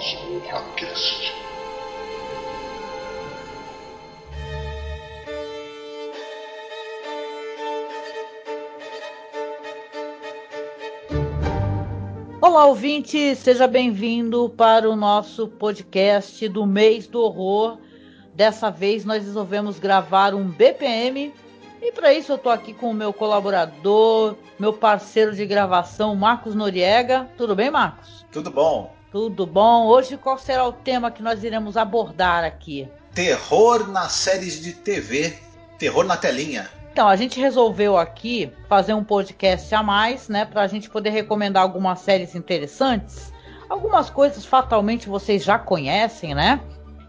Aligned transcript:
do 0.00 0.40
Masmorra 0.40 0.64
Cast. 0.76 1.34
Olá, 12.40 12.64
ouvinte, 12.66 13.36
seja 13.36 13.66
bem-vindo 13.66 14.48
para 14.56 14.88
o 14.88 14.96
nosso 14.96 15.46
podcast 15.46 16.48
do 16.48 16.66
mês 16.66 17.06
do 17.06 17.20
horror. 17.20 17.78
Dessa 18.34 18.70
vez 18.70 19.04
nós 19.04 19.24
resolvemos 19.24 19.78
gravar 19.78 20.34
um 20.34 20.44
BPM 20.48 21.34
e 21.82 21.92
para 21.92 22.14
isso 22.14 22.32
eu 22.32 22.38
tô 22.38 22.48
aqui 22.48 22.72
com 22.72 22.90
o 22.90 22.94
meu 22.94 23.12
colaborador, 23.12 24.34
meu 24.58 24.72
parceiro 24.72 25.34
de 25.34 25.44
gravação, 25.44 26.16
Marcos 26.16 26.54
Noriega. 26.54 27.28
Tudo 27.36 27.54
bem, 27.54 27.70
Marcos? 27.70 28.24
Tudo 28.32 28.50
bom. 28.50 28.99
Tudo 29.10 29.44
bom. 29.44 29.86
Hoje 29.86 30.16
qual 30.16 30.38
será 30.38 30.66
o 30.66 30.72
tema 30.72 31.10
que 31.10 31.22
nós 31.22 31.42
iremos 31.42 31.76
abordar 31.76 32.44
aqui? 32.44 32.88
Terror 33.12 33.88
nas 33.88 34.12
séries 34.12 34.60
de 34.60 34.72
TV, 34.72 35.36
terror 35.78 36.04
na 36.04 36.16
telinha. 36.16 36.70
Então, 36.92 37.08
a 37.08 37.16
gente 37.16 37.40
resolveu 37.40 37.96
aqui 37.96 38.52
fazer 38.68 38.94
um 38.94 39.02
podcast 39.02 39.74
a 39.74 39.82
mais, 39.82 40.28
né, 40.28 40.44
para 40.44 40.62
a 40.62 40.66
gente 40.66 40.88
poder 40.88 41.10
recomendar 41.10 41.62
algumas 41.62 42.00
séries 42.00 42.34
interessantes. 42.34 43.32
Algumas 43.68 44.10
coisas 44.10 44.44
fatalmente 44.44 45.08
vocês 45.08 45.42
já 45.42 45.58
conhecem, 45.58 46.34
né? 46.34 46.60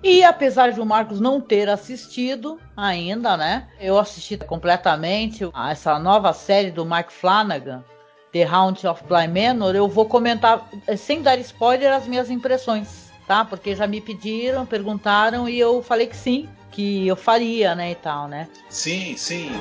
E 0.04 0.24
apesar 0.24 0.72
de 0.72 0.80
o 0.80 0.86
Marcos 0.86 1.20
não 1.20 1.40
ter 1.40 1.70
assistido 1.70 2.60
ainda, 2.76 3.38
né? 3.38 3.68
Eu 3.80 4.00
assisti 4.00 4.38
completamente 4.38 5.48
a 5.54 5.72
essa 5.72 6.00
nova 6.00 6.34
série 6.34 6.72
do 6.72 6.84
Mike 6.84 7.14
Flanagan, 7.14 7.84
The 8.32 8.46
Hound 8.46 8.86
of 8.86 9.04
Bly 9.08 9.28
Manor. 9.28 9.76
Eu 9.76 9.88
vou 9.88 10.06
comentar, 10.06 10.70
eh, 10.88 10.96
sem 10.96 11.22
dar 11.22 11.38
spoiler, 11.40 11.94
as 11.94 12.08
minhas 12.08 12.30
impressões, 12.30 13.12
tá? 13.28 13.44
Porque 13.44 13.76
já 13.76 13.86
me 13.86 14.00
pediram, 14.00 14.66
perguntaram 14.66 15.50
e 15.50 15.60
eu 15.60 15.84
falei 15.84 16.08
que 16.08 16.16
sim, 16.16 16.48
que 16.72 17.08
eu 17.08 17.16
faria, 17.16 17.76
né, 17.76 17.92
e 17.92 17.96
tal, 17.96 18.28
né? 18.28 18.48
Sim, 18.70 19.16
sim. 19.18 19.52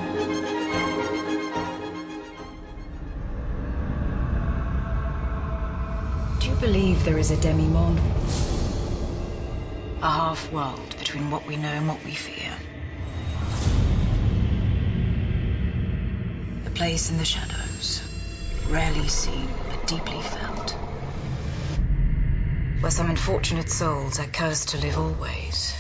Do 6.39 6.47
you 6.47 6.57
believe 6.57 7.03
there 7.05 7.21
is 7.21 7.31
a 7.31 7.37
demi-monde? 7.37 8.01
A 10.01 10.09
half 10.09 10.51
world 10.53 10.97
between 10.97 11.29
what 11.31 11.47
we 11.47 11.57
know 11.57 11.69
and 11.69 11.87
what 11.87 12.03
we 12.07 12.13
fear. 12.13 12.57
A 16.67 16.71
place 16.71 17.11
in 17.11 17.19
the 17.19 17.25
shadows, 17.25 18.01
rarely 18.71 19.09
seen 19.09 19.49
but 19.69 19.87
deeply 19.87 20.21
felt. 20.21 20.77
Where 22.81 22.91
some 22.91 23.11
unfortunate 23.11 23.69
souls 23.69 24.19
are 24.21 24.27
cursed 24.27 24.71
to 24.71 24.79
live 24.79 24.97
always. 24.97 25.75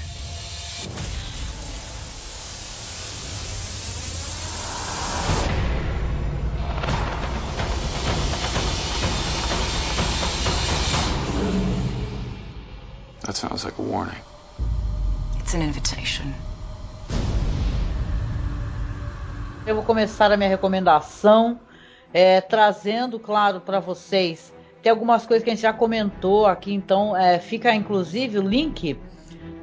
That 13.23 13.37
sounds 13.37 13.65
like 13.65 13.79
a 13.79 13.83
warning. 13.83 14.17
It's 15.39 15.55
an 15.55 15.63
invitation. 15.63 16.35
Eu 19.65 19.77
vou 19.77 19.85
começar 19.85 20.33
a 20.33 20.37
minha 20.37 20.51
recomendação 20.51 21.61
é, 22.13 22.41
trazendo, 22.41 23.19
claro, 23.19 23.61
para 23.61 23.81
vocês. 23.81 24.53
Tem 24.83 24.91
algumas 24.91 25.27
coisas 25.27 25.45
que 25.45 25.51
a 25.51 25.55
gente 25.55 25.63
já 25.63 25.73
comentou 25.73 26.47
aqui, 26.47 26.73
então 26.73 27.17
é, 27.17 27.39
fica 27.39 27.75
inclusive 27.75 28.39
o 28.39 28.43
link 28.43 28.99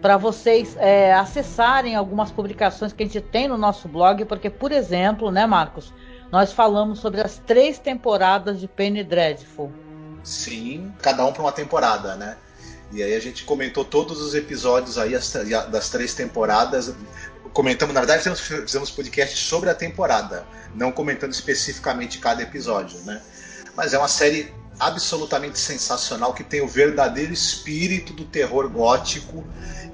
para 0.02 0.16
vocês 0.16 0.76
é, 0.78 1.14
acessarem 1.14 1.96
algumas 1.96 2.32
publicações 2.32 2.94
que 2.94 3.04
a 3.04 3.06
gente 3.06 3.20
tem 3.20 3.48
no 3.48 3.58
nosso 3.58 3.88
blog, 3.88 4.26
porque, 4.26 4.50
por 4.50 4.72
exemplo, 4.72 5.32
né, 5.32 5.46
Marcos, 5.46 5.92
nós 6.32 6.52
falamos 6.52 7.00
sobre 7.00 7.22
as 7.22 7.38
três 7.40 7.80
temporadas 7.80 8.60
de 8.60 8.68
Penny 8.68 9.04
Dreadful. 9.04 9.72
Sim, 10.24 10.92
cada 11.02 11.26
um 11.26 11.32
para 11.34 11.42
uma 11.42 11.52
temporada, 11.52 12.16
né? 12.16 12.38
E 12.92 13.02
aí 13.04 13.16
a 13.16 13.20
gente 13.20 13.44
comentou 13.44 13.84
todos 13.84 14.22
os 14.22 14.34
episódios 14.34 14.98
aí 14.98 15.16
as- 15.16 15.34
das 15.70 15.90
três 15.90 16.14
temporadas. 16.14 16.94
Comentamos, 17.54 17.94
na 17.94 18.02
verdade, 18.02 18.24
fizemos, 18.40 18.92
podcast 18.92 19.38
sobre 19.38 19.70
a 19.70 19.76
temporada, 19.76 20.46
não 20.76 20.92
comentando 20.92 21.32
especificamente 21.32 22.20
cada 22.20 22.42
episódio, 22.42 23.00
né? 23.02 23.22
Mas 23.76 23.94
é 23.94 23.98
uma 23.98 24.08
série 24.08 24.54
absolutamente 24.80 25.58
sensacional 25.58 26.34
que 26.34 26.44
tem 26.44 26.62
o 26.62 26.68
verdadeiro 26.68 27.34
espírito 27.34 28.14
do 28.14 28.26
terror 28.26 28.70
gótico 28.70 29.44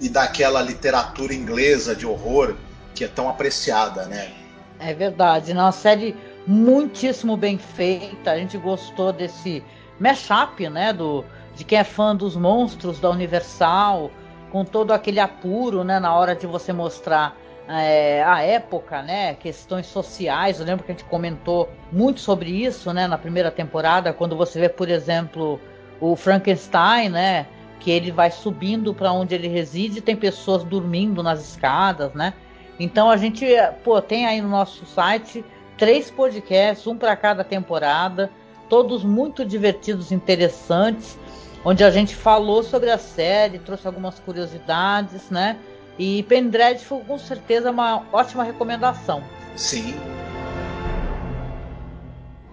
e 0.01 0.09
daquela 0.09 0.61
literatura 0.61 1.33
inglesa 1.33 1.95
de 1.95 2.05
horror 2.05 2.55
que 2.93 3.03
é 3.03 3.07
tão 3.07 3.29
apreciada, 3.29 4.05
né? 4.05 4.31
É 4.79 4.93
verdade, 4.93 5.51
é 5.51 5.53
uma 5.53 5.71
série 5.71 6.15
muitíssimo 6.45 7.37
bem 7.37 7.57
feita. 7.57 8.31
A 8.31 8.37
gente 8.37 8.57
gostou 8.57 9.13
desse 9.13 9.63
mashup, 9.99 10.69
né, 10.69 10.91
do 10.91 11.23
de 11.55 11.63
quem 11.63 11.77
é 11.77 11.83
fã 11.83 12.15
dos 12.15 12.35
monstros 12.35 12.99
da 12.99 13.09
Universal, 13.11 14.11
com 14.51 14.65
todo 14.65 14.91
aquele 14.91 15.19
apuro, 15.19 15.83
né, 15.83 15.99
na 15.99 16.15
hora 16.15 16.35
de 16.35 16.47
você 16.47 16.73
mostrar 16.73 17.37
é, 17.67 18.23
a 18.23 18.41
época, 18.41 19.01
né, 19.01 19.35
questões 19.35 19.85
sociais. 19.85 20.59
Eu 20.59 20.65
lembro 20.65 20.83
que 20.83 20.91
a 20.91 20.95
gente 20.95 21.05
comentou 21.05 21.69
muito 21.91 22.19
sobre 22.19 22.49
isso, 22.49 22.93
né, 22.93 23.07
na 23.07 23.17
primeira 23.17 23.51
temporada, 23.51 24.13
quando 24.13 24.35
você 24.35 24.59
vê, 24.59 24.69
por 24.69 24.89
exemplo, 24.89 25.59
o 25.99 26.15
Frankenstein, 26.15 27.09
né, 27.09 27.47
que 27.79 27.91
ele 27.91 28.11
vai 28.11 28.31
subindo 28.31 28.93
para 28.93 29.11
onde 29.11 29.35
ele 29.35 29.47
reside, 29.47 30.01
tem 30.01 30.15
pessoas 30.15 30.63
dormindo 30.63 31.21
nas 31.21 31.41
escadas, 31.41 32.13
né? 32.13 32.33
Então 32.79 33.09
a 33.09 33.17
gente, 33.17 33.45
pô, 33.83 34.01
tem 34.01 34.25
aí 34.25 34.41
no 34.41 34.49
nosso 34.49 34.85
site 34.85 35.43
três 35.77 36.09
podcasts, 36.09 36.87
um 36.87 36.97
para 36.97 37.15
cada 37.15 37.43
temporada, 37.43 38.31
todos 38.69 39.03
muito 39.03 39.45
divertidos, 39.45 40.11
interessantes, 40.11 41.17
onde 41.63 41.83
a 41.83 41.91
gente 41.91 42.15
falou 42.15 42.63
sobre 42.63 42.89
a 42.89 42.97
série, 42.97 43.59
trouxe 43.59 43.85
algumas 43.85 44.19
curiosidades, 44.19 45.29
né? 45.29 45.57
E 45.97 46.23
Penny 46.23 46.49
Dreadful 46.49 47.03
com 47.05 47.17
certeza 47.19 47.67
é 47.67 47.71
uma 47.71 48.03
ótima 48.11 48.43
recomendação. 48.43 49.23
Sim. 49.55 49.95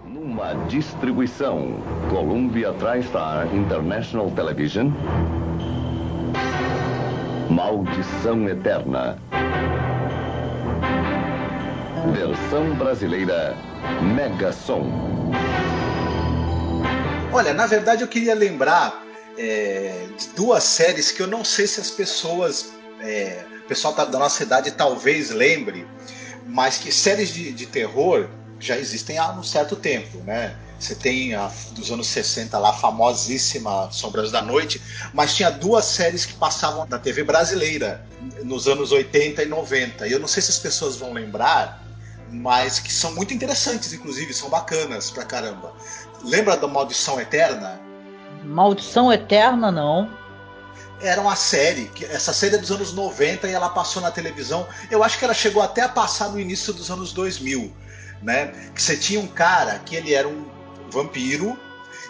Numa 0.04 0.54
distribuição 0.68 1.82
Columbia 2.10 2.72
TriStar 2.74 3.46
International 3.54 4.30
Television. 4.32 4.90
Maldição 7.48 8.48
Eterna. 8.48 9.18
Versão 12.12 12.74
brasileira 12.74 13.56
Mega 14.14 14.52
Som. 14.52 14.90
Olha, 17.32 17.54
na 17.54 17.66
verdade 17.66 18.02
eu 18.02 18.08
queria 18.08 18.34
lembrar 18.34 19.02
é, 19.38 20.06
de 20.18 20.28
duas 20.30 20.64
séries 20.64 21.10
que 21.10 21.22
eu 21.22 21.26
não 21.26 21.44
sei 21.44 21.66
se 21.66 21.80
as 21.80 21.90
pessoas, 21.90 22.72
é, 23.02 23.44
o 23.64 23.68
pessoal 23.68 23.94
da 23.94 24.18
nossa 24.18 24.42
idade 24.42 24.70
talvez 24.72 25.30
lembre, 25.30 25.86
mas 26.46 26.78
que 26.78 26.92
séries 26.92 27.32
de, 27.32 27.52
de 27.52 27.66
terror 27.66 28.28
já 28.58 28.76
existem 28.76 29.18
há 29.18 29.30
um 29.32 29.42
certo 29.42 29.76
tempo, 29.76 30.18
né? 30.18 30.56
Você 30.78 30.94
tem 30.94 31.34
a 31.34 31.50
dos 31.72 31.90
anos 31.90 32.06
60 32.06 32.58
lá, 32.58 32.70
a 32.70 32.72
famosíssima 32.72 33.90
Sombras 33.92 34.30
da 34.30 34.40
Noite, 34.40 34.80
mas 35.12 35.34
tinha 35.34 35.50
duas 35.50 35.84
séries 35.84 36.24
que 36.24 36.32
passavam 36.34 36.86
na 36.86 36.98
TV 36.98 37.22
brasileira 37.22 38.04
nos 38.44 38.66
anos 38.66 38.90
80 38.90 39.42
e 39.42 39.46
90. 39.46 40.06
E 40.06 40.12
eu 40.12 40.18
não 40.18 40.26
sei 40.26 40.42
se 40.42 40.50
as 40.50 40.58
pessoas 40.58 40.96
vão 40.96 41.12
lembrar, 41.12 41.84
mas 42.30 42.78
que 42.78 42.90
são 42.90 43.14
muito 43.14 43.34
interessantes, 43.34 43.92
inclusive, 43.92 44.32
são 44.32 44.48
bacanas 44.48 45.10
pra 45.10 45.24
caramba. 45.24 45.74
Lembra 46.24 46.56
da 46.56 46.66
Maldição 46.66 47.20
Eterna? 47.20 47.78
Maldição 48.42 49.12
Eterna, 49.12 49.70
não. 49.70 50.10
Era 51.02 51.20
uma 51.20 51.34
série, 51.34 51.86
que 51.86 52.04
essa 52.04 52.32
série 52.32 52.56
é 52.56 52.58
dos 52.58 52.70
anos 52.70 52.92
90 52.92 53.48
e 53.48 53.52
ela 53.52 53.70
passou 53.70 54.02
na 54.02 54.10
televisão. 54.10 54.68
Eu 54.90 55.02
acho 55.02 55.18
que 55.18 55.24
ela 55.24 55.32
chegou 55.32 55.62
até 55.62 55.82
a 55.82 55.88
passar 55.88 56.28
no 56.28 56.38
início 56.38 56.72
dos 56.72 56.90
anos 56.90 57.12
2000, 57.12 57.72
né? 58.22 58.48
Que 58.74 58.82
você 58.82 58.96
tinha 58.96 59.18
um 59.18 59.26
cara 59.26 59.78
que 59.78 59.96
ele 59.96 60.12
era 60.12 60.28
um 60.28 60.44
vampiro 60.90 61.58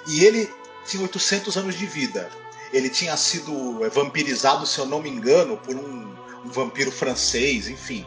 e 0.09 0.25
ele 0.25 0.51
tinha 0.85 1.03
800 1.03 1.57
anos 1.57 1.77
de 1.77 1.87
vida. 1.87 2.29
Ele 2.73 2.89
tinha 2.89 3.17
sido 3.17 3.89
vampirizado, 3.91 4.67
se 4.67 4.79
eu 4.79 4.87
não 4.87 5.01
me 5.01 5.09
engano, 5.09 5.57
por 5.57 5.77
um, 5.77 6.15
um 6.45 6.49
vampiro 6.49 6.91
francês, 6.91 7.69
enfim. 7.69 8.05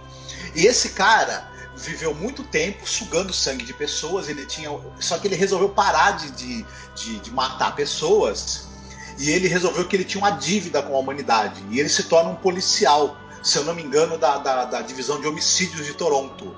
E 0.54 0.66
esse 0.66 0.90
cara 0.90 1.50
viveu 1.78 2.14
muito 2.14 2.44
tempo 2.44 2.88
sugando 2.88 3.34
sangue 3.34 3.64
de 3.64 3.74
pessoas. 3.74 4.28
Ele 4.28 4.46
tinha, 4.46 4.70
só 5.00 5.18
que 5.18 5.28
ele 5.28 5.36
resolveu 5.36 5.70
parar 5.70 6.12
de, 6.12 6.32
de, 6.32 6.66
de, 6.94 7.20
de 7.20 7.32
matar 7.32 7.74
pessoas 7.74 8.73
e 9.18 9.32
ele 9.32 9.48
resolveu 9.48 9.88
que 9.88 9.96
ele 9.96 10.04
tinha 10.04 10.22
uma 10.22 10.32
dívida 10.32 10.82
com 10.82 10.96
a 10.96 11.00
humanidade. 11.00 11.64
E 11.70 11.80
ele 11.80 11.90
se 11.90 12.04
torna 12.04 12.30
um 12.30 12.36
policial, 12.36 13.18
se 13.42 13.58
eu 13.58 13.64
não 13.64 13.74
me 13.74 13.84
engano, 13.84 14.18
da, 14.18 14.38
da, 14.38 14.66
da 14.66 14.82
divisão 14.82 15.20
de 15.22 15.28
homicídios 15.28 15.86
de 15.86 15.94
Toronto. 15.94 16.56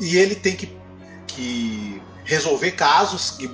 e 0.00 0.16
ele 0.16 0.34
tem 0.34 0.56
que, 0.56 0.76
que 1.26 2.02
resolver 2.24 2.72
casos 2.72 3.32
que, 3.32 3.48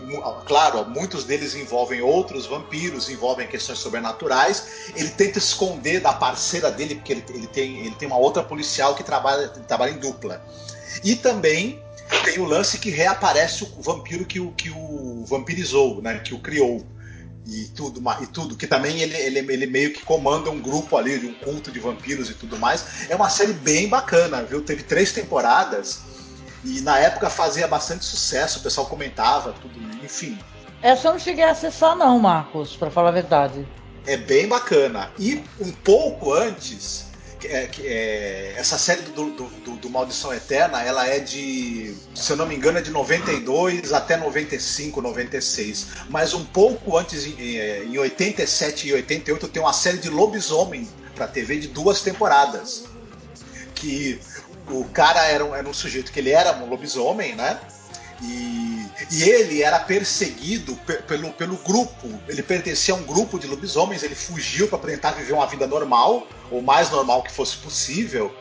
claro, 0.46 0.88
muitos 0.88 1.24
deles 1.24 1.54
envolvem 1.54 2.00
outros 2.00 2.46
vampiros, 2.46 3.10
envolvem 3.10 3.46
questões 3.46 3.78
sobrenaturais. 3.78 4.90
Ele 4.94 5.08
tenta 5.08 5.38
esconder 5.38 6.00
da 6.00 6.12
parceira 6.12 6.70
dele, 6.70 6.94
porque 6.94 7.12
ele, 7.12 7.24
ele, 7.30 7.46
tem, 7.48 7.80
ele 7.80 7.94
tem 7.96 8.06
uma 8.06 8.18
outra 8.18 8.42
policial 8.42 8.94
que 8.94 9.02
trabalha, 9.02 9.48
trabalha 9.48 9.90
em 9.90 9.98
dupla. 9.98 10.44
E 11.02 11.16
também 11.16 11.82
tem 12.24 12.38
o 12.38 12.44
lance 12.44 12.78
que 12.78 12.90
reaparece 12.90 13.64
o 13.64 13.82
vampiro 13.82 14.24
que 14.24 14.40
o, 14.40 14.52
que 14.52 14.70
o 14.70 15.24
vampirizou, 15.26 16.00
né, 16.00 16.18
que 16.18 16.34
o 16.34 16.38
criou. 16.38 16.84
E 17.46 17.64
tudo, 17.74 18.02
e 18.20 18.26
tudo, 18.26 18.56
que 18.56 18.66
também 18.66 19.00
ele, 19.00 19.16
ele, 19.16 19.38
ele 19.38 19.66
meio 19.66 19.92
que 19.92 20.02
comanda 20.02 20.50
um 20.50 20.60
grupo 20.60 20.96
ali, 20.96 21.18
de 21.18 21.26
um 21.26 21.34
culto 21.34 21.72
de 21.72 21.80
vampiros 21.80 22.28
e 22.30 22.34
tudo 22.34 22.58
mais. 22.58 23.08
É 23.08 23.16
uma 23.16 23.30
série 23.30 23.54
bem 23.54 23.88
bacana, 23.88 24.42
viu? 24.42 24.62
Teve 24.62 24.82
três 24.82 25.12
temporadas 25.12 26.02
e 26.64 26.80
na 26.82 26.98
época 26.98 27.30
fazia 27.30 27.66
bastante 27.66 28.04
sucesso, 28.04 28.58
o 28.58 28.62
pessoal 28.62 28.86
comentava, 28.86 29.54
tudo, 29.54 29.80
enfim. 30.04 30.38
Essa 30.82 31.08
eu 31.08 31.12
não 31.12 31.18
cheguei 31.18 31.44
a 31.44 31.50
acessar, 31.50 31.96
não, 31.96 32.18
Marcos, 32.18 32.76
para 32.76 32.90
falar 32.90 33.08
a 33.08 33.12
verdade. 33.12 33.66
É 34.06 34.16
bem 34.16 34.48
bacana. 34.48 35.10
E 35.18 35.42
um 35.58 35.72
pouco 35.72 36.32
antes, 36.32 37.06
é, 37.44 37.70
é, 37.82 38.54
essa 38.56 38.78
série 38.78 39.02
do, 39.02 39.30
do, 39.30 39.44
do, 39.44 39.76
do, 39.76 39.90
Maldição 39.90 40.32
Eterna, 40.32 40.82
ela 40.82 41.06
é 41.06 41.18
de, 41.18 41.94
se 42.14 42.30
eu 42.32 42.36
não 42.36 42.46
me 42.46 42.54
engano, 42.54 42.78
é 42.78 42.82
de 42.82 42.90
92 42.90 43.92
até 43.92 44.16
95, 44.16 45.00
96. 45.00 45.86
Mas 46.08 46.34
um 46.34 46.44
pouco 46.44 46.96
antes, 46.96 47.26
em, 47.26 47.56
em 47.92 47.98
87 47.98 48.88
e 48.88 48.92
88, 48.94 49.48
tem 49.48 49.62
uma 49.62 49.72
série 49.72 49.98
de 49.98 50.08
lobisomem 50.08 50.88
para 51.14 51.26
TV 51.26 51.58
de 51.58 51.68
duas 51.68 52.02
temporadas. 52.02 52.84
Que 53.74 54.20
o 54.68 54.84
cara 54.84 55.26
era 55.26 55.44
um, 55.44 55.54
era 55.54 55.68
um 55.68 55.74
sujeito 55.74 56.12
que 56.12 56.20
ele 56.20 56.30
era 56.30 56.52
um 56.62 56.68
lobisomem, 56.68 57.34
né? 57.34 57.58
E, 58.22 58.86
e, 59.10 59.22
ele 59.22 59.62
era 59.62 59.78
perseguido 59.78 60.78
pelo, 61.06 61.32
pelo 61.32 61.56
grupo. 61.58 62.20
Ele 62.28 62.42
pertencia 62.42 62.92
a 62.92 62.96
um 62.96 63.02
grupo 63.02 63.38
de 63.38 63.46
lobisomens. 63.46 64.02
Ele 64.02 64.14
fugiu 64.14 64.68
para 64.68 64.78
tentar 64.78 65.12
viver 65.12 65.32
uma 65.32 65.46
vida 65.46 65.66
normal, 65.66 66.26
o 66.50 66.60
mais 66.60 66.90
normal 66.90 67.22
que 67.22 67.32
fosse 67.32 67.56
possível. 67.56 68.34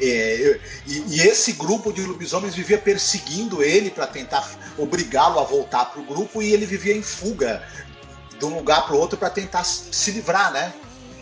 É, 0.00 0.60
e, 0.86 1.04
e, 1.08 1.20
esse 1.20 1.52
grupo 1.52 1.92
de 1.92 2.02
lobisomens 2.02 2.54
vivia 2.54 2.78
perseguindo 2.78 3.62
ele 3.62 3.90
para 3.90 4.06
tentar 4.06 4.48
obrigá-lo 4.78 5.40
a 5.40 5.44
voltar 5.44 5.86
para 5.86 6.00
o 6.00 6.04
grupo. 6.04 6.40
E 6.40 6.52
ele 6.52 6.66
vivia 6.66 6.96
em 6.96 7.02
fuga 7.02 7.66
de 8.38 8.44
um 8.44 8.54
lugar 8.54 8.86
para 8.86 8.94
o 8.94 8.98
outro 8.98 9.18
para 9.18 9.30
tentar 9.30 9.64
se 9.64 10.10
livrar, 10.12 10.52
né? 10.52 10.72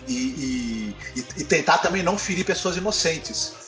E, 0.06 0.94
e, 1.16 1.26
e 1.38 1.44
tentar 1.44 1.78
também 1.78 2.02
não 2.02 2.18
ferir 2.18 2.44
pessoas 2.44 2.76
inocentes. 2.76 3.63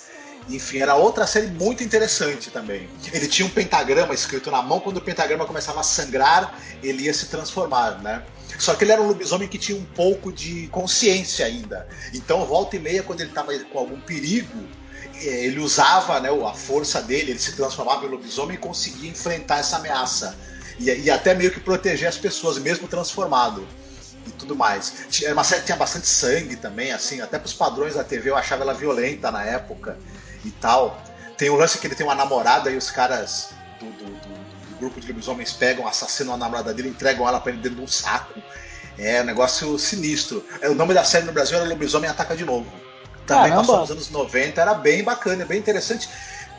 Enfim, 0.48 0.78
era 0.78 0.94
outra 0.94 1.26
série 1.26 1.48
muito 1.48 1.82
interessante 1.82 2.50
também. 2.50 2.88
Ele 3.12 3.26
tinha 3.26 3.46
um 3.46 3.50
pentagrama 3.50 4.14
escrito 4.14 4.50
na 4.50 4.62
mão, 4.62 4.78
quando 4.78 4.98
o 4.98 5.00
pentagrama 5.00 5.44
começava 5.44 5.80
a 5.80 5.82
sangrar, 5.82 6.56
ele 6.82 7.04
ia 7.04 7.14
se 7.14 7.26
transformar, 7.26 8.00
né? 8.00 8.22
Só 8.58 8.74
que 8.74 8.84
ele 8.84 8.92
era 8.92 9.02
um 9.02 9.08
lobisomem 9.08 9.48
que 9.48 9.58
tinha 9.58 9.76
um 9.76 9.84
pouco 9.84 10.32
de 10.32 10.68
consciência 10.68 11.44
ainda. 11.44 11.86
Então, 12.14 12.44
volta 12.46 12.76
e 12.76 12.78
meia, 12.78 13.02
quando 13.02 13.20
ele 13.20 13.30
estava 13.30 13.52
com 13.58 13.78
algum 13.78 14.00
perigo, 14.00 14.64
eh, 15.16 15.46
ele 15.46 15.58
usava 15.58 16.20
né, 16.20 16.30
a 16.30 16.54
força 16.54 17.02
dele, 17.02 17.32
ele 17.32 17.40
se 17.40 17.52
transformava 17.52 18.06
em 18.06 18.08
lobisomem 18.08 18.56
e 18.56 18.58
conseguia 18.58 19.10
enfrentar 19.10 19.58
essa 19.58 19.76
ameaça. 19.76 20.38
E, 20.78 20.90
e 20.90 21.10
até 21.10 21.34
meio 21.34 21.50
que 21.50 21.58
proteger 21.58 22.08
as 22.08 22.16
pessoas, 22.16 22.56
mesmo 22.58 22.86
transformado 22.86 23.66
e 24.26 24.30
tudo 24.30 24.54
mais. 24.54 24.92
Era 25.22 25.32
uma 25.32 25.44
série 25.44 25.62
que 25.62 25.66
tinha 25.66 25.76
bastante 25.76 26.06
sangue 26.06 26.54
também, 26.54 26.92
assim, 26.92 27.20
até 27.20 27.36
para 27.36 27.46
os 27.46 27.52
padrões 27.52 27.94
da 27.94 28.04
TV 28.04 28.30
eu 28.30 28.36
achava 28.36 28.62
ela 28.62 28.74
violenta 28.74 29.30
na 29.30 29.44
época 29.44 29.98
e 30.46 30.50
tal. 30.52 31.02
Tem 31.36 31.50
o 31.50 31.56
lance 31.56 31.78
que 31.78 31.86
ele 31.86 31.94
tem 31.94 32.06
uma 32.06 32.14
namorada 32.14 32.70
e 32.70 32.76
os 32.76 32.90
caras 32.90 33.50
do, 33.78 33.86
do, 33.86 34.04
do, 34.04 34.70
do 34.70 34.76
grupo 34.78 35.00
de 35.00 35.06
lobisomens 35.08 35.52
pegam, 35.52 35.86
assassinam 35.86 36.34
a 36.34 36.36
namorada 36.36 36.72
dele, 36.72 36.88
entregam 36.88 37.28
ela 37.28 37.40
para 37.40 37.52
ele 37.52 37.60
dentro 37.60 37.78
de 37.78 37.84
um 37.84 37.88
saco. 37.88 38.40
É 38.98 39.20
um 39.20 39.24
negócio 39.24 39.78
sinistro. 39.78 40.44
É, 40.60 40.68
o 40.70 40.74
nome 40.74 40.94
da 40.94 41.04
série 41.04 41.26
no 41.26 41.32
Brasil 41.32 41.58
era 41.58 41.68
Lobisomem 41.68 42.08
Ataca 42.08 42.34
de 42.34 42.44
Novo. 42.44 42.70
Também 43.26 43.50
Caramba. 43.50 43.60
passou 43.60 43.80
nos 43.80 43.90
anos 43.90 44.10
90, 44.10 44.60
era 44.60 44.74
bem 44.74 45.02
bacana, 45.02 45.44
bem 45.44 45.58
interessante. 45.58 46.08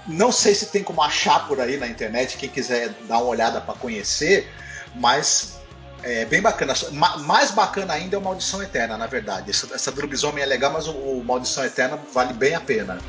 Não 0.06 0.32
sei 0.32 0.54
se 0.54 0.68
tem 0.68 0.84
como 0.84 1.02
achar 1.02 1.48
por 1.48 1.60
aí 1.60 1.78
na 1.78 1.88
internet, 1.88 2.38
quem 2.38 2.50
quiser 2.50 2.90
dar 3.08 3.18
uma 3.18 3.28
olhada 3.28 3.60
para 3.60 3.74
conhecer, 3.74 4.52
mas 4.96 5.58
é 6.04 6.26
bem 6.26 6.42
bacana. 6.42 6.74
Mais 6.92 7.52
bacana 7.52 7.94
ainda 7.94 8.16
é 8.16 8.20
o 8.20 8.22
Maldição 8.22 8.62
Eterna, 8.62 8.98
na 8.98 9.08
verdade. 9.08 9.50
Essa, 9.50 9.74
essa 9.74 9.92
do 9.92 10.02
lobisomem 10.02 10.44
é 10.44 10.46
legal, 10.46 10.72
mas 10.72 10.88
o, 10.88 10.92
o 10.92 11.24
Maldição 11.24 11.66
Eterna 11.66 12.00
vale 12.14 12.34
bem 12.34 12.54
a 12.54 12.62
pena. 12.62 13.00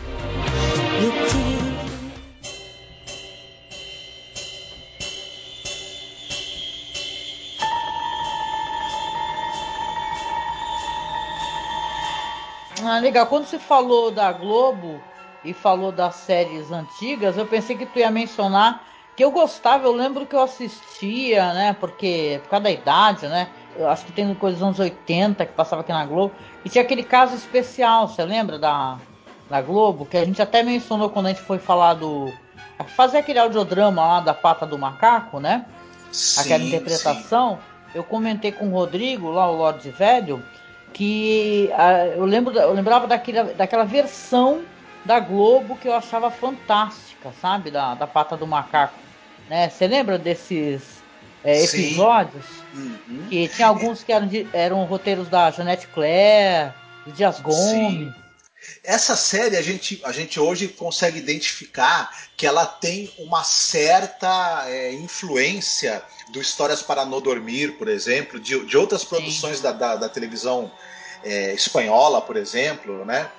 Ah, 12.91 13.01
legal. 13.01 13.27
Quando 13.27 13.45
você 13.45 13.59
falou 13.59 14.11
da 14.11 14.33
Globo 14.33 15.03
e 15.45 15.53
falou 15.53 15.93
das 15.93 16.15
séries 16.15 16.73
antigas, 16.73 17.37
eu 17.37 17.47
pensei 17.47 17.77
que 17.77 17.85
tu 17.85 17.99
ia 17.99 18.11
mencionar 18.11 18.83
que 19.15 19.25
eu 19.25 19.31
gostava, 19.31 19.85
eu 19.85 19.93
lembro 19.93 20.27
que 20.27 20.35
eu 20.35 20.41
assistia, 20.41 21.53
né? 21.53 21.77
Porque 21.79 22.41
por 22.45 22.51
causa 22.51 22.63
da 22.65 22.71
idade, 22.71 23.27
né? 23.27 23.49
Eu 23.77 23.89
acho 23.89 24.07
que 24.07 24.13
tem 24.13 24.33
coisas 24.35 24.61
dos 24.61 24.67
anos 24.67 24.79
80 24.79 25.45
que 25.45 25.53
passava 25.53 25.83
aqui 25.83 25.93
na 25.93 26.07
Globo. 26.07 26.35
E 26.65 26.69
tinha 26.69 26.83
aquele 26.83 27.03
caso 27.03 27.35
especial, 27.35 28.09
você 28.09 28.25
lembra 28.25 28.59
da, 28.59 28.97
da 29.49 29.61
Globo? 29.63 30.07
Que 30.07 30.17
a 30.17 30.25
gente 30.25 30.41
até 30.41 30.63
mencionou 30.63 31.11
quando 31.11 31.27
a 31.27 31.29
gente 31.31 31.43
foi 31.43 31.59
falar 31.59 31.95
do. 31.95 32.33
Fazer 32.95 33.19
aquele 33.19 33.39
audiodrama 33.39 34.07
lá 34.07 34.21
da 34.21 34.33
pata 34.33 34.65
do 34.65 34.79
macaco, 34.79 35.41
né? 35.41 35.65
Sim, 36.13 36.41
Aquela 36.41 36.65
interpretação. 36.65 37.57
Sim. 37.57 37.99
Eu 37.99 38.05
comentei 38.05 38.53
com 38.53 38.69
o 38.69 38.73
Rodrigo, 38.73 39.31
lá 39.31 39.51
o 39.51 39.57
Lorde 39.57 39.91
Velho, 39.91 40.43
que 40.93 41.71
uh, 41.73 42.19
eu, 42.19 42.25
lembro, 42.25 42.57
eu 42.57 42.73
lembrava 42.73 43.07
daquela, 43.07 43.53
daquela 43.55 43.85
versão 43.85 44.63
da 45.05 45.19
Globo 45.19 45.77
que 45.77 45.89
eu 45.89 45.95
achava 45.95 46.31
fantástica, 46.31 47.33
sabe? 47.41 47.71
Da, 47.71 47.95
da 47.95 48.07
pata 48.07 48.37
do 48.37 48.47
macaco. 48.47 48.95
Né? 49.49 49.69
Você 49.69 49.87
lembra 49.87 50.19
desses 50.19 51.03
é, 51.43 51.65
episódios? 51.65 52.45
Uhum. 52.75 53.27
Que 53.29 53.49
tinha 53.49 53.69
alguns 53.69 54.05
que 54.05 54.13
eram, 54.13 54.29
eram 54.53 54.85
roteiros 54.85 55.29
da 55.29 55.51
Janete 55.51 55.89
Claire, 55.89 56.73
do 57.07 57.13
Dias 57.13 57.41
Gomes. 57.41 57.59
Sim. 57.59 58.15
Essa 58.83 59.17
série 59.17 59.57
a 59.57 59.63
gente, 59.63 60.01
a 60.05 60.13
gente 60.13 60.39
hoje 60.41 60.69
consegue 60.69 61.19
identificar 61.19 62.11
que 62.37 62.47
ela 62.47 62.65
tem 62.65 63.13
uma 63.19 63.45
certa 63.45 64.65
é, 64.67 64.93
influência 64.95 66.03
do 66.31 66.41
Histórias 66.41 66.83
para 66.83 67.05
Não 67.05 67.21
Dormir, 67.21 67.73
por 67.73 67.89
exemplo, 67.89 68.39
de, 68.39 68.65
de 68.65 68.77
outras 68.77 69.05
produções 69.05 69.61
da, 69.61 69.73
da, 69.73 69.97
da, 69.97 70.09
televisão 70.09 70.71
é, 71.23 71.53
espanhola, 71.53 72.21
por 72.23 72.37
exemplo, 72.37 73.05
né? 73.05 73.31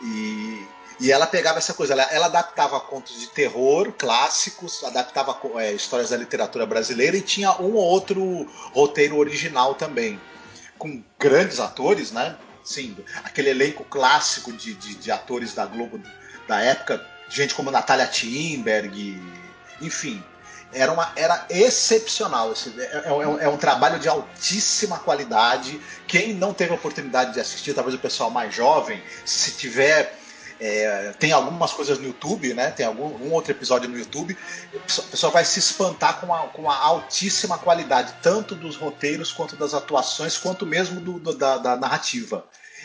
E, 0.00 0.66
e 1.00 1.12
ela 1.12 1.26
pegava 1.26 1.58
essa 1.58 1.74
coisa, 1.74 1.92
ela, 1.92 2.02
ela 2.04 2.26
adaptava 2.26 2.80
contos 2.80 3.20
de 3.20 3.28
terror 3.28 3.92
clássicos, 3.92 4.82
adaptava 4.84 5.38
é, 5.56 5.72
histórias 5.72 6.10
da 6.10 6.16
literatura 6.16 6.66
brasileira 6.66 7.16
e 7.16 7.22
tinha 7.22 7.52
um 7.60 7.74
ou 7.74 7.84
outro 7.84 8.46
roteiro 8.72 9.16
original 9.16 9.74
também. 9.74 10.20
Com 10.78 11.02
grandes 11.18 11.58
atores, 11.58 12.12
né? 12.12 12.36
Sim, 12.68 12.94
aquele 13.24 13.48
elenco 13.48 13.82
clássico 13.82 14.52
de, 14.52 14.74
de, 14.74 14.94
de 14.96 15.10
atores 15.10 15.54
da 15.54 15.64
Globo 15.64 15.98
da 16.46 16.60
época, 16.60 17.02
gente 17.26 17.54
como 17.54 17.70
Natália 17.70 18.06
Timberg, 18.06 19.18
enfim, 19.80 20.22
era, 20.70 20.92
uma, 20.92 21.10
era 21.16 21.46
excepcional. 21.48 22.52
É, 22.52 22.80
é, 22.82 22.98
é, 22.98 23.44
é, 23.44 23.48
um 23.48 23.56
trabalho 23.56 23.98
de 23.98 24.06
altíssima 24.06 24.98
qualidade. 24.98 25.80
Quem 26.06 26.34
não 26.34 26.52
teve 26.52 26.72
a 26.72 26.74
oportunidade 26.74 27.32
de 27.32 27.40
assistir, 27.40 27.72
talvez 27.72 27.94
o 27.94 27.98
pessoal 27.98 28.30
mais 28.30 28.54
jovem, 28.54 29.02
se 29.24 29.52
tiver 29.52 30.17
é, 30.60 31.12
tem 31.18 31.30
algumas 31.32 31.72
coisas 31.72 31.98
no 31.98 32.06
YouTube, 32.06 32.52
né? 32.52 32.70
Tem 32.70 32.84
algum 32.84 33.06
um 33.24 33.32
outro 33.32 33.52
episódio 33.52 33.88
no 33.88 33.98
YouTube. 33.98 34.36
O 34.74 34.80
pessoal 34.80 35.32
vai 35.32 35.44
se 35.44 35.58
espantar 35.58 36.20
com 36.20 36.34
a, 36.34 36.48
com 36.48 36.70
a 36.70 36.76
altíssima 36.76 37.58
qualidade, 37.58 38.14
tanto 38.22 38.54
dos 38.54 38.76
roteiros, 38.76 39.32
quanto 39.32 39.56
das 39.56 39.74
atuações, 39.74 40.36
quanto 40.36 40.66
mesmo 40.66 41.00
do, 41.00 41.18
do, 41.18 41.34
da, 41.34 41.58
da, 41.58 41.76
narrativa. 41.76 42.44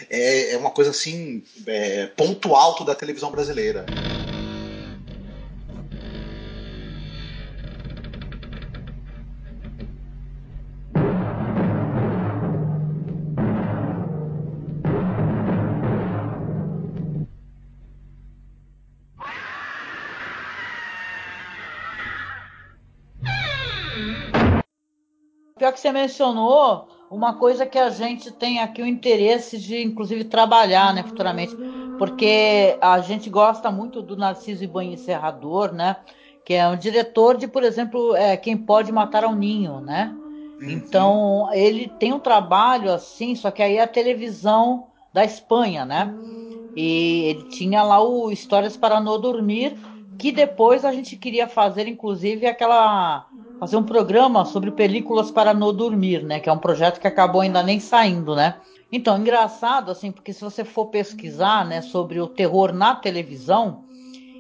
É, 0.10 0.54
é, 0.54 0.58
uma 0.58 0.72
coisa 0.72 0.92
assim, 0.92 1.44
é, 1.66 2.08
ponto 2.08 2.56
alto 2.56 2.84
da 2.84 2.94
televisão 2.94 3.32
brasileira. 3.32 3.86
Que 25.74 25.80
você 25.80 25.92
mencionou 25.92 26.88
uma 27.12 27.34
coisa 27.34 27.66
que 27.66 27.78
a 27.78 27.90
gente 27.90 28.32
tem 28.32 28.60
aqui 28.60 28.82
o 28.82 28.88
interesse 28.88 29.60
de, 29.60 29.84
inclusive, 29.84 30.24
trabalhar, 30.24 30.94
né, 30.94 31.04
futuramente. 31.04 31.56
Por 31.56 32.04
porque 32.04 32.78
a 32.82 33.00
gente 33.00 33.30
gosta 33.30 33.72
muito 33.72 34.02
do 34.02 34.18
Narciso 34.18 34.64
Ibanha 34.64 34.98
Serrador, 34.98 35.72
né? 35.72 35.96
Que 36.44 36.56
é 36.56 36.68
um 36.68 36.76
diretor 36.76 37.38
de, 37.38 37.48
por 37.48 37.64
exemplo, 37.64 38.16
é, 38.16 38.36
Quem 38.36 38.58
Pode 38.58 38.92
Matar 38.92 39.24
ao 39.24 39.34
Ninho, 39.34 39.80
né? 39.80 40.14
Então, 40.62 41.50
ele 41.54 41.88
tem 41.88 42.12
um 42.12 42.20
trabalho 42.20 42.92
assim, 42.92 43.36
só 43.36 43.52
que 43.52 43.62
aí 43.62 43.78
é 43.78 43.84
a 43.84 43.88
televisão 43.88 44.88
da 45.14 45.24
Espanha, 45.24 45.86
né? 45.86 46.14
E 46.76 47.26
ele 47.26 47.44
tinha 47.50 47.84
lá 47.84 48.02
o 48.02 48.32
Histórias 48.32 48.76
para 48.76 49.00
Não 49.00 49.20
Dormir, 49.20 49.78
que 50.18 50.32
depois 50.32 50.84
a 50.84 50.92
gente 50.92 51.16
queria 51.16 51.48
fazer, 51.48 51.88
inclusive, 51.88 52.46
aquela. 52.46 53.28
Fazer 53.64 53.78
um 53.78 53.84
programa 53.84 54.44
sobre 54.44 54.72
películas 54.72 55.32
para 55.32 55.54
não 55.54 55.74
dormir, 55.74 56.22
né? 56.22 56.38
Que 56.38 56.50
é 56.50 56.52
um 56.52 56.58
projeto 56.58 57.00
que 57.00 57.08
acabou 57.08 57.40
ainda 57.40 57.64
nem 57.64 57.80
saindo, 57.80 58.36
né? 58.36 58.56
Então, 58.92 59.18
engraçado, 59.18 59.90
assim, 59.90 60.12
porque 60.12 60.34
se 60.34 60.42
você 60.42 60.66
for 60.66 60.88
pesquisar, 60.88 61.66
né, 61.66 61.82
sobre 61.82 62.20
o 62.20 62.28
terror 62.28 62.74
na 62.74 62.94
televisão, 62.94 63.86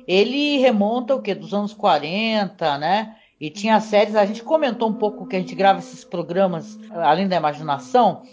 ele 0.05 0.57
remonta 0.57 1.15
o 1.15 1.21
que? 1.21 1.33
Dos 1.33 1.53
anos 1.53 1.73
40, 1.73 2.77
né? 2.77 3.15
E 3.39 3.49
tinha 3.49 3.79
séries, 3.79 4.13
a 4.17 4.25
gente 4.25 4.43
comentou 4.43 4.89
um 4.89 4.93
pouco 4.93 5.25
que 5.25 5.37
a 5.37 5.39
gente 5.39 5.55
grava 5.55 5.79
esses 5.79 6.03
programas 6.03 6.77
além 6.91 7.25
da 7.25 7.37
imaginação, 7.37 8.23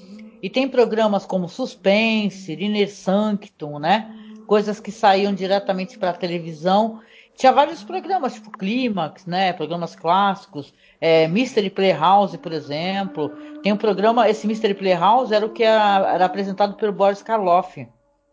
e 0.43 0.51
tem 0.51 0.67
programas 0.67 1.25
como 1.25 1.49
Suspense, 1.49 2.53
Inner 2.53 2.91
Sanctum, 2.91 3.79
né? 3.79 4.13
Coisas 4.45 4.81
que 4.81 4.91
saíam 4.91 5.33
diretamente 5.33 5.97
para 5.97 6.11
a 6.11 6.15
televisão. 6.15 6.99
Tinha 7.37 7.53
vários 7.53 7.83
programas, 7.83 8.35
tipo 8.35 8.51
Clímax, 8.51 9.25
né? 9.27 9.53
Programas 9.53 9.97
clássicos. 9.97 10.75
É, 11.01 11.27
Mystery 11.27 11.71
Playhouse, 11.71 12.37
por 12.37 12.53
exemplo. 12.53 13.31
Tem 13.63 13.73
um 13.73 13.77
programa, 13.77 14.29
esse 14.29 14.47
Mystery 14.47 14.75
Playhouse 14.75 15.33
era 15.33 15.47
o 15.47 15.51
que 15.51 15.63
era, 15.63 16.13
era 16.13 16.25
apresentado 16.27 16.75
pelo 16.75 16.93
Boris 16.93 17.23
Karloff, 17.23 17.89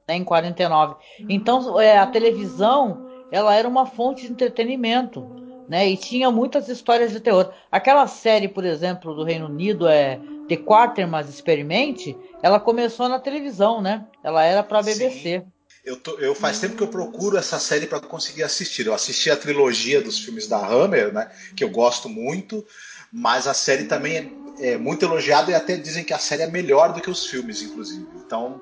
né, 0.07 0.15
em 0.15 0.23
49. 0.23 0.95
Então, 1.29 1.79
é, 1.79 1.97
a 1.97 2.05
televisão, 2.05 3.07
ela 3.31 3.55
era 3.55 3.67
uma 3.67 3.85
fonte 3.85 4.25
de 4.25 4.31
entretenimento, 4.31 5.25
né? 5.69 5.87
E 5.87 5.95
tinha 5.95 6.29
muitas 6.29 6.67
histórias 6.67 7.11
de 7.11 7.19
terror. 7.19 7.51
Aquela 7.71 8.07
série, 8.07 8.47
por 8.47 8.65
exemplo, 8.65 9.13
do 9.13 9.23
Reino 9.23 9.47
Unido, 9.47 9.87
é 9.87 10.19
The 10.47 10.57
Quatermass 10.57 11.29
Experiment, 11.29 12.15
ela 12.41 12.59
começou 12.59 13.09
na 13.09 13.19
televisão, 13.19 13.81
né? 13.81 14.05
Ela 14.23 14.43
era 14.43 14.63
para 14.63 14.79
a 14.79 14.83
BBC. 14.83 15.45
Eu, 15.87 15.95
tô, 15.95 16.19
eu, 16.19 16.35
faz 16.35 16.59
tempo 16.59 16.75
que 16.75 16.83
eu 16.83 16.87
procuro 16.87 17.37
essa 17.37 17.59
série 17.59 17.87
para 17.87 17.99
conseguir 17.99 18.43
assistir. 18.43 18.85
Eu 18.85 18.93
assisti 18.93 19.31
a 19.31 19.37
trilogia 19.37 20.01
dos 20.01 20.19
filmes 20.19 20.47
da 20.47 20.57
Hammer, 20.57 21.13
né? 21.13 21.31
Que 21.55 21.63
eu 21.63 21.69
gosto 21.69 22.09
muito, 22.09 22.65
mas 23.11 23.47
a 23.47 23.53
série 23.53 23.85
também 23.85 24.31
é, 24.59 24.73
é 24.73 24.77
muito 24.77 25.05
elogiada 25.05 25.51
e 25.51 25.55
até 25.55 25.77
dizem 25.77 26.03
que 26.03 26.13
a 26.13 26.19
série 26.19 26.43
é 26.43 26.47
melhor 26.47 26.93
do 26.93 27.01
que 27.01 27.09
os 27.09 27.25
filmes, 27.25 27.61
inclusive. 27.61 28.05
Então 28.25 28.61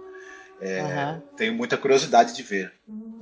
é, 0.62 0.82
uhum. 0.82 1.22
tenho 1.36 1.54
muita 1.54 1.78
curiosidade 1.78 2.36
de 2.36 2.44
ver. 2.44 2.72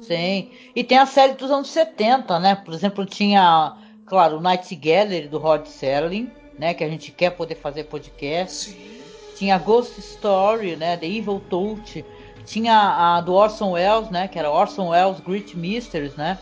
Sim. 0.02 0.52
E 0.76 0.84
tem 0.84 0.98
a 0.98 1.06
série 1.06 1.34
dos 1.34 1.50
anos 1.50 1.70
70, 1.70 2.40
né? 2.40 2.56
Por 2.56 2.74
exemplo, 2.74 3.06
tinha, 3.06 3.78
claro, 4.06 4.38
o 4.38 4.42
Night 4.42 4.76
Gallery 4.76 5.28
do 5.28 5.38
Rod 5.38 5.66
Serling 5.66 6.30
né? 6.58 6.74
Que 6.74 6.84
a 6.84 6.90
gente 6.90 7.12
quer 7.12 7.32
poder 7.32 7.56
fazer 7.56 7.86
podcast. 7.86 8.72
Sim. 8.72 9.02
Tinha 9.36 9.58
Ghost 9.58 10.00
Story, 10.00 10.76
né? 10.76 10.98
The 10.98 11.08
Evil 11.08 11.42
Touch. 11.50 12.06
Tinha 12.46 13.18
a 13.18 13.22
do 13.22 13.34
Orson 13.34 13.72
Welles, 13.72 14.10
né? 14.10 14.28
Que 14.28 14.38
era 14.38 14.50
Orson 14.50 14.90
Welles 14.90 15.20
Great 15.20 15.58
Mysteries, 15.58 16.16
né? 16.16 16.38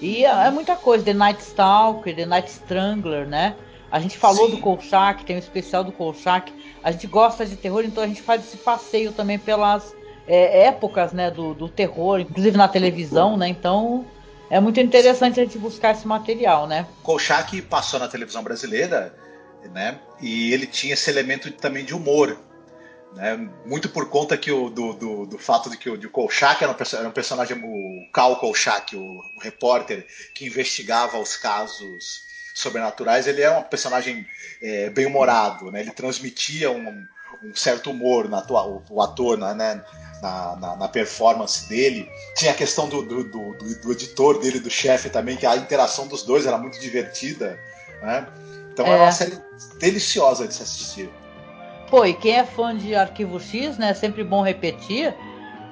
E 0.00 0.24
é, 0.24 0.46
é 0.46 0.50
muita 0.50 0.76
coisa. 0.76 1.04
The 1.04 1.14
Night 1.14 1.42
Stalker, 1.42 2.14
The 2.14 2.26
Night 2.26 2.50
Strangler, 2.50 3.26
né? 3.26 3.54
A 3.90 4.00
gente 4.00 4.18
falou 4.18 4.46
Sim. 4.46 4.56
do 4.56 4.60
Kolchak, 4.60 5.24
tem 5.24 5.36
um 5.36 5.38
especial 5.38 5.84
do 5.84 5.92
Kolchak. 5.92 6.52
A 6.82 6.90
gente 6.90 7.06
gosta 7.06 7.46
de 7.46 7.56
terror, 7.56 7.84
então 7.84 8.02
a 8.02 8.06
gente 8.06 8.22
faz 8.22 8.44
esse 8.44 8.56
passeio 8.56 9.12
também 9.12 9.38
pelas 9.38 9.94
é, 10.26 10.66
épocas, 10.66 11.12
né, 11.12 11.30
do, 11.30 11.54
do 11.54 11.68
terror, 11.68 12.18
inclusive 12.18 12.56
na 12.56 12.66
televisão, 12.66 13.36
né? 13.36 13.46
Então 13.48 14.04
é 14.50 14.58
muito 14.58 14.80
interessante 14.80 15.38
a 15.38 15.44
gente 15.44 15.58
buscar 15.58 15.92
esse 15.92 16.08
material, 16.08 16.66
né? 16.66 16.86
Kolchak 17.02 17.62
passou 17.62 18.00
na 18.00 18.08
televisão 18.08 18.42
brasileira 18.42 19.14
né? 19.70 19.98
E 20.20 20.52
ele 20.52 20.66
tinha 20.66 20.94
esse 20.94 21.10
elemento 21.10 21.50
também 21.52 21.84
de 21.84 21.94
humor, 21.94 22.36
né? 23.14 23.48
Muito 23.64 23.88
por 23.88 24.08
conta 24.08 24.36
que 24.36 24.50
o, 24.50 24.68
do, 24.68 24.92
do, 24.92 25.26
do 25.26 25.38
fato 25.38 25.70
de 25.70 25.76
que 25.76 25.88
o 25.88 25.96
de 25.96 26.08
Kolchak 26.08 26.62
era 26.62 26.72
um, 26.72 26.98
era 26.98 27.08
um 27.08 27.12
personagem, 27.12 27.56
o 27.62 28.10
Cal 28.12 28.36
Kolchak, 28.36 28.96
o, 28.96 29.00
o, 29.00 29.40
repórter 29.40 30.06
que 30.34 30.46
investigava 30.46 31.18
os 31.18 31.36
casos 31.36 32.24
sobrenaturais, 32.54 33.26
ele 33.26 33.42
era 33.42 33.58
um 33.58 33.62
personagem 33.62 34.26
é, 34.60 34.90
bem 34.90 35.06
humorado, 35.06 35.70
né? 35.70 35.80
Ele 35.80 35.92
transmitia 35.92 36.70
um, 36.70 37.06
um 37.42 37.54
certo 37.54 37.90
humor 37.90 38.28
na 38.28 38.42
tua, 38.42 38.66
o, 38.66 38.82
o 38.90 39.02
ator, 39.02 39.38
né? 39.38 39.54
Na, 40.20 40.56
na, 40.56 40.76
na, 40.76 40.88
performance 40.88 41.68
dele. 41.68 42.08
Tinha 42.34 42.52
a 42.52 42.54
questão 42.54 42.88
do, 42.88 43.02
do, 43.02 43.24
do, 43.24 43.52
do 43.52 43.92
editor 43.92 44.40
dele, 44.40 44.58
do 44.58 44.70
chefe 44.70 45.10
também, 45.10 45.36
que 45.36 45.44
a 45.44 45.54
interação 45.54 46.06
dos 46.06 46.22
dois 46.22 46.46
era 46.46 46.56
muito 46.56 46.80
divertida. 46.80 47.60
Né? 48.00 48.26
Então 48.72 48.86
é. 48.86 48.90
é 48.90 48.96
uma 48.96 49.12
série 49.12 49.38
deliciosa 49.78 50.48
de 50.48 50.54
se 50.54 50.62
assistir. 50.62 51.10
Pô, 51.94 52.04
e 52.04 52.12
quem 52.12 52.34
é 52.34 52.42
fã 52.42 52.76
de 52.76 52.92
Arquivo 52.92 53.38
X, 53.38 53.78
né? 53.78 53.90
É 53.90 53.94
sempre 53.94 54.24
bom 54.24 54.42
repetir. 54.42 55.14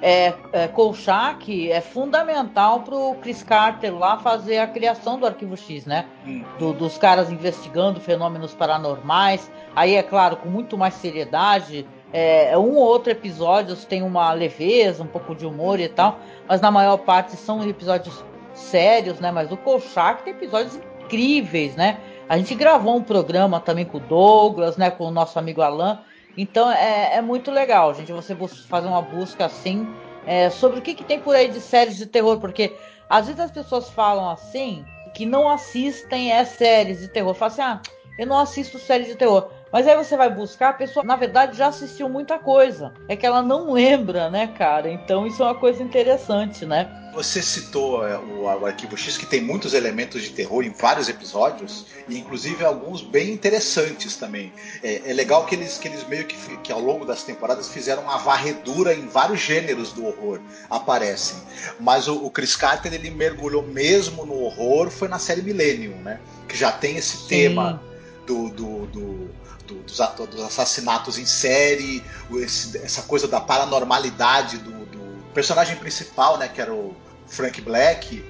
É, 0.01 0.33
é, 0.53 0.69
Kolchak 0.69 1.69
é 1.69 1.81
fundamental 1.81 2.79
pro 2.79 3.15
Chris 3.15 3.43
Carter 3.43 3.93
lá 3.93 4.17
fazer 4.17 4.59
a 4.59 4.67
criação 4.67 5.19
do 5.19 5.25
Arquivo 5.25 5.57
X, 5.57 5.85
né? 5.85 6.05
Hum. 6.25 6.41
Do, 6.57 6.71
dos 6.71 6.97
caras 6.97 7.29
investigando 7.29 7.99
fenômenos 7.99 8.53
paranormais. 8.53 9.51
Aí, 9.75 9.95
é 9.95 10.01
claro, 10.01 10.37
com 10.37 10.47
muito 10.47 10.77
mais 10.77 10.93
seriedade. 10.93 11.85
É, 12.13 12.57
um 12.57 12.77
ou 12.77 12.85
outro 12.85 13.11
episódio 13.11 13.75
tem 13.75 14.01
uma 14.01 14.31
leveza, 14.31 15.03
um 15.03 15.07
pouco 15.07 15.35
de 15.35 15.45
humor 15.45 15.77
e 15.77 15.89
tal, 15.89 16.19
mas 16.47 16.61
na 16.61 16.71
maior 16.71 16.99
parte 16.99 17.35
são 17.35 17.67
episódios 17.67 18.23
sérios, 18.53 19.19
né? 19.19 19.29
Mas 19.29 19.51
o 19.51 19.57
Kolchak 19.57 20.23
tem 20.23 20.31
episódios 20.31 20.79
incríveis, 21.01 21.75
né? 21.75 21.97
A 22.29 22.37
gente 22.37 22.55
gravou 22.55 22.95
um 22.95 23.03
programa 23.03 23.59
também 23.59 23.83
com 23.83 23.97
o 23.97 23.99
Douglas, 23.99 24.77
né, 24.77 24.89
com 24.89 25.05
o 25.05 25.11
nosso 25.11 25.37
amigo 25.37 25.61
Alan. 25.61 25.99
Então 26.37 26.71
é, 26.71 27.15
é 27.15 27.21
muito 27.21 27.51
legal, 27.51 27.93
gente, 27.93 28.11
você 28.11 28.35
fazer 28.67 28.87
uma 28.87 29.01
busca 29.01 29.45
assim 29.45 29.87
é, 30.25 30.49
sobre 30.49 30.79
o 30.79 30.81
que, 30.81 30.95
que 30.95 31.03
tem 31.03 31.19
por 31.19 31.35
aí 31.35 31.47
de 31.47 31.59
séries 31.59 31.97
de 31.97 32.05
terror, 32.05 32.39
porque 32.39 32.75
às 33.09 33.27
vezes 33.27 33.39
as 33.39 33.51
pessoas 33.51 33.89
falam 33.89 34.29
assim 34.29 34.83
que 35.13 35.25
não 35.25 35.47
assistem 35.47 36.31
é, 36.31 36.43
séries 36.43 36.99
de 36.99 37.07
terror. 37.07 37.33
Falam 37.35 37.53
assim, 37.53 37.61
ah, 37.61 37.81
eu 38.17 38.25
não 38.25 38.39
assisto 38.39 38.79
séries 38.79 39.07
de 39.07 39.15
terror. 39.15 39.49
Mas 39.73 39.87
aí 39.87 39.97
você 39.97 40.15
vai 40.15 40.29
buscar, 40.29 40.69
a 40.69 40.73
pessoa, 40.73 41.03
na 41.03 41.15
verdade, 41.15 41.57
já 41.57 41.65
assistiu 41.65 42.07
muita 42.07 42.37
coisa. 42.37 42.93
É 43.07 43.15
que 43.15 43.25
ela 43.25 43.41
não 43.41 43.73
lembra, 43.73 44.29
né, 44.29 44.45
cara? 44.45 44.87
Então 44.91 45.25
isso 45.25 45.41
é 45.41 45.47
uma 45.47 45.55
coisa 45.55 45.81
interessante, 45.81 46.63
né? 46.63 46.87
Você 47.15 47.41
citou 47.41 48.07
é, 48.07 48.15
o, 48.15 48.43
o, 48.43 48.65
Arquivo 48.65 48.95
X, 48.95 49.17
que 49.17 49.25
tem 49.25 49.41
muitos 49.41 49.73
elementos 49.73 50.21
de 50.21 50.29
terror 50.29 50.63
em 50.63 50.69
vários 50.69 51.09
episódios, 51.09 51.87
e 52.07 52.19
inclusive 52.19 52.63
alguns 52.63 53.01
bem 53.01 53.31
interessantes 53.31 54.15
também. 54.15 54.53
É, 54.83 55.09
é 55.09 55.13
legal 55.13 55.43
que 55.47 55.55
eles, 55.55 55.79
que 55.79 55.87
eles 55.87 56.07
meio 56.07 56.25
que, 56.25 56.37
que 56.57 56.71
ao 56.71 56.79
longo 56.79 57.03
das 57.03 57.23
temporadas 57.23 57.69
fizeram 57.69 58.03
uma 58.03 58.17
varredura 58.17 58.93
em 58.93 59.07
vários 59.07 59.39
gêneros 59.39 59.91
do 59.91 60.05
horror 60.05 60.39
aparecem. 60.69 61.37
Mas 61.79 62.07
o, 62.07 62.23
o 62.23 62.29
Chris 62.29 62.55
Carter 62.55 62.93
ele 62.93 63.09
mergulhou 63.09 63.63
mesmo 63.63 64.23
no 64.23 64.39
horror, 64.41 64.91
foi 64.91 65.07
na 65.07 65.17
série 65.17 65.41
Millennium, 65.41 65.95
né? 65.97 66.19
Que 66.47 66.55
já 66.55 66.71
tem 66.71 66.97
esse 66.97 67.17
Sim. 67.17 67.27
tema 67.27 67.81
do, 68.25 68.49
do, 68.49 68.85
do 68.87 69.42
do, 69.67 69.75
dos, 69.83 69.97
dos, 70.29 70.41
assassinatos 70.41 71.17
em 71.17 71.25
série, 71.25 72.03
esse, 72.37 72.77
essa 72.77 73.03
coisa 73.03 73.27
da 73.27 73.39
paranormalidade 73.39 74.57
do, 74.57 74.71
do, 74.85 75.03
personagem 75.33 75.75
principal, 75.77 76.37
né, 76.37 76.47
que 76.47 76.61
era 76.61 76.73
o 76.73 76.95
Frank 77.27 77.59
Black. 77.61 78.23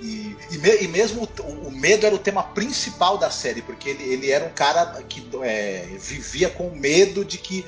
E, 0.00 0.36
e, 0.50 0.58
me, 0.58 0.76
e 0.82 0.88
mesmo 0.88 1.28
o, 1.40 1.68
o, 1.68 1.70
medo 1.72 2.06
era 2.06 2.14
o 2.14 2.18
tema 2.18 2.42
principal 2.42 3.18
da 3.18 3.30
série, 3.30 3.62
porque 3.62 3.90
ele, 3.90 4.04
ele 4.04 4.30
era 4.30 4.44
um 4.44 4.50
cara 4.50 5.02
que 5.08 5.28
é, 5.42 5.88
vivia 5.98 6.48
com 6.48 6.70
medo 6.70 7.24
de 7.24 7.38
que 7.38 7.64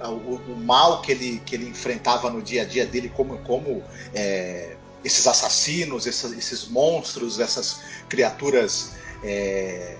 o, 0.00 0.36
o, 0.52 0.56
mal 0.56 1.02
que 1.02 1.12
ele, 1.12 1.42
que 1.44 1.54
ele 1.54 1.68
enfrentava 1.68 2.30
no 2.30 2.42
dia 2.42 2.62
a 2.62 2.64
dia 2.64 2.86
dele, 2.86 3.10
como, 3.14 3.38
como 3.38 3.82
é, 4.14 4.76
esses 5.04 5.26
assassinos, 5.26 6.06
esses, 6.06 6.32
esses 6.32 6.68
monstros, 6.68 7.38
essas 7.38 7.80
criaturas 8.08 8.92
é, 9.22 9.96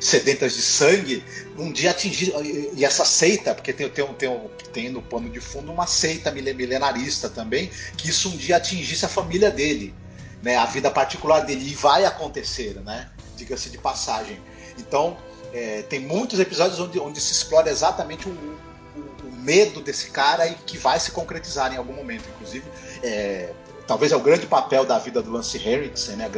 sedentas 0.00 0.54
de 0.54 0.62
sangue, 0.62 1.22
um 1.58 1.70
dia 1.70 1.90
atingir. 1.90 2.32
E 2.74 2.84
essa 2.84 3.04
seita, 3.04 3.54
porque 3.54 3.72
tem, 3.72 3.88
tem, 3.90 4.06
tem, 4.14 4.50
tem 4.72 4.88
no 4.88 5.02
pano 5.02 5.28
de 5.28 5.40
fundo 5.40 5.70
uma 5.70 5.86
seita 5.86 6.30
milenarista 6.30 7.28
também, 7.28 7.70
que 7.96 8.08
isso 8.08 8.30
um 8.30 8.36
dia 8.36 8.56
atingisse 8.56 9.04
a 9.04 9.08
família 9.08 9.50
dele, 9.50 9.94
né, 10.42 10.56
a 10.56 10.64
vida 10.64 10.90
particular 10.90 11.40
dele. 11.40 11.70
E 11.70 11.74
vai 11.74 12.06
acontecer, 12.06 12.80
né? 12.82 13.10
Diga-se 13.36 13.68
de 13.68 13.76
passagem. 13.76 14.40
Então, 14.78 15.18
é, 15.52 15.82
tem 15.82 16.00
muitos 16.00 16.40
episódios 16.40 16.80
onde, 16.80 16.98
onde 16.98 17.20
se 17.20 17.32
explora 17.32 17.70
exatamente 17.70 18.28
o, 18.28 18.32
o, 18.32 19.28
o, 19.28 19.32
medo 19.32 19.80
desse 19.80 20.10
cara 20.10 20.46
e 20.46 20.54
que 20.54 20.78
vai 20.78 20.98
se 20.98 21.10
concretizar 21.10 21.72
em 21.72 21.76
algum 21.76 21.92
momento. 21.92 22.24
Inclusive, 22.36 22.64
é, 23.02 23.52
talvez 23.86 24.12
é 24.12 24.16
o 24.16 24.20
grande 24.20 24.46
papel 24.46 24.86
da 24.86 24.98
vida 24.98 25.20
do 25.20 25.30
Lance 25.30 25.58
Henriksen, 25.58 26.16
né? 26.16 26.30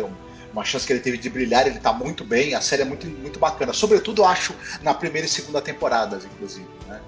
Uma 0.52 0.64
chance 0.64 0.86
que 0.86 0.92
ele 0.92 1.00
teve 1.00 1.18
de 1.18 1.30
brilhar, 1.30 1.66
ele 1.66 1.78
tá 1.78 1.92
muito 1.92 2.24
bem, 2.24 2.54
a 2.54 2.60
série 2.60 2.82
é 2.82 2.84
muito, 2.84 3.06
muito 3.06 3.38
bacana. 3.38 3.72
Sobretudo, 3.72 4.24
acho, 4.24 4.54
na 4.82 4.92
primeira 4.92 5.26
e 5.26 5.30
segunda 5.30 5.60
temporadas, 5.60 6.24
inclusive, 6.24 6.68
né? 6.86 7.00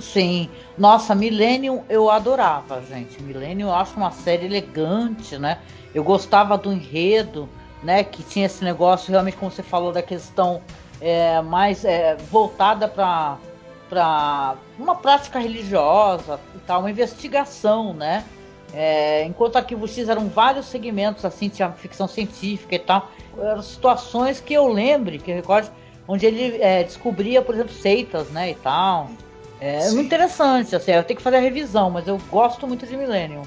Sim. 0.00 0.48
Nossa, 0.78 1.14
Millennium 1.14 1.84
eu 1.88 2.10
adorava, 2.10 2.82
gente. 2.88 3.22
Millennium 3.22 3.68
eu 3.68 3.74
acho 3.74 3.96
uma 3.96 4.10
série 4.10 4.46
elegante, 4.46 5.36
né? 5.38 5.58
Eu 5.94 6.02
gostava 6.04 6.56
do 6.56 6.72
enredo, 6.72 7.48
né? 7.82 8.04
Que 8.04 8.22
tinha 8.22 8.46
esse 8.46 8.64
negócio, 8.64 9.10
realmente, 9.10 9.36
como 9.36 9.50
você 9.50 9.62
falou, 9.62 9.92
da 9.92 10.02
questão 10.02 10.62
é, 11.00 11.40
mais 11.42 11.84
é, 11.84 12.16
voltada 12.30 12.88
para 12.88 13.38
para 13.88 14.54
uma 14.78 14.94
prática 14.94 15.40
religiosa 15.40 16.38
e 16.54 16.58
tal, 16.60 16.78
uma 16.78 16.90
investigação, 16.92 17.92
né? 17.92 18.24
É, 18.72 19.24
enquanto 19.24 19.56
Arquivo 19.56 19.88
X 19.88 20.08
eram 20.08 20.28
vários 20.28 20.66
segmentos, 20.66 21.24
assim, 21.24 21.48
tinha 21.48 21.70
ficção 21.72 22.06
científica 22.06 22.74
e 22.74 22.78
tal, 22.78 23.10
eram 23.38 23.62
situações 23.62 24.40
que 24.40 24.54
eu 24.54 24.68
lembre, 24.68 25.18
que 25.18 25.30
eu 25.30 25.36
recorde, 25.36 25.70
onde 26.06 26.26
ele 26.26 26.62
é, 26.62 26.84
descobria, 26.84 27.42
por 27.42 27.54
exemplo, 27.54 27.72
seitas, 27.74 28.28
né, 28.28 28.50
e 28.50 28.54
tal. 28.54 29.10
É 29.60 29.90
muito 29.90 30.06
interessante, 30.06 30.74
assim, 30.74 30.92
eu 30.92 31.04
tenho 31.04 31.18
que 31.18 31.22
fazer 31.22 31.36
a 31.36 31.40
revisão, 31.40 31.90
mas 31.90 32.08
eu 32.08 32.18
gosto 32.30 32.66
muito 32.66 32.86
de 32.86 32.96
Millennium. 32.96 33.42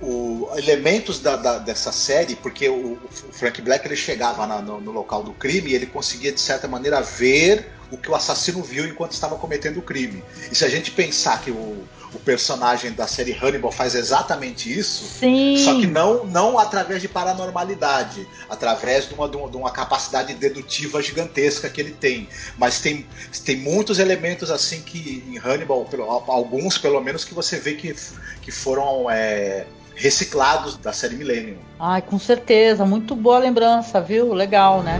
O, 0.00 0.48
elementos 0.56 1.20
da, 1.20 1.36
da, 1.36 1.58
dessa 1.58 1.92
série, 1.92 2.34
porque 2.34 2.68
o, 2.68 2.94
o, 2.94 3.08
Frank 3.30 3.60
Black 3.62 3.86
ele 3.86 3.94
chegava 3.94 4.46
na, 4.46 4.60
no, 4.60 4.80
no, 4.80 4.90
local 4.90 5.22
do 5.22 5.32
crime 5.32 5.70
e 5.70 5.74
ele 5.74 5.86
conseguia, 5.86 6.32
de 6.32 6.40
certa 6.40 6.66
maneira, 6.66 7.00
ver 7.02 7.70
o 7.88 7.96
que 7.96 8.10
o 8.10 8.14
assassino 8.14 8.62
viu 8.62 8.84
enquanto 8.84 9.12
estava 9.12 9.36
cometendo 9.36 9.78
o 9.78 9.82
crime. 9.82 10.24
E 10.50 10.56
se 10.56 10.64
a 10.64 10.68
gente 10.68 10.90
pensar 10.90 11.40
que 11.40 11.52
o, 11.52 11.84
o 12.14 12.18
personagem 12.18 12.92
da 12.92 13.06
série 13.06 13.32
Hannibal 13.32 13.72
faz 13.72 13.94
exatamente 13.94 14.72
isso, 14.72 15.04
Sim. 15.04 15.56
só 15.58 15.78
que 15.80 15.86
não, 15.86 16.24
não 16.26 16.58
através 16.58 17.00
de 17.00 17.08
paranormalidade, 17.08 18.26
através 18.48 19.08
de 19.08 19.14
uma, 19.14 19.28
de 19.28 19.56
uma 19.56 19.70
capacidade 19.70 20.34
dedutiva 20.34 21.02
gigantesca 21.02 21.68
que 21.68 21.80
ele 21.80 21.92
tem. 21.92 22.28
Mas 22.58 22.80
tem, 22.80 23.06
tem 23.44 23.56
muitos 23.56 23.98
elementos 23.98 24.50
assim 24.50 24.82
que 24.82 25.24
em 25.28 25.38
Hannibal, 25.38 25.88
alguns 26.28 26.78
pelo 26.78 27.00
menos, 27.00 27.24
que 27.24 27.34
você 27.34 27.58
vê 27.58 27.74
que, 27.74 27.94
que 28.40 28.50
foram. 28.50 29.10
É, 29.10 29.66
reciclados 29.94 30.76
da 30.78 30.92
série 30.92 31.16
Millennium. 31.16 31.58
Ai, 31.78 32.02
com 32.02 32.18
certeza, 32.18 32.84
muito 32.84 33.14
boa 33.14 33.38
lembrança, 33.38 34.00
viu? 34.00 34.32
Legal, 34.32 34.82
né? 34.82 34.98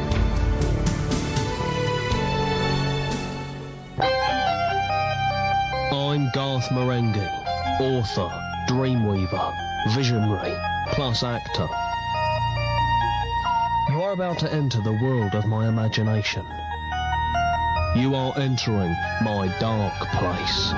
Garth 6.33 6.71
Marenghi, 6.71 7.29
author, 7.79 8.31
dreamweaver, 8.67 9.53
visionary, 9.91 10.57
plus 10.93 11.23
actor. 11.23 11.69
You 13.91 14.03
are 14.03 14.13
about 14.13 14.39
to 14.39 14.51
enter 14.51 14.81
the 14.81 14.93
world 14.93 15.35
of 15.35 15.45
my 15.45 15.69
imagination. 15.69 16.47
You 17.95 18.15
are 18.15 18.33
entering 18.39 18.97
my 19.21 19.55
dark 19.61 19.93
place. 20.17 20.73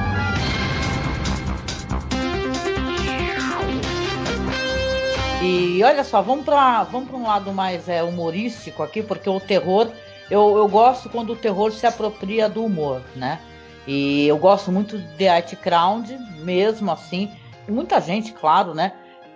E 5.41 5.85
olha 5.85 6.03
só, 6.03 6.21
vamos 6.21 6.45
para 6.45 6.83
vamos 6.83 7.13
um 7.13 7.23
lado 7.23 7.53
mais 7.53 7.89
é, 7.89 8.03
humorístico 8.03 8.83
aqui, 8.83 9.05
porque 9.05 9.31
o 9.31 9.39
terror, 9.39 9.89
eu, 10.29 10.57
eu 10.57 10.67
gosto 10.67 11.09
quando 11.09 11.33
o 11.33 11.37
terror 11.37 11.71
se 11.71 11.87
apropria 11.87 12.49
do 12.49 12.65
humor, 12.65 13.03
né? 13.15 13.39
E 13.87 14.27
eu 14.27 14.39
gosto 14.39 14.73
muito 14.73 14.99
de 14.99 15.07
The 15.17 15.29
It 15.29 15.57
Crowd, 15.57 16.17
mesmo 16.39 16.91
assim. 16.91 17.31
Muita 17.69 18.01
gente, 18.01 18.33
claro, 18.33 18.75
né? 18.75 18.93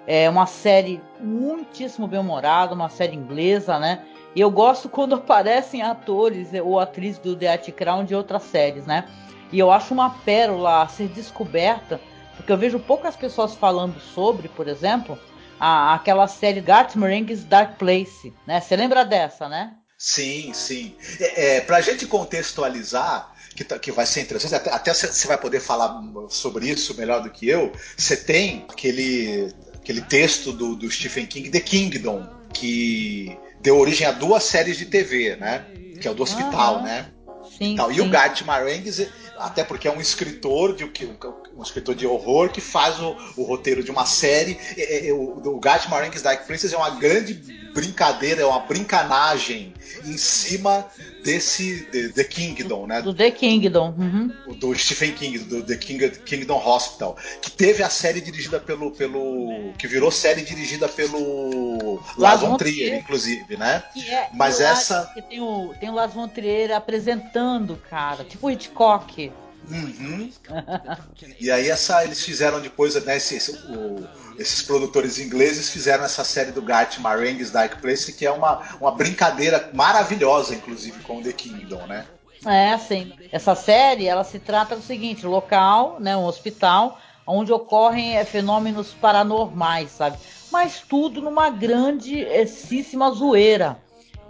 É 0.06 0.28
uma 0.28 0.46
série 0.46 1.00
muitíssimo 1.20 2.06
bem-humorada, 2.06 2.74
uma 2.74 2.88
série 2.88 3.14
inglesa, 3.14 3.78
né? 3.78 4.04
E 4.34 4.40
eu 4.40 4.50
gosto 4.50 4.88
quando 4.90 5.14
aparecem 5.14 5.82
atores 5.82 6.48
ou 6.62 6.80
atrizes 6.80 7.18
do 7.18 7.36
The 7.36 7.48
It 7.48 7.72
Crown 7.72 8.04
de 8.04 8.14
outras 8.14 8.42
séries, 8.44 8.86
né? 8.86 9.04
E 9.52 9.58
eu 9.58 9.70
acho 9.70 9.94
uma 9.94 10.10
pérola 10.10 10.82
a 10.82 10.88
ser 10.88 11.08
descoberta, 11.08 12.00
porque 12.36 12.52
eu 12.52 12.58
vejo 12.58 12.78
poucas 12.78 13.16
pessoas 13.16 13.54
falando 13.54 13.98
sobre, 13.98 14.48
por 14.48 14.68
exemplo, 14.68 15.18
a, 15.58 15.94
aquela 15.94 16.26
série 16.26 16.60
Garth 16.60 16.94
Marenghi's 16.94 17.44
Dark 17.44 17.76
Place, 17.78 18.32
né? 18.46 18.60
Você 18.60 18.76
lembra 18.76 19.04
dessa, 19.04 19.48
né? 19.48 19.74
Sim, 19.96 20.52
sim. 20.54 20.94
É, 21.18 21.56
é, 21.56 21.60
Para 21.60 21.78
a 21.78 21.80
gente 21.80 22.06
contextualizar, 22.06 23.32
que, 23.58 23.64
tá, 23.64 23.76
que 23.76 23.90
vai 23.90 24.06
ser 24.06 24.20
interessante, 24.20 24.54
até, 24.54 24.70
até 24.70 24.94
você 24.94 25.26
vai 25.26 25.36
poder 25.36 25.58
falar 25.58 26.00
sobre 26.28 26.68
isso 26.68 26.96
melhor 26.96 27.20
do 27.20 27.28
que 27.28 27.48
eu. 27.48 27.72
Você 27.96 28.16
tem 28.16 28.64
aquele, 28.68 29.52
aquele 29.74 30.00
texto 30.00 30.52
do, 30.52 30.76
do 30.76 30.88
Stephen 30.88 31.26
King, 31.26 31.50
The 31.50 31.58
Kingdom, 31.58 32.24
que 32.54 33.36
deu 33.60 33.76
origem 33.76 34.06
a 34.06 34.12
duas 34.12 34.44
séries 34.44 34.76
de 34.76 34.86
TV, 34.86 35.34
né? 35.34 35.66
Que 36.00 36.06
é 36.06 36.10
o 36.10 36.14
do 36.14 36.22
hospital, 36.22 36.76
uhum. 36.76 36.82
né? 36.84 37.10
Sim, 37.58 37.74
e, 37.90 37.96
e 37.96 38.00
o 38.00 38.08
Garth 38.08 38.42
Marenghi, 38.42 39.10
até 39.38 39.64
porque 39.64 39.88
é 39.88 39.92
um 39.92 40.00
escritor 40.00 40.74
de 40.74 40.84
um, 40.84 41.62
escritor 41.62 41.94
de 41.94 42.06
horror 42.06 42.50
que 42.50 42.60
faz 42.60 43.00
o, 43.00 43.16
o 43.36 43.42
roteiro 43.42 43.82
de 43.82 43.90
uma 43.90 44.06
série. 44.06 44.58
É, 44.76 45.08
é, 45.08 45.12
o, 45.12 45.38
o 45.38 45.60
Garth 45.60 45.88
Marenghi's 45.88 46.22
Dark 46.22 46.46
Princess 46.46 46.72
é 46.72 46.76
uma 46.76 46.90
grande 46.90 47.34
brincadeira, 47.74 48.42
é 48.42 48.46
uma 48.46 48.60
brincanagem 48.60 49.72
em 50.04 50.16
cima 50.16 50.86
desse 51.22 51.86
de, 51.90 52.12
The 52.12 52.24
Kingdom, 52.24 52.86
né? 52.86 53.02
Do 53.02 53.14
The 53.14 53.30
Kingdom. 53.30 53.94
Uhum. 53.98 54.54
Do 54.54 54.74
Stephen 54.74 55.12
King, 55.12 55.38
do 55.40 55.62
The 55.62 55.76
King, 55.76 56.10
Kingdom 56.10 56.56
Hospital. 56.56 57.16
Que 57.42 57.50
teve 57.50 57.82
a 57.82 57.90
série 57.90 58.20
dirigida 58.20 58.58
pelo. 58.58 58.90
pelo 58.90 59.72
que 59.78 59.86
virou 59.86 60.10
série 60.10 60.42
dirigida 60.42 60.88
pelo 60.88 62.00
Lars 62.16 62.40
von 62.40 62.56
Trier, 62.56 62.98
inclusive, 62.98 63.56
né? 63.56 63.82
É, 64.08 64.28
Mas 64.32 64.60
essa. 64.60 65.10
Que 65.14 65.22
tem 65.22 65.40
o, 65.40 65.74
tem 65.78 65.90
o 65.90 65.94
Lars 65.94 66.14
von 66.14 66.28
Trier 66.28 66.74
apresentando, 66.74 67.76
cara. 67.88 68.24
Tipo 68.24 68.50
Hitchcock. 68.50 69.27
Uhum. 69.70 70.30
e 71.38 71.50
aí 71.50 71.68
essa, 71.68 72.02
eles 72.04 72.24
fizeram 72.24 72.60
depois, 72.60 72.94
né, 73.04 73.16
esse, 73.16 73.36
esse, 73.36 73.52
o, 73.52 74.06
esses 74.38 74.62
produtores 74.62 75.18
ingleses 75.18 75.68
fizeram 75.70 76.04
essa 76.04 76.24
série 76.24 76.52
do 76.52 76.62
Garth 76.62 76.98
Marenghi's 76.98 77.50
Dark 77.50 77.80
Place, 77.80 78.12
que 78.12 78.24
é 78.24 78.30
uma, 78.30 78.62
uma 78.80 78.92
brincadeira 78.92 79.70
maravilhosa, 79.74 80.54
inclusive, 80.54 81.00
com 81.02 81.18
o 81.18 81.22
The 81.22 81.32
Kingdom, 81.32 81.86
né? 81.86 82.06
É, 82.46 82.78
sim. 82.78 83.12
Essa 83.32 83.54
série, 83.54 84.06
ela 84.06 84.24
se 84.24 84.38
trata 84.38 84.76
do 84.76 84.82
seguinte, 84.82 85.26
local, 85.26 85.98
né, 85.98 86.16
um 86.16 86.24
hospital, 86.24 86.98
onde 87.26 87.52
ocorrem 87.52 88.16
é, 88.16 88.24
fenômenos 88.24 88.94
paranormais, 88.94 89.90
sabe? 89.90 90.16
Mas 90.50 90.80
tudo 90.80 91.20
numa 91.20 91.50
grandíssima 91.50 93.10
zoeira. 93.10 93.76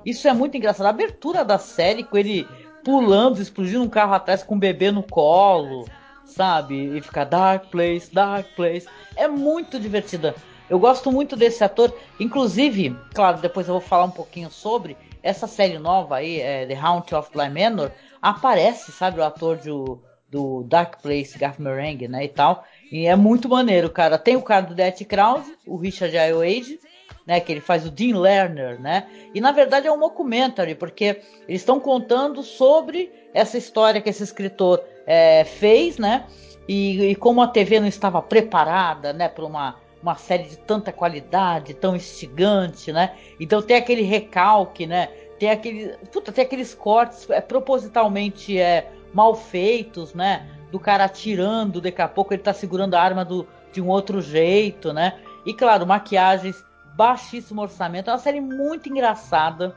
Isso 0.05 0.27
é 0.27 0.33
muito 0.33 0.57
engraçado. 0.57 0.87
A 0.87 0.91
abertura 0.91 1.45
da 1.45 1.59
série, 1.59 2.03
com 2.03 2.17
ele 2.17 2.49
pulando, 2.89 3.43
explodindo 3.43 3.85
um 3.85 3.89
carro 3.89 4.15
atrás 4.15 4.43
com 4.43 4.55
um 4.55 4.59
bebê 4.59 4.91
no 4.91 5.03
colo, 5.03 5.87
sabe? 6.25 6.97
E 6.97 7.03
fica 7.03 7.23
Dark 7.23 7.67
Place, 7.67 8.11
Dark 8.11 8.47
Place. 8.57 8.89
É 9.15 9.29
muito 9.29 9.79
divertida. 9.79 10.35
Eu 10.71 10.79
gosto 10.79 11.13
muito 11.13 11.37
desse 11.37 11.63
ator. 11.63 11.95
Inclusive, 12.19 12.97
claro, 13.13 13.43
depois 13.43 13.69
eu 13.69 13.75
vou 13.75 13.83
falar 13.83 14.05
um 14.05 14.11
pouquinho 14.11 14.51
sobre 14.51 14.97
essa 15.23 15.47
série 15.47 15.79
nova 15.79 16.17
aí, 16.17 16.41
é 16.41 16.65
The 16.65 16.81
Haunt 16.81 17.13
of 17.13 17.31
Bly 17.31 17.51
Manor. 17.51 17.91
Aparece, 18.23 18.91
sabe, 18.91 19.21
o 19.21 19.25
ator 19.25 19.59
do, 19.59 20.03
do 20.31 20.63
Dark 20.63 21.03
Place, 21.03 21.39
Garth 21.39 21.59
Marenghi, 21.59 22.09
né, 22.09 22.25
e 22.25 22.29
tal. 22.29 22.65
E 22.91 23.07
é 23.07 23.15
muito 23.15 23.51
maneiro, 23.51 23.91
cara. 23.91 24.17
Tem 24.17 24.35
o 24.35 24.41
cara 24.41 24.65
do 24.65 24.75
Death 24.75 25.05
Crowd, 25.07 25.45
o 25.67 25.77
Richard 25.77 26.17
Ayoade, 26.17 26.81
né, 27.29 27.41
que 27.41 27.53
ele 27.53 27.61
faz 27.61 27.85
o 27.85 27.91
Dean 27.91 28.19
Lerner, 28.19 28.81
né? 28.81 29.07
E 29.35 29.41
na 29.41 29.53
verdade 29.53 29.87
é 29.87 29.93
um 29.93 30.01
documentary, 30.01 30.75
porque 30.75 31.21
eles 31.47 31.61
estão 31.61 31.79
contando 31.79 32.43
sobre 32.43 33.13
essa 33.35 33.59
história 33.59 34.01
que 34.01 34.09
esse 34.09 34.23
escritor 34.23 34.83
é, 35.07 35.45
fez, 35.45 35.99
né? 35.99 36.25
E, 36.67 37.11
e, 37.11 37.15
como 37.15 37.43
a 37.43 37.47
TV 37.47 37.81
não 37.81 37.87
estava 37.87 38.23
preparada, 38.23 39.13
né, 39.13 39.29
para 39.29 39.45
uma, 39.45 39.77
uma 40.03 40.15
série 40.15 40.45
de 40.45 40.57
tanta 40.57 40.91
qualidade, 40.91 41.75
tão 41.75 41.95
instigante, 41.95 42.91
né? 42.93 43.15
Então 43.39 43.61
tem 43.61 43.77
aquele 43.77 44.03
recalque, 44.03 44.87
né? 44.87 45.09
Tem 45.39 45.51
aquele, 45.51 45.99
puta, 46.11 46.33
tem 46.33 46.43
aqueles 46.43 46.75
cortes 46.75 47.29
é, 47.29 47.43
propositalmente 47.43 48.59
é, 48.59 48.91
mal 49.13 49.35
feitos, 49.35 50.15
né? 50.15 50.49
Do 50.73 50.81
cara 50.81 51.05
atirando, 51.05 51.79
daqui 51.79 52.01
a 52.01 52.09
pouco 52.09 52.33
ele 52.33 52.43
tá 52.43 52.55
segurando 52.55 52.95
a 52.95 53.03
arma 53.03 53.23
do, 53.23 53.47
de 53.71 53.83
um 53.83 53.89
outro 53.89 54.23
jeito, 54.23 54.95
né? 54.95 55.19
E 55.45 55.53
claro, 55.53 55.87
maquiagens 55.87 56.67
baixíssimo 56.99 57.63
orçamento. 57.63 58.11
É 58.11 58.13
uma 58.13 58.19
série 58.19 58.41
muito 58.41 58.89
engraçada. 58.89 59.77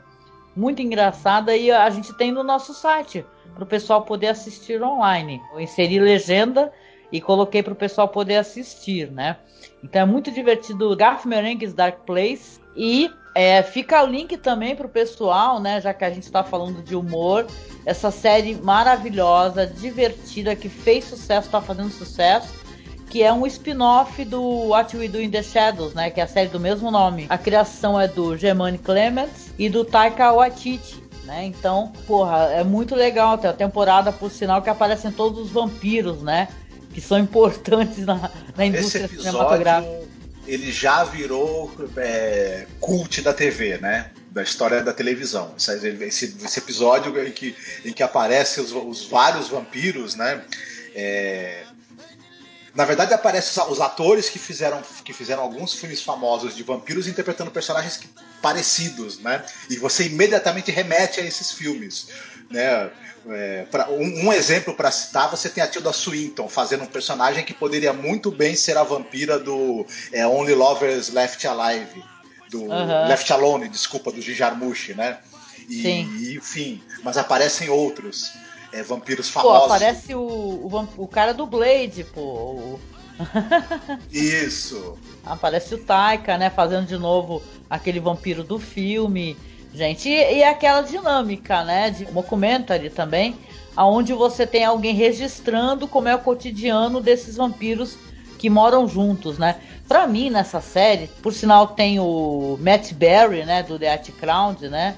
Muito 0.56 0.82
engraçada 0.82 1.56
e 1.56 1.70
a 1.70 1.88
gente 1.88 2.12
tem 2.14 2.32
no 2.32 2.42
nosso 2.42 2.74
site 2.74 3.24
para 3.54 3.62
o 3.62 3.66
pessoal 3.66 4.02
poder 4.02 4.26
assistir 4.26 4.82
online. 4.82 5.40
Eu 5.52 5.60
inseri 5.60 6.00
legenda 6.00 6.72
e 7.12 7.20
coloquei 7.20 7.62
para 7.62 7.72
o 7.72 7.76
pessoal 7.76 8.08
poder 8.08 8.36
assistir, 8.36 9.10
né? 9.10 9.38
Então 9.82 10.02
é 10.02 10.04
muito 10.04 10.30
divertido. 10.32 10.94
Garth 10.96 11.24
Marenghi's 11.24 11.72
Dark 11.72 12.00
Place 12.00 12.60
e 12.76 13.08
é, 13.34 13.62
fica 13.62 14.02
o 14.02 14.06
link 14.06 14.36
também 14.36 14.74
para 14.74 14.86
o 14.86 14.90
pessoal, 14.90 15.60
né? 15.60 15.80
Já 15.80 15.94
que 15.94 16.04
a 16.04 16.10
gente 16.10 16.24
está 16.24 16.42
falando 16.42 16.82
de 16.82 16.96
humor, 16.96 17.46
essa 17.86 18.10
série 18.10 18.56
maravilhosa, 18.56 19.66
divertida 19.66 20.56
que 20.56 20.68
fez 20.68 21.04
sucesso, 21.04 21.46
está 21.46 21.62
fazendo 21.62 21.90
sucesso 21.90 22.61
que 23.12 23.22
é 23.22 23.30
um 23.30 23.46
spin-off 23.46 24.24
do 24.24 24.40
What 24.68 24.96
We 24.96 25.06
Do 25.06 25.20
in 25.20 25.30
the 25.30 25.42
Shadows, 25.42 25.92
né? 25.92 26.08
Que 26.10 26.18
é 26.18 26.24
a 26.24 26.26
série 26.26 26.48
do 26.48 26.58
mesmo 26.58 26.90
nome. 26.90 27.26
A 27.28 27.36
criação 27.36 28.00
é 28.00 28.08
do 28.08 28.38
Germani 28.38 28.78
Clements 28.78 29.50
e 29.58 29.68
do 29.68 29.84
Taika 29.84 30.32
Waititi. 30.32 30.96
né? 31.24 31.44
Então, 31.44 31.92
porra, 32.06 32.44
é 32.52 32.64
muito 32.64 32.94
legal. 32.94 33.36
Tem 33.36 33.50
a 33.50 33.52
temporada, 33.52 34.10
por 34.10 34.30
sinal, 34.30 34.62
que 34.62 34.70
aparecem 34.70 35.12
todos 35.12 35.38
os 35.38 35.50
vampiros, 35.50 36.22
né? 36.22 36.48
Que 36.94 37.02
são 37.02 37.18
importantes 37.20 37.98
na, 37.98 38.30
na 38.56 38.64
indústria 38.64 39.04
Esse 39.04 39.14
episódio, 39.16 39.30
cinematográfica. 39.32 40.08
ele 40.46 40.72
já 40.72 41.04
virou 41.04 41.70
é, 41.98 42.66
cult 42.80 43.20
da 43.20 43.34
TV, 43.34 43.76
né? 43.76 44.10
Da 44.30 44.42
história 44.42 44.82
da 44.82 44.94
televisão. 44.94 45.52
Esse, 45.58 45.70
esse- 46.02 46.36
esse 46.42 46.58
episódio 46.58 47.22
em 47.26 47.30
que, 47.30 47.54
em 47.84 47.92
que 47.92 48.02
aparecem 48.02 48.64
os, 48.64 48.72
os 48.72 49.04
vários 49.04 49.48
vampiros, 49.48 50.14
né? 50.16 50.40
É, 50.94 51.64
na 52.74 52.84
verdade, 52.84 53.12
aparecem 53.12 53.62
os 53.68 53.80
atores 53.80 54.28
que 54.28 54.38
fizeram, 54.38 54.80
que 55.04 55.12
fizeram 55.12 55.42
alguns 55.42 55.74
filmes 55.74 56.02
famosos 56.02 56.54
de 56.56 56.62
vampiros 56.62 57.06
interpretando 57.06 57.50
personagens 57.50 57.96
que- 57.96 58.08
parecidos, 58.40 59.18
né? 59.18 59.44
E 59.70 59.76
você 59.76 60.04
imediatamente 60.06 60.70
remete 60.70 61.20
a 61.20 61.24
esses 61.24 61.52
filmes, 61.52 62.08
né? 62.50 62.90
É, 63.30 63.66
pra- 63.70 63.88
um, 63.88 64.26
um 64.26 64.32
exemplo 64.32 64.74
para 64.74 64.90
citar, 64.90 65.30
você 65.30 65.48
tem 65.48 65.62
a 65.62 65.68
Tilda 65.68 65.92
Swinton 65.92 66.48
fazendo 66.48 66.82
um 66.82 66.86
personagem 66.88 67.44
que 67.44 67.54
poderia 67.54 67.92
muito 67.92 68.32
bem 68.32 68.56
ser 68.56 68.76
a 68.76 68.82
vampira 68.82 69.38
do 69.38 69.86
é, 70.10 70.26
Only 70.26 70.54
Lovers 70.54 71.10
Left 71.10 71.46
Alive, 71.46 72.02
do. 72.50 72.66
Left 73.08 73.32
Alone, 73.32 73.68
desculpa, 73.68 74.10
do 74.10 74.20
Jim 74.20 74.34
Jarmusch, 74.34 74.88
né? 74.96 75.18
E, 75.68 75.82
Sim. 75.82 76.34
enfim, 76.36 76.82
mas 77.04 77.16
aparecem 77.16 77.68
outros 77.70 78.32
é, 78.72 78.82
vampiros 78.82 79.30
Pô, 79.30 79.40
famosos. 79.40 79.64
aparece 79.66 80.14
o, 80.14 80.20
o, 80.20 80.88
o 80.96 81.06
cara 81.08 81.32
do 81.34 81.46
Blade, 81.46 82.04
pô. 82.04 82.20
o- 82.20 82.80
Isso. 84.10 84.98
Aparece 85.24 85.74
o 85.74 85.78
Taika, 85.78 86.36
né? 86.38 86.50
Fazendo 86.50 86.86
de 86.86 86.96
novo 86.96 87.42
aquele 87.68 88.00
vampiro 88.00 88.42
do 88.42 88.58
filme. 88.58 89.36
Gente, 89.74 90.08
e, 90.08 90.38
e 90.38 90.44
aquela 90.44 90.82
dinâmica, 90.82 91.64
né? 91.64 91.90
De 91.90 92.04
documentary 92.06 92.90
também, 92.90 93.36
aonde 93.76 94.12
você 94.12 94.46
tem 94.46 94.64
alguém 94.64 94.94
registrando 94.94 95.86
como 95.88 96.08
é 96.08 96.14
o 96.14 96.18
cotidiano 96.18 97.00
desses 97.00 97.36
vampiros 97.36 97.96
que 98.38 98.50
moram 98.50 98.88
juntos, 98.88 99.38
né? 99.38 99.56
Pra 99.86 100.06
mim, 100.06 100.30
nessa 100.30 100.60
série, 100.60 101.06
por 101.22 101.32
sinal, 101.32 101.68
tem 101.68 102.00
o 102.00 102.58
Matt 102.60 102.92
Berry, 102.94 103.44
né? 103.44 103.62
Do 103.62 103.78
The 103.78 103.92
At 103.92 104.10
Crowd, 104.12 104.68
né? 104.68 104.96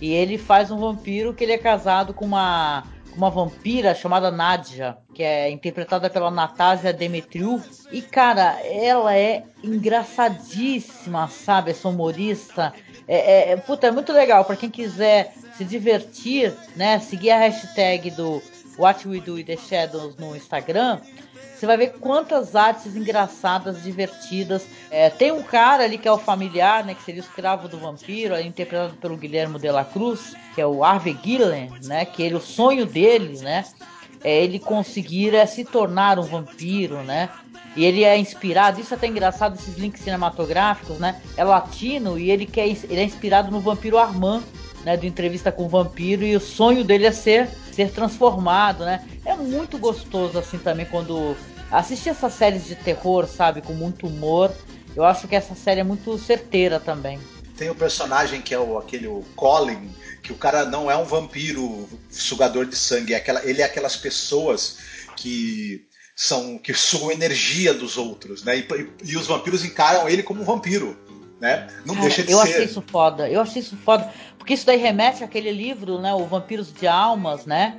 E 0.00 0.12
ele 0.12 0.38
faz 0.38 0.70
um 0.70 0.78
vampiro 0.78 1.34
que 1.34 1.42
ele 1.44 1.52
é 1.52 1.58
casado 1.58 2.14
com 2.14 2.24
uma, 2.24 2.84
uma 3.18 3.30
vampira 3.30 3.96
chamada 3.96 4.30
Nadia, 4.30 4.96
que 5.12 5.24
é 5.24 5.50
interpretada 5.50 6.08
pela 6.08 6.30
Natásia 6.30 6.92
Demetriou. 6.92 7.60
E, 7.90 8.00
cara, 8.00 8.60
ela 8.64 9.14
é 9.14 9.42
engraçadíssima, 9.62 11.26
sabe? 11.26 11.72
Essa 11.72 11.88
humorista. 11.88 12.72
É, 13.08 13.52
é, 13.52 13.56
puta, 13.56 13.88
é 13.88 13.90
muito 13.90 14.12
legal. 14.12 14.44
Pra 14.44 14.54
quem 14.54 14.70
quiser 14.70 15.34
se 15.56 15.64
divertir, 15.64 16.54
né? 16.76 17.00
Seguir 17.00 17.32
a 17.32 17.38
hashtag 17.38 18.12
do 18.12 18.40
What 18.78 19.08
We 19.08 19.20
Do 19.20 19.36
in 19.36 19.44
the 19.44 19.56
Shadows 19.56 20.16
no 20.16 20.36
Instagram. 20.36 21.00
Você 21.58 21.66
vai 21.66 21.76
ver 21.76 21.94
quantas 21.98 22.54
artes 22.54 22.94
engraçadas, 22.94 23.82
divertidas. 23.82 24.64
É, 24.92 25.10
tem 25.10 25.32
um 25.32 25.42
cara 25.42 25.82
ali 25.82 25.98
que 25.98 26.06
é 26.06 26.12
o 26.12 26.16
familiar, 26.16 26.84
né? 26.84 26.94
Que 26.94 27.02
seria 27.02 27.20
o 27.20 27.24
escravo 27.24 27.66
do 27.66 27.76
vampiro, 27.76 28.38
interpretado 28.40 28.94
pelo 28.94 29.16
Guilherme 29.16 29.58
de 29.58 29.68
la 29.68 29.84
Cruz, 29.84 30.36
que 30.54 30.60
é 30.60 30.66
o 30.66 30.84
Harvey 30.84 31.18
Gillen, 31.20 31.72
né? 31.82 32.04
Que 32.04 32.22
ele, 32.22 32.36
o 32.36 32.40
sonho 32.40 32.86
dele, 32.86 33.40
né? 33.40 33.64
É 34.22 34.40
ele 34.44 34.60
conseguir 34.60 35.34
é, 35.34 35.46
se 35.46 35.64
tornar 35.64 36.20
um 36.20 36.22
vampiro, 36.22 37.02
né? 37.02 37.28
E 37.74 37.84
ele 37.84 38.04
é 38.04 38.16
inspirado, 38.16 38.80
isso 38.80 38.94
é 38.94 38.96
até 38.96 39.08
engraçado, 39.08 39.56
esses 39.56 39.76
links 39.76 40.02
cinematográficos, 40.02 41.00
né? 41.00 41.20
É 41.36 41.42
latino 41.42 42.16
e 42.16 42.30
ele, 42.30 42.46
quer, 42.46 42.68
ele 42.68 43.00
é 43.00 43.04
inspirado 43.04 43.50
no 43.50 43.60
vampiro 43.60 43.98
Armand, 43.98 44.42
né, 44.88 44.96
do 44.96 45.04
entrevista 45.04 45.52
com 45.52 45.66
o 45.66 45.68
vampiro 45.68 46.24
e 46.24 46.34
o 46.34 46.40
sonho 46.40 46.82
dele 46.82 47.04
é 47.06 47.12
ser 47.12 47.46
ser 47.70 47.90
transformado, 47.90 48.84
né? 48.86 49.04
É 49.24 49.34
muito 49.36 49.76
gostoso 49.78 50.38
assim 50.38 50.56
também 50.58 50.86
quando 50.86 51.36
assistir 51.70 52.08
essas 52.08 52.32
séries 52.32 52.64
de 52.66 52.74
terror, 52.74 53.26
sabe, 53.28 53.60
com 53.60 53.74
muito 53.74 54.06
humor. 54.06 54.50
Eu 54.96 55.04
acho 55.04 55.28
que 55.28 55.36
essa 55.36 55.54
série 55.54 55.80
é 55.80 55.84
muito 55.84 56.16
certeira 56.18 56.80
também. 56.80 57.20
Tem 57.56 57.68
o 57.68 57.74
personagem 57.74 58.40
que 58.40 58.54
é 58.54 58.58
o, 58.58 58.78
aquele 58.78 59.06
o 59.06 59.22
Colin, 59.36 59.90
que 60.22 60.32
o 60.32 60.36
cara 60.36 60.64
não 60.64 60.90
é 60.90 60.96
um 60.96 61.04
vampiro 61.04 61.86
sugador 62.10 62.64
de 62.64 62.74
sangue, 62.74 63.12
é 63.12 63.18
aquela, 63.18 63.44
ele 63.44 63.60
é 63.60 63.64
aquelas 63.64 63.94
pessoas 63.94 64.78
que 65.16 65.86
são 66.16 66.56
que 66.58 66.72
sugam 66.72 67.12
energia 67.12 67.74
dos 67.74 67.98
outros, 67.98 68.42
né? 68.42 68.56
E, 68.58 68.60
e- 68.62 69.12
e 69.12 69.16
os 69.16 69.26
vampiros 69.26 69.64
encaram 69.64 70.08
ele 70.08 70.22
como 70.22 70.40
um 70.40 70.44
vampiro, 70.44 70.96
né? 71.40 71.66
Não 71.84 71.94
Cara, 71.94 72.06
deixa 72.06 72.22
de 72.22 72.32
eu 72.32 72.38
ser. 72.38 72.48
achei 72.48 72.64
isso 72.64 72.82
foda, 72.86 73.28
eu 73.28 73.40
achei 73.40 73.60
isso 73.62 73.76
foda, 73.76 74.10
porque 74.36 74.54
isso 74.54 74.66
daí 74.66 74.76
remete 74.78 75.22
àquele 75.22 75.52
livro, 75.52 76.00
né, 76.00 76.12
o 76.12 76.24
Vampiros 76.26 76.72
de 76.72 76.86
Almas, 76.86 77.46
né, 77.46 77.76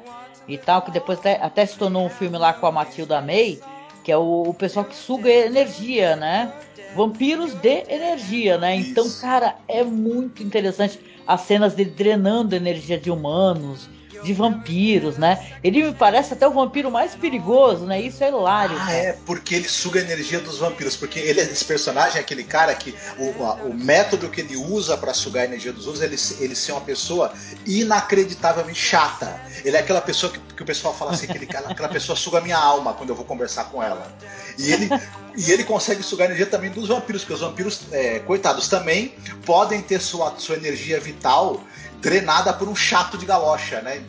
e 0.47 0.57
tal, 0.57 0.81
que 0.81 0.91
depois 0.91 1.19
até, 1.19 1.39
até 1.41 1.65
se 1.65 1.77
tornou 1.77 2.05
um 2.05 2.09
filme 2.09 2.37
lá 2.37 2.53
com 2.53 2.65
a 2.65 2.71
Matilda 2.71 3.21
May, 3.21 3.59
que 4.03 4.11
é 4.11 4.17
o, 4.17 4.43
o 4.47 4.53
pessoal 4.53 4.85
que 4.85 4.95
suga 4.95 5.29
energia, 5.29 6.15
né, 6.15 6.51
vampiros 6.95 7.53
de 7.53 7.83
energia, 7.87 8.57
né, 8.57 8.75
então, 8.75 9.05
Isso. 9.05 9.21
cara, 9.21 9.55
é 9.67 9.83
muito 9.83 10.41
interessante 10.41 10.99
as 11.27 11.41
cenas 11.41 11.75
dele 11.75 11.91
drenando 11.91 12.55
energia 12.55 12.97
de 12.97 13.11
humanos, 13.11 13.87
de 14.23 14.33
vampiros, 14.33 15.17
né, 15.17 15.53
ele 15.63 15.83
me 15.83 15.93
parece 15.93 16.33
até 16.33 16.47
o 16.47 16.51
vampiro 16.51 16.91
mais 16.91 17.15
perigoso, 17.15 17.85
né, 17.85 18.01
isso 18.01 18.23
é 18.23 18.29
hilário. 18.29 18.77
Ah, 18.79 18.91
é, 18.91 19.17
porque 19.25 19.55
ele 19.55 19.67
suga 19.67 19.99
a 19.99 20.03
energia 20.03 20.39
dos 20.39 20.57
vampiros. 20.57 20.95
Porque 20.95 21.19
ele, 21.19 21.39
esse 21.41 21.65
personagem 21.65 22.19
aquele 22.19 22.43
cara 22.43 22.73
que 22.75 22.95
o, 23.17 23.67
o 23.67 23.73
método 23.73 24.29
que 24.29 24.41
ele 24.41 24.55
usa 24.55 24.97
pra 24.97 25.13
sugar 25.13 25.41
a 25.41 25.45
energia 25.45 25.73
dos 25.73 25.87
outros, 25.87 26.03
ele, 26.03 26.43
ele 26.43 26.55
ser 26.55 26.73
uma 26.73 26.81
pessoa 26.81 27.33
inacreditavelmente 27.65 28.79
chata. 28.79 29.39
Ele 29.63 29.75
é 29.75 29.79
aquela 29.79 30.01
pessoa 30.01 30.31
que, 30.31 30.39
que 30.39 30.63
o 30.63 30.65
pessoal 30.65 30.93
fala 30.93 31.11
assim, 31.11 31.25
aquele, 31.25 31.47
aquela 31.65 31.89
pessoa 31.89 32.15
suga 32.15 32.37
a 32.37 32.41
minha 32.41 32.57
alma 32.57 32.93
quando 32.93 33.09
eu 33.09 33.15
vou 33.15 33.25
conversar 33.25 33.65
com 33.65 33.81
ela. 33.81 34.11
E 34.57 34.71
ele, 34.71 34.89
e 35.35 35.51
ele 35.51 35.63
consegue 35.63 36.03
sugar 36.03 36.25
a 36.25 36.27
energia 36.27 36.45
também 36.45 36.69
dos 36.69 36.87
vampiros, 36.87 37.23
porque 37.23 37.33
os 37.33 37.41
vampiros, 37.41 37.81
é, 37.91 38.19
coitados, 38.19 38.67
também 38.67 39.15
podem 39.45 39.81
ter 39.81 39.99
sua, 39.99 40.35
sua 40.37 40.55
energia 40.55 40.99
vital 40.99 41.63
drenada 42.01 42.53
por 42.53 42.67
um 42.67 42.75
chato 42.75 43.17
de 43.17 43.25
galocha, 43.25 43.81
né? 43.81 44.01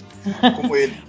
Como 0.56 0.74
ele. 0.76 1.02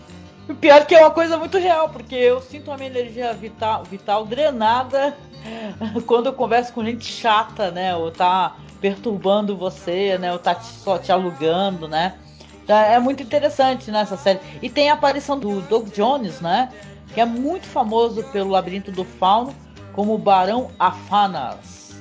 O 0.49 0.53
pior 0.55 0.85
que 0.85 0.95
é 0.95 0.99
uma 0.99 1.11
coisa 1.11 1.37
muito 1.37 1.57
real, 1.57 1.89
porque 1.89 2.15
eu 2.15 2.41
sinto 2.41 2.71
a 2.71 2.77
minha 2.77 2.89
energia 2.89 3.33
vital, 3.33 3.83
vital 3.83 4.25
drenada 4.25 5.15
quando 6.05 6.27
eu 6.27 6.33
converso 6.33 6.73
com 6.73 6.83
gente 6.83 7.05
chata, 7.05 7.71
né? 7.71 7.95
Ou 7.95 8.11
tá 8.11 8.55
perturbando 8.79 9.55
você, 9.55 10.17
né? 10.17 10.31
Ou 10.31 10.39
tá 10.39 10.55
te- 10.55 10.65
só 10.65 10.97
te 10.97 11.11
alugando, 11.11 11.87
né? 11.87 12.15
Então, 12.63 12.75
É 12.77 12.99
muito 12.99 13.21
interessante 13.23 13.91
nessa 13.91 14.17
série. 14.17 14.39
E 14.61 14.69
tem 14.69 14.89
a 14.89 14.93
aparição 14.93 15.37
do 15.37 15.61
Doug 15.61 15.89
Jones, 15.89 16.41
né? 16.41 16.69
Que 17.13 17.19
é 17.21 17.25
muito 17.25 17.67
famoso 17.67 18.23
pelo 18.31 18.49
Labirinto 18.49 18.91
do 18.91 19.03
Fauno 19.03 19.53
como 19.93 20.13
o 20.13 20.17
Barão 20.17 20.71
Afanas, 20.79 21.93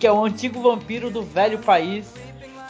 que 0.00 0.06
é 0.06 0.12
o 0.12 0.24
antigo 0.24 0.60
vampiro 0.60 1.08
do 1.08 1.22
velho 1.22 1.58
país 1.60 2.12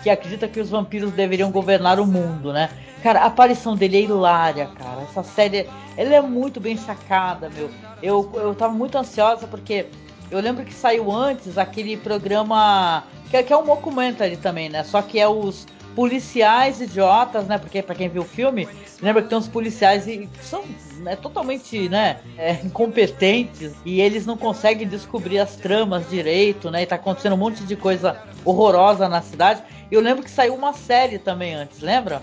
que 0.02 0.10
acredita 0.10 0.48
que 0.48 0.60
os 0.60 0.70
vampiros 0.70 1.12
deveriam 1.12 1.50
governar 1.50 2.00
o 2.00 2.06
mundo, 2.06 2.52
né? 2.52 2.68
Cara, 3.02 3.20
a 3.20 3.26
aparição 3.26 3.74
dele 3.76 3.96
é 3.96 4.00
hilária, 4.02 4.66
cara. 4.78 5.02
Essa 5.02 5.22
série, 5.22 5.68
ela 5.96 6.14
é 6.14 6.20
muito 6.20 6.60
bem 6.60 6.76
sacada, 6.76 7.50
meu. 7.50 7.70
Eu, 8.02 8.30
eu 8.34 8.54
tava 8.54 8.72
muito 8.72 8.96
ansiosa 8.98 9.46
porque 9.46 9.86
eu 10.30 10.40
lembro 10.40 10.64
que 10.64 10.72
saiu 10.74 11.10
antes 11.10 11.58
aquele 11.58 11.96
programa 11.96 13.04
que, 13.30 13.36
é- 13.36 13.42
que 13.42 13.52
é 13.52 13.56
um 13.56 13.64
documentary 13.64 14.36
também, 14.36 14.68
né? 14.68 14.82
Só 14.84 15.02
que 15.02 15.18
é 15.18 15.28
os 15.28 15.66
policiais 15.94 16.80
idiotas, 16.80 17.46
né? 17.46 17.58
Porque 17.58 17.82
pra 17.82 17.94
quem 17.94 18.08
viu 18.08 18.22
o 18.22 18.24
filme, 18.24 18.68
lembra 19.00 19.22
que 19.22 19.28
tem 19.28 19.38
uns 19.38 19.48
policiais 19.48 20.06
e 20.06 20.26
que 20.26 20.44
são 20.44 20.64
né, 20.98 21.16
totalmente, 21.16 21.88
né, 21.88 22.20
é, 22.38 22.52
incompetentes 22.64 23.72
e 23.84 24.00
eles 24.00 24.24
não 24.24 24.36
conseguem 24.36 24.86
descobrir 24.86 25.38
as 25.38 25.56
tramas 25.56 26.08
direito, 26.08 26.70
né? 26.70 26.82
E 26.82 26.86
tá 26.86 26.96
acontecendo 26.96 27.34
um 27.34 27.38
monte 27.38 27.62
de 27.64 27.76
coisa 27.76 28.20
horrorosa 28.44 29.08
na 29.08 29.22
cidade. 29.22 29.62
Eu 29.90 30.00
lembro 30.00 30.24
que 30.24 30.30
saiu 30.30 30.54
uma 30.54 30.72
série 30.72 31.18
também 31.18 31.54
antes, 31.54 31.80
lembra? 31.80 32.22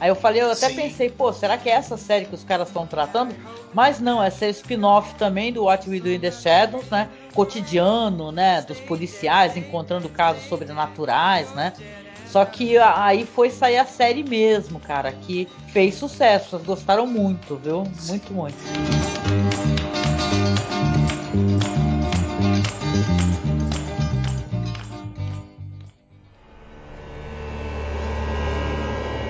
Aí 0.00 0.08
eu 0.08 0.14
falei, 0.14 0.42
eu 0.42 0.50
até 0.50 0.68
Sim. 0.68 0.76
pensei, 0.76 1.10
pô, 1.10 1.32
será 1.32 1.58
que 1.58 1.68
é 1.68 1.72
essa 1.72 1.96
série 1.96 2.24
que 2.24 2.34
os 2.34 2.44
caras 2.44 2.68
estão 2.68 2.86
tratando? 2.86 3.34
Mas 3.74 3.98
não, 3.98 4.22
essa 4.22 4.44
é 4.44 4.50
spin-off 4.50 5.14
também 5.16 5.52
do 5.52 5.64
What 5.64 5.90
We 5.90 5.98
Do 5.98 6.08
in 6.08 6.20
the 6.20 6.30
Shadows, 6.30 6.88
né? 6.88 7.08
Cotidiano, 7.34 8.32
né? 8.32 8.62
Dos 8.62 8.80
policiais 8.80 9.56
encontrando 9.56 10.08
casos 10.08 10.42
sobrenaturais, 10.44 11.52
né? 11.54 11.72
Só 12.26 12.44
que 12.44 12.76
aí 12.76 13.24
foi 13.24 13.48
sair 13.48 13.78
a 13.78 13.86
série 13.86 14.22
mesmo, 14.22 14.78
cara, 14.78 15.10
que 15.12 15.48
fez 15.68 15.94
sucesso. 15.94 16.50
Vocês 16.50 16.62
gostaram 16.62 17.06
muito, 17.06 17.56
viu? 17.56 17.84
Muito, 18.06 18.32
muito. 18.32 18.56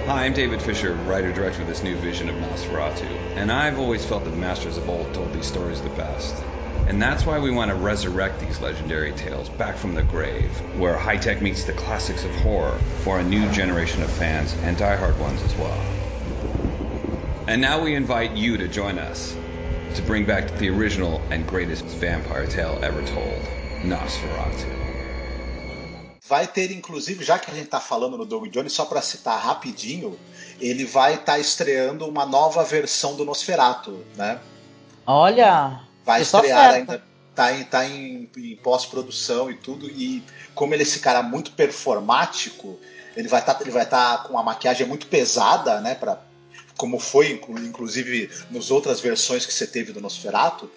Hi, 0.08 0.24
I'm 0.24 0.32
David 0.32 0.62
Fisher, 0.62 0.94
writer 1.06 1.32
director 1.32 1.62
of 1.62 1.68
this 1.68 1.82
new 1.82 1.94
vision 1.98 2.30
of 2.30 2.34
Nosferatu, 2.36 3.06
and 3.36 3.52
I've 3.52 3.78
always 3.78 4.04
felt 4.04 4.24
that 4.24 4.30
the 4.30 4.38
masters 4.38 4.78
of 4.78 4.88
old 4.88 5.12
told 5.12 5.32
these 5.34 5.46
stories 5.46 5.82
the 5.82 5.90
best. 5.90 6.34
And 6.88 7.02
that's 7.02 7.26
why 7.26 7.38
we 7.38 7.50
want 7.50 7.70
to 7.70 7.74
resurrect 7.74 8.40
these 8.40 8.62
legendary 8.62 9.12
tales 9.12 9.50
back 9.50 9.76
from 9.76 9.94
the 9.94 10.02
grave, 10.04 10.50
where 10.78 10.96
high 10.96 11.18
tech 11.18 11.42
meets 11.42 11.64
the 11.64 11.74
classics 11.74 12.24
of 12.24 12.34
horror 12.36 12.78
for 13.04 13.18
a 13.18 13.22
new 13.22 13.46
generation 13.52 14.02
of 14.02 14.10
fans 14.10 14.54
and 14.62 14.74
diehard 14.78 15.18
ones 15.18 15.42
as 15.42 15.54
well. 15.56 15.78
And 17.46 17.60
now 17.60 17.84
we 17.84 17.94
invite 17.94 18.32
you 18.32 18.56
to 18.56 18.66
join 18.68 18.98
us 18.98 19.36
to 19.96 20.02
bring 20.02 20.24
back 20.24 20.56
the 20.56 20.70
original 20.70 21.20
and 21.30 21.46
greatest 21.46 21.84
vampire 21.84 22.46
tale 22.46 22.78
ever 22.82 23.02
told, 23.02 23.42
Nosferatu. 23.84 24.66
Vai 26.26 26.46
ter, 26.46 26.70
inclusive, 26.72 27.22
já 27.22 27.38
que 27.38 27.50
a 27.50 27.54
gente 27.54 27.66
está 27.66 27.80
falando 27.80 28.16
no 28.16 28.24
Doug 28.24 28.48
Jones, 28.48 28.72
só 28.72 28.86
para 28.86 29.02
citar 29.02 29.38
rapidinho, 29.38 30.18
ele 30.58 30.86
vai 30.86 31.14
estar 31.14 31.34
tá 31.34 31.38
estreando 31.38 32.06
uma 32.06 32.24
nova 32.24 32.64
versão 32.64 33.14
do 33.14 33.26
Nosferatu, 33.26 34.02
né? 34.16 34.38
Olha! 35.06 35.87
Vai 36.08 36.22
estrear 36.22 36.74
ainda. 36.74 37.02
Tá 37.34 37.52
em, 37.52 37.64
tá 37.64 37.86
em, 37.86 38.30
em 38.34 38.56
pós-produção 38.56 39.50
e 39.50 39.54
tudo. 39.54 39.90
E 39.90 40.24
como 40.54 40.72
ele 40.72 40.82
é 40.82 40.86
esse 40.86 41.00
cara 41.00 41.22
muito 41.22 41.52
performático, 41.52 42.80
ele 43.14 43.28
vai 43.28 43.42
tá, 43.42 43.52
estar 43.52 43.84
tá 43.84 44.18
com 44.24 44.32
uma 44.32 44.42
maquiagem 44.42 44.86
muito 44.86 45.06
pesada, 45.06 45.82
né? 45.82 45.94
Pra, 45.94 46.18
como 46.78 46.98
foi, 46.98 47.32
inclusive, 47.32 48.30
nas 48.50 48.70
outras 48.70 49.00
versões 49.00 49.44
que 49.44 49.52
você 49.52 49.66
teve 49.66 49.92
do 49.92 50.00
Nosferatu. 50.00 50.70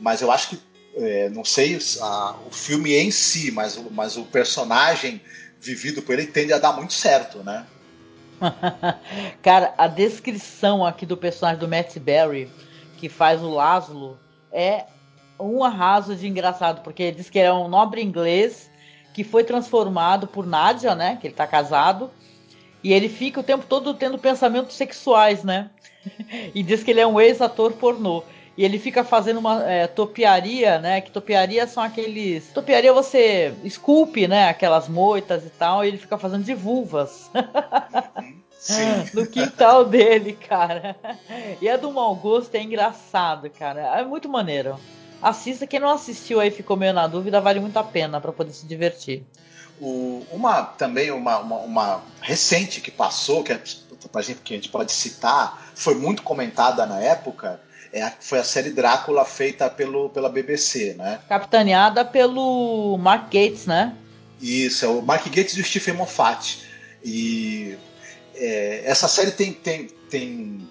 Mas 0.00 0.22
eu 0.22 0.32
acho 0.32 0.48
que 0.48 0.60
é, 0.96 1.28
não 1.28 1.44
sei 1.44 1.78
a, 2.00 2.36
o 2.48 2.50
filme 2.50 2.94
em 2.94 3.10
si, 3.10 3.50
mas, 3.50 3.78
mas 3.90 4.16
o 4.16 4.24
personagem 4.24 5.20
vivido 5.60 6.00
por 6.00 6.14
ele 6.14 6.26
tende 6.26 6.54
a 6.54 6.58
dar 6.58 6.72
muito 6.72 6.94
certo, 6.94 7.44
né? 7.44 7.66
Cara, 9.42 9.74
a 9.76 9.86
descrição 9.86 10.86
aqui 10.86 11.04
do 11.04 11.18
personagem 11.18 11.60
do 11.60 11.68
Matt 11.68 11.98
Berry, 11.98 12.50
que 12.96 13.10
faz 13.10 13.42
o 13.42 13.50
Laszlo, 13.50 14.18
é 14.52 14.86
um 15.38 15.64
arraso 15.64 16.14
de 16.14 16.28
engraçado, 16.28 16.82
porque 16.82 17.02
ele 17.02 17.16
diz 17.16 17.30
que 17.30 17.38
é 17.38 17.52
um 17.52 17.68
nobre 17.68 18.02
inglês 18.02 18.70
que 19.12 19.24
foi 19.24 19.42
transformado 19.42 20.26
por 20.26 20.46
Nadia, 20.46 20.94
né? 20.94 21.18
Que 21.20 21.26
ele 21.26 21.34
tá 21.34 21.46
casado. 21.46 22.10
E 22.82 22.92
ele 22.92 23.08
fica 23.08 23.40
o 23.40 23.42
tempo 23.42 23.64
todo 23.68 23.92
tendo 23.94 24.18
pensamentos 24.18 24.76
sexuais, 24.76 25.42
né? 25.42 25.70
e 26.54 26.62
diz 26.62 26.82
que 26.82 26.90
ele 26.90 27.00
é 27.00 27.06
um 27.06 27.20
ex-ator 27.20 27.72
pornô 27.72 28.22
e 28.60 28.64
ele 28.64 28.78
fica 28.78 29.02
fazendo 29.02 29.38
uma 29.38 29.64
é, 29.64 29.86
topiaria, 29.86 30.78
né? 30.78 31.00
Que 31.00 31.10
topiaria 31.10 31.66
são 31.66 31.82
aqueles. 31.82 32.52
Topiaria 32.52 32.92
você 32.92 33.54
esculpe, 33.64 34.28
né? 34.28 34.50
Aquelas 34.50 34.86
moitas 34.86 35.46
e 35.46 35.48
tal, 35.50 35.82
e 35.82 35.88
ele 35.88 35.96
fica 35.96 36.18
fazendo 36.18 36.44
de 36.44 36.52
vulvas. 36.52 37.30
no 39.14 39.26
quintal 39.26 39.84
dele, 39.84 40.32
cara. 40.32 40.96
E 41.60 41.68
é 41.68 41.78
do 41.78 41.90
mau 41.92 42.14
gosto, 42.14 42.54
é 42.54 42.62
engraçado, 42.62 43.48
cara. 43.50 43.98
É 43.98 44.04
muito 44.04 44.28
maneiro. 44.28 44.78
Assista, 45.22 45.66
quem 45.66 45.80
não 45.80 45.90
assistiu 45.90 46.40
aí 46.40 46.50
ficou 46.50 46.76
meio 46.76 46.92
na 46.92 47.06
dúvida, 47.06 47.40
vale 47.40 47.60
muito 47.60 47.76
a 47.76 47.84
pena 47.84 48.20
para 48.20 48.32
poder 48.32 48.52
se 48.52 48.66
divertir. 48.66 49.22
O, 49.80 50.24
uma 50.30 50.62
também 50.62 51.10
uma, 51.10 51.38
uma, 51.38 51.56
uma, 51.56 52.02
recente 52.20 52.80
que 52.80 52.90
passou, 52.90 53.42
que, 53.42 53.52
é, 53.52 53.60
pra 54.10 54.22
gente, 54.22 54.40
que 54.40 54.54
a 54.54 54.56
gente 54.56 54.68
pode 54.68 54.92
citar, 54.92 55.70
foi 55.74 55.94
muito 55.94 56.22
comentada 56.22 56.84
na 56.86 57.00
época, 57.00 57.60
é, 57.92 58.10
foi 58.20 58.38
a 58.38 58.44
série 58.44 58.70
Drácula 58.70 59.24
feita 59.24 59.68
pelo, 59.68 60.10
pela 60.10 60.28
BBC, 60.28 60.94
né? 60.94 61.20
Capitaneada 61.28 62.04
pelo 62.04 62.96
Mark 62.98 63.24
Gates, 63.24 63.66
né? 63.66 63.94
Isso, 64.40 64.84
é 64.84 64.88
o 64.88 65.02
Mark 65.02 65.24
Gates 65.26 65.56
e 65.56 65.60
o 65.60 65.64
Stephen 65.64 65.94
Moffat. 65.94 66.62
E 67.02 67.76
é, 68.34 68.82
essa 68.84 69.08
série 69.08 69.30
tem, 69.30 69.52
tem, 69.52 69.86
tem 70.08 70.68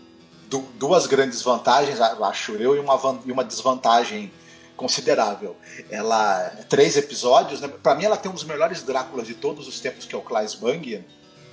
du 0.50 0.60
duas 0.78 1.08
grandes 1.08 1.42
vantagens, 1.42 2.00
acho 2.02 2.54
eu, 2.54 2.76
e 2.76 2.80
uma, 2.80 3.22
e 3.26 3.32
uma 3.32 3.44
desvantagem 3.44 4.32
considerável. 4.76 5.56
Ela 5.90 6.54
é 6.58 6.64
três 6.64 6.96
episódios, 6.96 7.62
né? 7.62 7.68
Para 7.68 7.96
mim 7.96 8.06
ela 8.06 8.18
tem 8.18 8.32
um 8.32 8.34
dos 8.34 8.46
melhores 8.46 8.82
Dráculas 8.82 9.28
de 9.28 9.34
todos 9.34 9.68
os 9.68 9.80
tempos, 9.80 10.06
que 10.06 10.16
é 10.16 10.18
o 10.18 10.22
Klaus 10.22 10.56
Bang. 10.56 11.04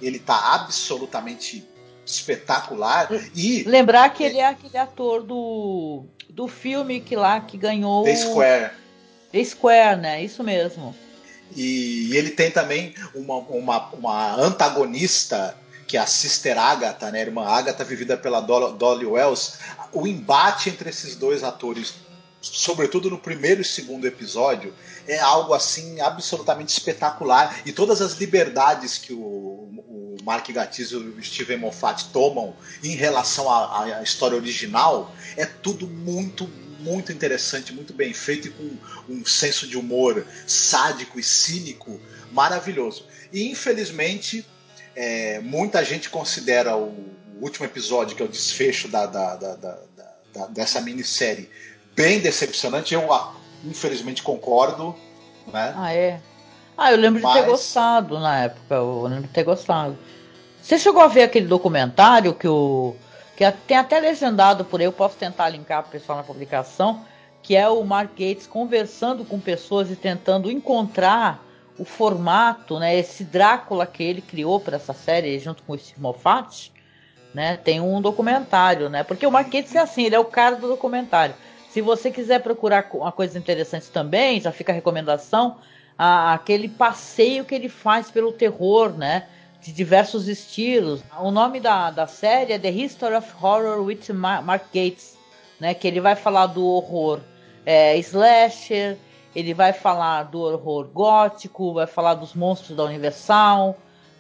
Ele 0.00 0.18
tá 0.18 0.54
absolutamente 0.54 1.66
espetacular. 2.04 3.08
E 3.34 3.64
lembrar 3.64 4.08
que 4.10 4.22
ele 4.22 4.38
é 4.38 4.46
aquele 4.46 4.78
ator 4.78 5.22
do 5.22 6.04
do 6.30 6.46
filme 6.46 7.00
que 7.00 7.16
lá 7.16 7.40
que 7.40 7.56
ganhou 7.56 8.04
The 8.04 8.16
Square. 8.16 8.70
The 9.32 9.44
Square, 9.44 10.00
né? 10.00 10.22
Isso 10.22 10.44
mesmo. 10.44 10.94
E 11.54 12.16
ele 12.16 12.30
tem 12.30 12.50
também 12.50 12.94
uma, 13.14 13.36
uma, 13.36 13.88
uma 13.90 14.34
antagonista 14.36 15.56
que 15.86 15.96
é 15.96 16.00
a 16.00 16.06
Sister 16.06 16.58
Agatha, 16.58 17.10
né, 17.10 17.20
a 17.20 17.22
irmã 17.22 17.46
Agatha, 17.46 17.84
vivida 17.84 18.16
pela 18.16 18.40
Dolly 18.40 19.06
Wells. 19.06 19.58
O 19.92 20.06
embate 20.06 20.68
entre 20.68 20.90
esses 20.90 21.14
dois 21.14 21.44
atores, 21.44 21.94
sobretudo 22.40 23.08
no 23.08 23.18
primeiro 23.18 23.60
e 23.60 23.64
segundo 23.64 24.06
episódio, 24.06 24.74
é 25.06 25.18
algo 25.18 25.54
assim 25.54 26.00
absolutamente 26.00 26.72
espetacular. 26.72 27.60
E 27.64 27.72
todas 27.72 28.00
as 28.00 28.14
liberdades 28.14 28.98
que 28.98 29.12
o, 29.12 29.56
Mark 30.26 30.50
Gatiss 30.50 30.90
e 30.90 30.96
o 30.96 31.22
Steven 31.22 31.58
Moffat 31.58 32.06
tomam 32.06 32.56
em 32.82 32.96
relação 32.96 33.48
à, 33.48 33.84
à 33.98 34.02
história 34.02 34.36
original 34.36 35.14
é 35.36 35.46
tudo 35.46 35.86
muito, 35.86 36.50
muito 36.80 37.12
interessante, 37.12 37.72
muito 37.72 37.92
bem 37.92 38.12
feito 38.12 38.48
e 38.48 38.50
com 38.50 38.76
um 39.08 39.24
senso 39.24 39.68
de 39.68 39.78
humor 39.78 40.26
sádico 40.44 41.20
e 41.20 41.22
cínico 41.22 42.00
maravilhoso. 42.32 43.06
E 43.32 43.48
infelizmente, 43.48 44.44
é, 44.96 45.40
muita 45.40 45.84
gente 45.84 46.08
considera 46.08 46.74
o, 46.74 46.88
o, 46.88 47.42
último 47.42 47.66
episódio, 47.66 48.16
que 48.16 48.22
é 48.22 48.24
o 48.24 48.28
desfecho 48.28 48.88
da, 48.88 49.04
da, 49.04 49.36
da, 49.36 49.54
da 49.54 50.46
dessa 50.50 50.80
minissérie, 50.80 51.50
bem 51.94 52.18
decepcionante. 52.18 52.94
Eu, 52.94 53.08
infelizmente, 53.64 54.22
concordo. 54.22 54.94
Né? 55.52 55.74
Ah, 55.76 55.94
é? 55.94 56.20
Ah, 56.76 56.92
eu 56.92 56.98
lembro 56.98 57.22
Mas... 57.22 57.34
de 57.34 57.40
ter 57.40 57.46
gostado 57.46 58.18
na 58.18 58.44
época. 58.44 58.74
Eu 58.74 59.02
lembro 59.02 59.26
de 59.26 59.32
ter 59.32 59.44
gostado. 59.44 59.96
Você 60.60 60.78
chegou 60.78 61.00
a 61.00 61.08
ver 61.08 61.22
aquele 61.22 61.46
documentário 61.46 62.34
que 62.34 62.48
o. 62.48 62.94
que 63.36 63.50
tem 63.66 63.76
até 63.76 64.00
legendado 64.00 64.64
por 64.64 64.80
aí, 64.80 64.86
eu 64.86 64.92
posso 64.92 65.16
tentar 65.16 65.48
linkar 65.48 65.82
para 65.82 65.88
o 65.88 65.92
pessoal 65.92 66.18
na 66.18 66.24
publicação, 66.24 67.04
que 67.42 67.54
é 67.54 67.68
o 67.68 67.82
Mark 67.84 68.10
Gates 68.10 68.46
conversando 68.46 69.24
com 69.24 69.38
pessoas 69.38 69.90
e 69.90 69.96
tentando 69.96 70.50
encontrar 70.50 71.45
o 71.78 71.84
formato, 71.84 72.78
né, 72.78 72.96
esse 72.96 73.24
Drácula 73.24 73.86
que 73.86 74.02
ele 74.02 74.20
criou 74.20 74.58
para 74.60 74.76
essa 74.76 74.92
série 74.92 75.38
junto 75.38 75.62
com 75.62 75.74
o 75.74 75.78
Steve 75.78 76.00
Moffat, 76.00 76.72
né, 77.34 77.56
tem 77.56 77.80
um 77.80 78.00
documentário, 78.00 78.88
né, 78.88 79.02
porque 79.02 79.26
o 79.26 79.30
Gates 79.30 79.74
é 79.74 79.80
assim, 79.80 80.04
ele 80.04 80.14
é 80.14 80.18
o 80.18 80.24
cara 80.24 80.56
do 80.56 80.68
documentário. 80.68 81.34
Se 81.70 81.82
você 81.82 82.10
quiser 82.10 82.42
procurar 82.42 82.88
uma 82.94 83.12
coisa 83.12 83.38
interessante 83.38 83.90
também, 83.90 84.40
já 84.40 84.50
fica 84.50 84.72
a 84.72 84.74
recomendação, 84.74 85.58
a, 85.98 86.32
aquele 86.32 86.68
passeio 86.68 87.44
que 87.44 87.54
ele 87.54 87.68
faz 87.68 88.10
pelo 88.10 88.32
terror, 88.32 88.96
né, 88.96 89.26
de 89.66 89.72
diversos 89.72 90.28
estilos. 90.28 91.02
O 91.18 91.32
nome 91.32 91.58
da, 91.58 91.90
da 91.90 92.06
série 92.06 92.52
é 92.52 92.58
The 92.58 92.70
History 92.70 93.16
of 93.16 93.28
Horror 93.42 93.82
with 93.84 94.12
Mark 94.12 94.66
Gates, 94.72 95.18
né? 95.58 95.74
Que 95.74 95.88
ele 95.88 96.00
vai 96.00 96.14
falar 96.14 96.46
do 96.46 96.64
horror 96.64 97.20
é, 97.64 97.98
slasher, 97.98 98.96
ele 99.36 99.52
vai 99.52 99.74
falar 99.74 100.22
do 100.22 100.40
horror 100.40 100.86
gótico, 100.86 101.74
vai 101.74 101.86
falar 101.86 102.14
dos 102.14 102.32
monstros 102.32 102.74
da 102.74 102.84
Universal, 102.84 103.76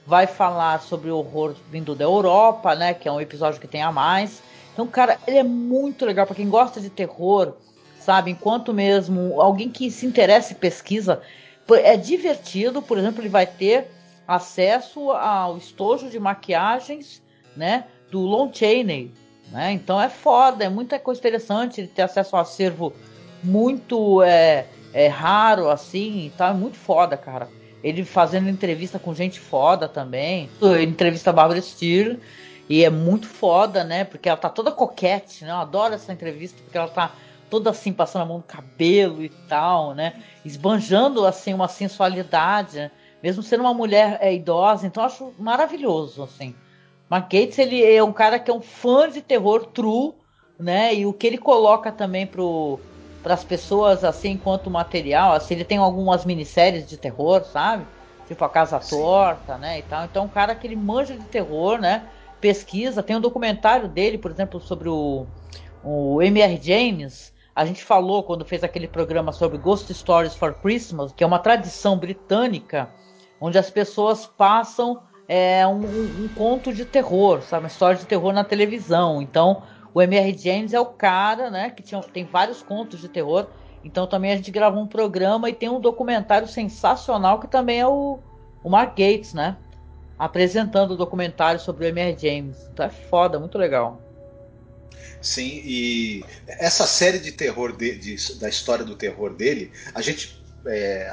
vai 0.06 0.26
falar 0.26 0.82
sobre 0.82 1.10
o 1.10 1.16
horror 1.16 1.54
vindo 1.70 1.94
da 1.94 2.04
Europa, 2.04 2.74
né? 2.74 2.92
Que 2.92 3.08
é 3.08 3.12
um 3.12 3.18
episódio 3.18 3.58
que 3.58 3.66
tem 3.66 3.82
a 3.82 3.90
mais. 3.90 4.42
Então, 4.74 4.86
cara, 4.86 5.18
ele 5.26 5.38
é 5.38 5.42
muito 5.42 6.04
legal 6.04 6.26
para 6.26 6.36
quem 6.36 6.50
gosta 6.50 6.82
de 6.82 6.90
terror, 6.90 7.54
sabe? 7.98 8.30
Enquanto 8.30 8.74
mesmo 8.74 9.40
alguém 9.40 9.70
que 9.70 9.90
se 9.90 10.04
interessa 10.04 10.52
e 10.52 10.56
pesquisa, 10.56 11.22
é 11.70 11.96
divertido. 11.96 12.82
Por 12.82 12.98
exemplo, 12.98 13.22
ele 13.22 13.30
vai 13.30 13.46
ter 13.46 13.90
acesso 14.28 15.12
ao 15.12 15.56
estojo 15.56 16.10
de 16.10 16.20
maquiagens, 16.20 17.22
né, 17.56 17.86
do 18.10 18.20
Lon 18.20 18.52
Chaney, 18.52 19.14
né? 19.50 19.72
Então 19.72 19.98
é 19.98 20.10
foda, 20.10 20.62
é 20.62 20.68
muita 20.68 20.98
coisa 20.98 21.18
interessante 21.18 21.80
ele 21.80 21.88
ter 21.88 22.02
acesso 22.02 22.36
a 22.36 22.40
um 22.40 22.42
acervo 22.42 22.92
muito 23.42 24.22
é, 24.22 24.66
é, 24.96 25.08
raro 25.08 25.68
assim, 25.68 26.32
tá? 26.38 26.48
É 26.48 26.54
muito 26.54 26.78
foda, 26.78 27.18
cara. 27.18 27.48
Ele 27.84 28.02
fazendo 28.02 28.48
entrevista 28.48 28.98
com 28.98 29.14
gente 29.14 29.38
foda 29.38 29.86
também. 29.86 30.48
Entrevista 30.82 31.28
a 31.28 31.32
Barbara 31.34 31.60
Steele. 31.60 32.18
E 32.66 32.82
é 32.82 32.88
muito 32.88 33.26
foda, 33.26 33.84
né? 33.84 34.04
Porque 34.04 34.26
ela 34.26 34.38
tá 34.38 34.48
toda 34.48 34.72
coquete, 34.72 35.44
né? 35.44 35.50
Eu 35.50 35.56
adoro 35.56 35.92
essa 35.92 36.14
entrevista, 36.14 36.58
porque 36.64 36.78
ela 36.78 36.88
tá 36.88 37.12
toda 37.50 37.68
assim, 37.68 37.92
passando 37.92 38.22
a 38.22 38.24
mão 38.24 38.38
no 38.38 38.42
cabelo 38.42 39.22
e 39.22 39.28
tal, 39.28 39.94
né? 39.94 40.14
Esbanjando, 40.42 41.26
assim, 41.26 41.52
uma 41.52 41.68
sensualidade, 41.68 42.78
né? 42.78 42.90
mesmo 43.22 43.42
sendo 43.42 43.60
uma 43.60 43.74
mulher 43.74 44.18
é, 44.20 44.34
idosa, 44.34 44.86
então 44.86 45.02
eu 45.02 45.06
acho 45.06 45.34
maravilhoso, 45.38 46.22
assim. 46.22 46.54
Mark 47.08 47.30
Gates, 47.30 47.58
ele 47.58 47.84
é 47.84 48.02
um 48.02 48.12
cara 48.12 48.38
que 48.38 48.50
é 48.50 48.54
um 48.54 48.62
fã 48.62 49.08
de 49.10 49.20
terror 49.20 49.66
true, 49.66 50.14
né? 50.58 50.94
E 50.94 51.04
o 51.04 51.12
que 51.12 51.26
ele 51.26 51.38
coloca 51.38 51.92
também 51.92 52.26
para 53.26 53.34
as 53.34 53.42
pessoas, 53.42 54.04
assim, 54.04 54.30
enquanto 54.30 54.70
material, 54.70 55.32
assim, 55.32 55.54
ele 55.54 55.64
tem 55.64 55.78
algumas 55.78 56.24
minisséries 56.24 56.88
de 56.88 56.96
terror, 56.96 57.42
sabe? 57.42 57.84
Tipo 58.28 58.44
A 58.44 58.48
Casa 58.48 58.80
Sim. 58.80 58.94
Torta, 58.96 59.58
né, 59.58 59.80
e 59.80 59.82
tal. 59.82 60.04
Então, 60.04 60.26
um 60.26 60.28
cara 60.28 60.54
que 60.54 60.64
ele 60.64 60.76
manja 60.76 61.16
de 61.16 61.24
terror, 61.24 61.80
né? 61.80 62.08
Pesquisa, 62.40 63.02
tem 63.02 63.16
um 63.16 63.20
documentário 63.20 63.88
dele, 63.88 64.16
por 64.16 64.30
exemplo, 64.30 64.60
sobre 64.60 64.88
o, 64.88 65.26
o 65.82 66.22
M.R. 66.22 66.56
James, 66.62 67.32
A 67.52 67.64
gente 67.64 67.82
falou 67.82 68.22
quando 68.22 68.44
fez 68.44 68.62
aquele 68.62 68.86
programa 68.86 69.32
sobre 69.32 69.58
Ghost 69.58 69.92
Stories 69.92 70.36
for 70.36 70.54
Christmas, 70.54 71.10
que 71.10 71.24
é 71.24 71.26
uma 71.26 71.40
tradição 71.40 71.98
britânica, 71.98 72.88
onde 73.40 73.58
as 73.58 73.68
pessoas 73.70 74.24
passam 74.24 75.02
é, 75.26 75.66
um, 75.66 75.84
um, 75.84 76.24
um, 76.26 76.28
conto 76.28 76.72
de 76.72 76.84
terror, 76.84 77.42
sabe? 77.42 77.64
Uma 77.64 77.68
história 77.68 77.98
de 77.98 78.06
terror 78.06 78.32
na 78.32 78.44
televisão. 78.44 79.20
Então, 79.20 79.64
o 79.96 80.02
M.R. 80.02 80.36
James 80.36 80.74
é 80.74 80.78
o 80.78 80.84
cara, 80.84 81.50
né? 81.50 81.70
Que 81.70 81.82
tinha, 81.82 81.98
tem 82.02 82.22
vários 82.22 82.60
contos 82.60 83.00
de 83.00 83.08
terror. 83.08 83.46
Então, 83.82 84.06
também 84.06 84.30
a 84.30 84.36
gente 84.36 84.50
gravou 84.50 84.82
um 84.82 84.86
programa 84.86 85.48
e 85.48 85.54
tem 85.54 85.70
um 85.70 85.80
documentário 85.80 86.46
sensacional 86.46 87.40
que 87.40 87.48
também 87.48 87.80
é 87.80 87.86
o, 87.86 88.18
o 88.62 88.68
Mark 88.68 88.90
Gates, 88.90 89.32
né? 89.32 89.56
Apresentando 90.18 90.90
o 90.90 90.96
documentário 90.98 91.58
sobre 91.58 91.86
o 91.86 91.88
M.R. 91.88 92.14
James. 92.18 92.68
Então 92.70 92.84
é 92.84 92.90
foda, 92.90 93.40
muito 93.40 93.56
legal. 93.56 93.98
Sim, 95.22 95.62
e 95.64 96.22
essa 96.46 96.86
série 96.86 97.18
de 97.18 97.32
terror 97.32 97.74
de, 97.74 97.96
de, 97.96 98.38
da 98.38 98.50
história 98.50 98.84
do 98.84 98.96
terror 98.96 99.32
dele, 99.32 99.72
a 99.94 100.02
gente 100.02 100.44
é, 100.66 101.12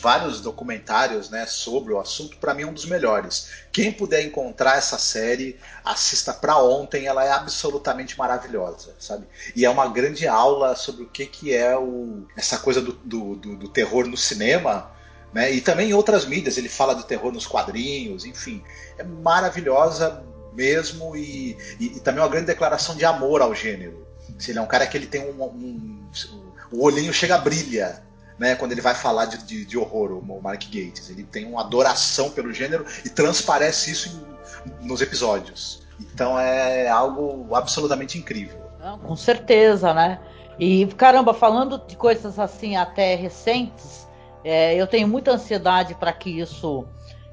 vários 0.00 0.40
documentários 0.40 1.30
né, 1.30 1.46
sobre 1.46 1.92
o 1.92 1.98
assunto, 1.98 2.36
para 2.36 2.54
mim 2.54 2.62
é 2.62 2.66
um 2.66 2.72
dos 2.72 2.86
melhores. 2.86 3.48
Quem 3.72 3.92
puder 3.92 4.24
encontrar 4.24 4.76
essa 4.76 4.98
série, 4.98 5.58
assista 5.84 6.32
para 6.32 6.58
ontem, 6.58 7.06
ela 7.06 7.24
é 7.24 7.30
absolutamente 7.30 8.18
maravilhosa, 8.18 8.94
sabe? 8.98 9.26
E 9.56 9.64
é 9.64 9.70
uma 9.70 9.88
grande 9.88 10.26
aula 10.26 10.76
sobre 10.76 11.04
o 11.04 11.08
que, 11.08 11.26
que 11.26 11.54
é 11.54 11.76
o, 11.76 12.26
essa 12.36 12.58
coisa 12.58 12.80
do, 12.80 12.92
do, 12.92 13.36
do, 13.36 13.56
do 13.56 13.68
terror 13.68 14.06
no 14.06 14.16
cinema. 14.16 14.90
Né? 15.32 15.52
E 15.52 15.60
também 15.60 15.90
em 15.90 15.94
outras 15.94 16.26
mídias, 16.26 16.58
ele 16.58 16.68
fala 16.68 16.94
de 16.94 17.06
terror 17.06 17.32
nos 17.32 17.46
quadrinhos, 17.46 18.24
enfim. 18.24 18.62
É 18.98 19.04
maravilhosa, 19.04 20.22
mesmo 20.52 21.16
e, 21.16 21.56
e, 21.78 21.86
e, 21.96 22.00
também 22.00 22.22
uma 22.22 22.28
grande 22.28 22.46
declaração 22.46 22.96
de 22.96 23.04
amor 23.04 23.40
ao 23.40 23.54
gênero. 23.54 24.06
Se 24.38 24.50
ele 24.50 24.58
é 24.58 24.62
um 24.62 24.66
cara 24.66 24.86
que 24.86 24.96
ele 24.96 25.06
tem 25.06 25.22
um, 25.22 25.42
um, 25.42 26.08
o 26.72 26.84
olhinho 26.84 27.12
chega 27.12 27.36
a 27.36 27.38
brilha, 27.38 28.02
né, 28.40 28.54
quando 28.54 28.72
ele 28.72 28.80
vai 28.80 28.94
falar 28.94 29.26
de, 29.26 29.36
de, 29.44 29.66
de, 29.66 29.76
horror, 29.76 30.12
o 30.12 30.42
Mark 30.42 30.64
Gates. 30.64 31.10
Ele 31.10 31.22
tem 31.22 31.44
uma 31.44 31.60
adoração 31.60 32.30
pelo 32.30 32.50
gênero 32.54 32.86
e 33.04 33.10
transparece 33.10 33.90
isso 33.90 34.24
em, 34.82 34.88
nos 34.88 35.02
episódios. 35.02 35.82
Então 36.00 36.40
é 36.40 36.88
algo 36.88 37.54
absolutamente 37.54 38.16
incrível. 38.16 38.58
Não, 38.80 38.98
com 38.98 39.14
certeza, 39.14 39.92
né? 39.92 40.18
E 40.58 40.86
caramba, 40.96 41.34
falando 41.34 41.78
de 41.86 41.94
coisas 41.96 42.38
assim 42.38 42.78
até 42.78 43.14
recentes, 43.14 44.08
é, 44.42 44.74
eu 44.74 44.86
tenho 44.86 45.06
muita 45.06 45.32
ansiedade 45.32 45.94
para 45.94 46.10
que 46.10 46.40
isso 46.40 46.86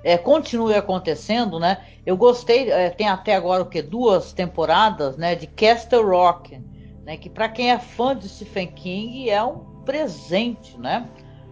é, 0.03 0.17
continue 0.17 0.75
acontecendo, 0.75 1.57
né? 1.57 1.85
Eu 2.05 2.17
gostei, 2.17 2.69
é, 2.69 2.89
tem 2.89 3.07
até 3.07 3.33
agora 3.33 3.63
o 3.63 3.65
que 3.65 3.81
duas 3.81 4.33
temporadas, 4.33 5.15
né, 5.15 5.35
de 5.35 5.47
Castle 5.47 6.05
Rock, 6.05 6.61
né? 7.05 7.15
Que 7.15 7.29
para 7.29 7.47
quem 7.47 7.71
é 7.71 7.79
fã 7.79 8.13
de 8.13 8.27
Stephen 8.27 8.67
King 8.67 9.29
é 9.29 9.41
um 9.41 9.76
presente, 9.87 10.77
né? 10.77 11.07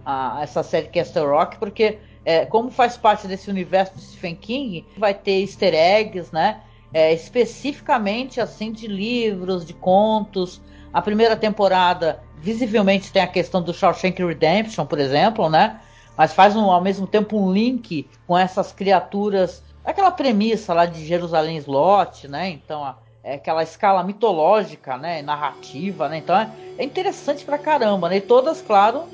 A, 0.06 0.40
essa 0.44 0.62
série 0.62 0.90
Castle 0.90 1.26
Rock, 1.26 1.58
porque 1.58 1.98
é, 2.24 2.46
como 2.46 2.70
faz 2.70 2.98
parte 2.98 3.28
desse 3.28 3.50
universo 3.50 3.96
de 3.96 4.02
Stephen 4.02 4.36
King, 4.36 4.86
vai 4.98 5.14
ter 5.14 5.42
Easter 5.42 5.74
eggs, 5.74 6.32
né? 6.32 6.62
É, 6.94 7.12
especificamente 7.14 8.40
assim 8.40 8.72
de 8.72 8.88
livros, 8.88 9.66
de 9.66 9.74
contos. 9.74 10.62
A 10.94 11.02
primeira 11.02 11.36
temporada 11.36 12.22
visivelmente 12.38 13.12
tem 13.12 13.22
a 13.22 13.28
questão 13.28 13.62
do 13.62 13.74
Shawshank 13.74 14.24
Redemption, 14.24 14.86
por 14.86 15.00
exemplo, 15.00 15.50
né? 15.50 15.80
mas 16.18 16.34
faz 16.34 16.56
um, 16.56 16.72
ao 16.72 16.82
mesmo 16.82 17.06
tempo 17.06 17.38
um 17.38 17.52
link 17.52 18.08
com 18.26 18.38
essas 18.38 18.72
criaturas, 18.72 19.64
aquela 19.84 20.12
premissa 20.12 20.74
lá 20.74 20.86
de 20.86 21.06
Jerusalém 21.06 21.58
Slot, 21.58 22.28
né? 22.28 22.50
Então, 22.50 22.84
a, 22.84 22.98
é 23.26 23.34
aquela 23.34 23.64
escala 23.64 24.04
mitológica, 24.04 24.98
né? 24.98 25.24
Narrativa, 25.24 26.08
né? 26.08 26.20
Então 26.20 26.38
é, 26.38 26.50
é, 26.78 26.84
interessante 26.84 27.44
pra 27.44 27.58
caramba, 27.58 28.08
né? 28.08 28.18
E 28.18 28.22
todas, 28.22 28.62
claro, 28.62 29.06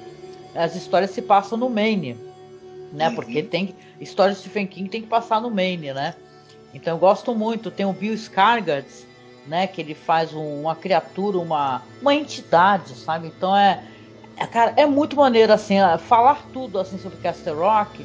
as 0.54 0.76
histórias 0.76 1.12
se 1.12 1.21
passam 1.21 1.58
no 1.58 1.69
Maine, 1.69 2.17
né? 2.91 3.08
Uhum. 3.08 3.15
Porque 3.15 3.41
tem 3.41 3.74
histórias 4.02 4.38
de 4.38 4.43
Stephen 4.43 4.67
King 4.67 4.89
tem 4.89 5.02
que 5.02 5.08
passar 5.08 5.39
no 5.39 5.50
Maine, 5.50 5.93
né? 5.93 6.13
Então 6.74 6.93
eu 6.93 7.00
gosto 7.00 7.34
muito. 7.34 7.71
Tem 7.71 7.86
o 7.86 7.93
Bill 7.93 8.13
Skarsgård, 8.13 8.86
né? 9.47 9.65
Que 9.65 9.80
ele 9.80 9.95
faz 9.95 10.34
um, 10.34 10.62
uma 10.62 10.76
criatura, 10.76 11.39
uma, 11.39 11.82
uma 12.02 12.13
entidade, 12.13 12.93
sabe? 12.95 13.28
Então 13.28 13.56
é 13.56 13.82
é, 14.41 14.47
cara, 14.47 14.74
é 14.76 14.88
muito 14.88 15.15
maneiro 15.15 15.54
assim, 15.54 15.76
falar 16.08 16.47
tudo 16.52 16.80
assim 16.80 16.97
sobre 16.97 17.19
Castle 17.19 17.56
Rock. 17.56 18.04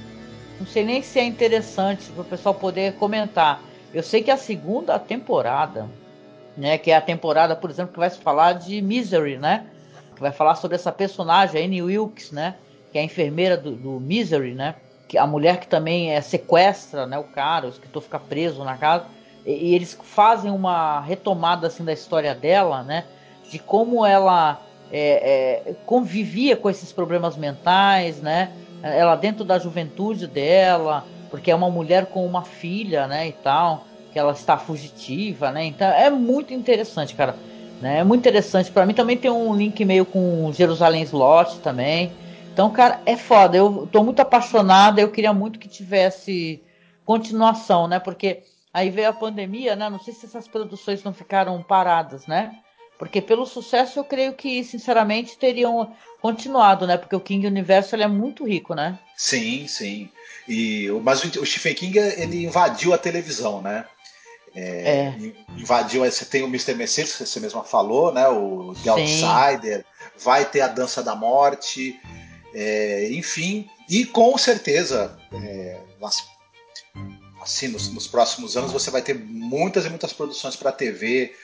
Não 0.61 0.67
sei 0.67 0.85
nem 0.85 1.03
se 1.03 1.19
é 1.19 1.25
interessante 1.25 2.11
para 2.13 2.21
o 2.21 2.25
pessoal 2.25 2.55
poder 2.55 2.95
comentar. 2.95 3.61
Eu 3.97 4.03
sei 4.03 4.23
que 4.23 4.31
a 4.31 4.37
segunda 4.37 4.99
temporada, 4.99 5.89
né, 6.55 6.77
que 6.77 6.91
é 6.91 6.97
a 6.97 7.01
temporada, 7.01 7.57
por 7.57 7.71
exemplo, 7.71 7.95
que 7.95 7.99
vai 7.99 8.11
se 8.11 8.19
falar 8.19 8.53
de 8.53 8.83
Misery, 8.83 9.39
né? 9.39 9.69
Que 10.15 10.21
vai 10.21 10.31
falar 10.31 10.55
sobre 10.57 10.75
essa 10.75 10.93
personagem, 10.93 11.65
Annie 11.65 11.81
Wilkes, 11.81 12.31
né? 12.31 12.57
Que 12.93 12.99
é 12.99 13.01
a 13.01 13.05
enfermeira 13.05 13.57
do, 13.57 13.75
do 13.75 13.99
Misery, 13.99 14.53
né? 14.53 14.75
Que 15.09 15.17
a 15.17 15.27
mulher 15.27 15.61
que 15.61 15.67
também 15.67 16.13
é 16.13 16.21
sequestra, 16.21 17.07
né? 17.07 17.19
O 17.19 17.25
cara, 17.25 17.65
o 17.65 17.71
escritor 17.71 18.03
fica 18.03 18.19
preso 18.19 18.63
na 18.65 18.77
casa. 18.77 19.07
E, 19.47 19.71
e 19.71 19.75
eles 19.75 19.99
fazem 20.03 20.51
uma 20.51 21.01
retomada 21.01 21.67
assim 21.67 21.83
da 21.83 21.95
história 21.95 22.35
dela, 22.35 22.83
né? 22.83 23.07
De 23.51 23.59
como 23.59 24.05
ela 24.05 24.61
é, 24.93 25.63
é, 25.71 25.75
convivia 25.87 26.55
com 26.55 26.69
esses 26.69 26.93
problemas 26.93 27.35
mentais, 27.35 28.21
né? 28.21 28.53
Ela 28.83 29.17
dentro 29.17 29.43
da 29.43 29.59
juventude 29.59 30.27
dela, 30.27 31.03
porque 31.31 31.51
é 31.51 31.55
uma 31.55 31.71
mulher 31.71 32.07
com 32.07 32.25
uma 32.25 32.43
filha, 32.43 33.07
né, 33.07 33.29
e 33.29 33.33
tal, 33.33 33.86
que 34.17 34.21
ela 34.21 34.33
está 34.33 34.57
fugitiva, 34.57 35.51
né? 35.51 35.67
Então 35.67 35.87
é 35.87 36.09
muito 36.09 36.55
interessante, 36.55 37.15
cara. 37.15 37.37
Né? 37.83 37.99
É 37.99 38.05
muito 38.05 38.21
interessante. 38.21 38.71
Para 38.71 38.87
mim 38.87 38.95
também 38.95 39.15
tem 39.15 39.31
um 39.31 39.55
link 39.55 39.85
meio 39.85 40.07
com 40.07 40.51
Jerusalém 40.55 41.03
Slot 41.03 41.59
também. 41.59 42.11
Então, 42.51 42.71
cara, 42.71 42.99
é 43.05 43.15
foda. 43.15 43.59
Eu 43.59 43.87
tô 43.93 44.03
muito 44.03 44.21
apaixonada. 44.21 45.03
Eu 45.03 45.11
queria 45.11 45.35
muito 45.35 45.59
que 45.59 45.69
tivesse 45.69 46.63
continuação, 47.05 47.87
né? 47.87 47.99
Porque 47.99 48.43
aí 48.73 48.89
veio 48.89 49.11
a 49.11 49.13
pandemia, 49.13 49.77
né? 49.77 49.91
Não 49.91 50.01
sei 50.01 50.15
se 50.15 50.25
essas 50.25 50.49
produções 50.49 51.05
não 51.05 51.13
ficaram 51.13 51.63
paradas, 51.63 52.27
né? 52.27 52.53
Porque 52.99 53.21
pelo 53.21 53.45
sucesso 53.45 53.99
eu 53.99 54.05
creio 54.05 54.33
que, 54.33 54.65
sinceramente, 54.65 55.37
teriam 55.37 55.93
continuado, 56.23 56.87
né? 56.87 56.97
Porque 56.97 57.15
o 57.15 57.21
King 57.21 57.47
Universo 57.47 57.95
ele 57.95 58.05
é 58.05 58.09
muito 58.09 58.47
rico, 58.47 58.75
né? 58.75 58.99
Sim, 59.15 59.69
sim. 59.69 60.09
E, 60.49 60.89
mas 61.03 61.23
o, 61.23 61.43
o 61.43 61.45
Stephen 61.45 61.75
King 61.75 61.99
ele 61.99 62.47
invadiu 62.47 62.95
a 62.95 62.99
televisão, 62.99 63.61
né? 63.61 63.85
É, 64.57 64.89
é. 64.89 65.33
Invadiu. 65.59 66.05
Você 66.05 66.25
tem 66.25 66.43
o 66.43 66.47
Mr. 66.47 66.75
Mercedes, 66.75 67.15
que 67.15 67.27
você 67.27 67.39
mesma 67.39 67.63
falou, 67.63 68.13
né? 68.13 68.27
O 68.27 68.75
The 68.83 68.91
Outsider. 68.91 69.85
Vai 70.19 70.47
ter 70.47 70.63
a 70.63 70.69
Dança 70.69 71.03
da 71.03 71.15
Morte. 71.15 72.01
É, 72.55 73.11
enfim. 73.13 73.69
E 73.89 74.07
com 74.07 74.37
certeza, 74.39 75.17
é, 75.31 75.79
nas, 76.01 76.27
assim, 77.43 77.69
nos, 77.69 77.93
nos, 77.93 78.07
próximos 78.09 78.57
anos 78.57 78.73
você 78.73 78.91
vai 78.91 79.03
ter 79.03 79.15
muitas 79.15 79.85
e 79.85 79.91
muitas 79.91 80.13
produções 80.13 80.57
para 80.57 80.73
TV 80.73 81.35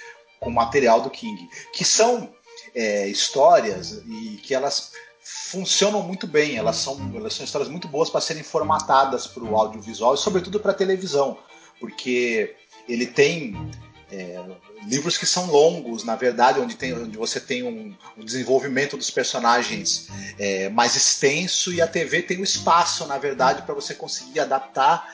com 0.40 0.50
material 0.50 1.02
do 1.02 1.10
King, 1.10 1.48
que 1.72 1.84
são 1.84 2.34
é, 2.74 3.06
histórias 3.06 4.02
e 4.06 4.40
que 4.42 4.54
elas 4.54 4.92
funcionam 5.22 6.02
muito 6.02 6.26
bem, 6.26 6.56
elas 6.56 6.76
são, 6.76 6.98
elas 7.14 7.34
são 7.34 7.44
histórias 7.44 7.70
muito 7.70 7.86
boas 7.86 8.10
para 8.10 8.20
serem 8.20 8.42
formatadas 8.42 9.26
para 9.26 9.44
o 9.44 9.56
audiovisual 9.56 10.14
e 10.14 10.18
sobretudo 10.18 10.58
para 10.58 10.72
a 10.72 10.74
televisão, 10.74 11.38
porque 11.78 12.56
ele 12.88 13.06
tem 13.06 13.70
é, 14.10 14.40
livros 14.86 15.16
que 15.16 15.26
são 15.26 15.46
longos, 15.46 16.04
na 16.04 16.16
verdade, 16.16 16.60
onde, 16.60 16.76
tem, 16.76 16.92
onde 16.92 17.16
você 17.16 17.40
tem 17.40 17.62
um, 17.62 17.94
um 18.16 18.24
desenvolvimento 18.24 18.96
dos 18.96 19.10
personagens 19.10 20.08
é, 20.38 20.68
mais 20.68 20.96
extenso 20.96 21.72
e 21.72 21.80
a 21.80 21.86
TV 21.86 22.22
tem 22.22 22.38
o 22.38 22.40
um 22.40 22.44
espaço, 22.44 23.06
na 23.06 23.18
verdade, 23.18 23.62
para 23.62 23.74
você 23.74 23.94
conseguir 23.94 24.40
adaptar 24.40 25.08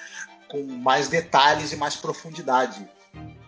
com 0.48 0.62
mais 0.64 1.09
detalhes 1.09 1.72
e 1.72 1.76
mais 1.76 1.94
profundidade. 1.94 2.88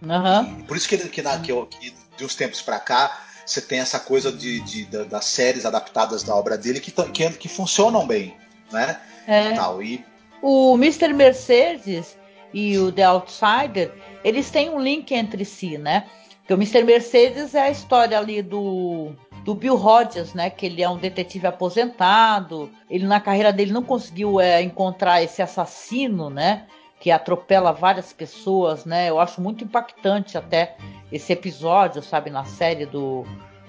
Uhum. 0.03 0.63
Por 0.63 0.77
isso 0.77 0.89
que, 0.89 0.97
que, 0.97 1.23
na, 1.23 1.39
que, 1.39 1.53
que 1.67 1.95
de 2.17 2.25
uns 2.25 2.35
tempos 2.35 2.63
para 2.63 2.79
cá 2.79 3.25
você 3.45 3.61
tem 3.61 3.81
essa 3.81 3.99
coisa 3.99 4.31
de, 4.31 4.61
de, 4.61 4.85
de, 4.85 5.05
das 5.05 5.25
séries 5.25 5.65
adaptadas 5.65 6.23
da 6.23 6.35
obra 6.37 6.57
dele 6.57 6.79
que, 6.79 6.93
que, 6.93 7.31
que 7.31 7.49
funcionam 7.49 8.07
bem, 8.07 8.37
né? 8.71 9.01
É. 9.27 9.55
Tal, 9.55 9.83
e... 9.83 10.05
O 10.43 10.75
Mr. 10.77 11.13
Mercedes 11.13 12.17
e 12.53 12.79
o 12.79 12.91
The 12.93 13.05
Outsider, 13.05 13.93
eles 14.25 14.51
têm 14.51 14.71
um 14.71 14.81
link 14.81 15.13
entre 15.13 15.45
si, 15.45 15.79
né? 15.79 16.07
Porque 16.39 16.55
o 16.55 16.57
Mr. 16.57 16.83
Mercedes 16.83 17.55
é 17.55 17.63
a 17.63 17.71
história 17.71 18.19
ali 18.19 18.43
do, 18.43 19.13
do 19.45 19.55
Bill 19.55 19.77
Rogers, 19.77 20.35
né? 20.35 20.51
Que 20.51 20.67
ele 20.67 20.83
é 20.83 20.89
um 20.89 20.99
detetive 20.99 21.47
aposentado. 21.47 22.71
Ele 22.89 23.07
na 23.07 23.21
carreira 23.21 23.53
dele 23.53 23.73
não 23.73 23.83
conseguiu 23.83 24.41
é, 24.41 24.63
encontrar 24.63 25.23
esse 25.23 25.41
assassino, 25.43 26.29
né? 26.29 26.67
que 27.01 27.11
atropela 27.11 27.73
várias 27.73 28.13
pessoas, 28.13 28.85
né? 28.85 29.09
Eu 29.09 29.19
acho 29.19 29.41
muito 29.41 29.65
impactante 29.65 30.37
até 30.37 30.77
esse 31.11 31.33
episódio, 31.33 32.03
sabe, 32.03 32.29
na 32.29 32.45
série 32.45 32.85
do, 32.85 33.25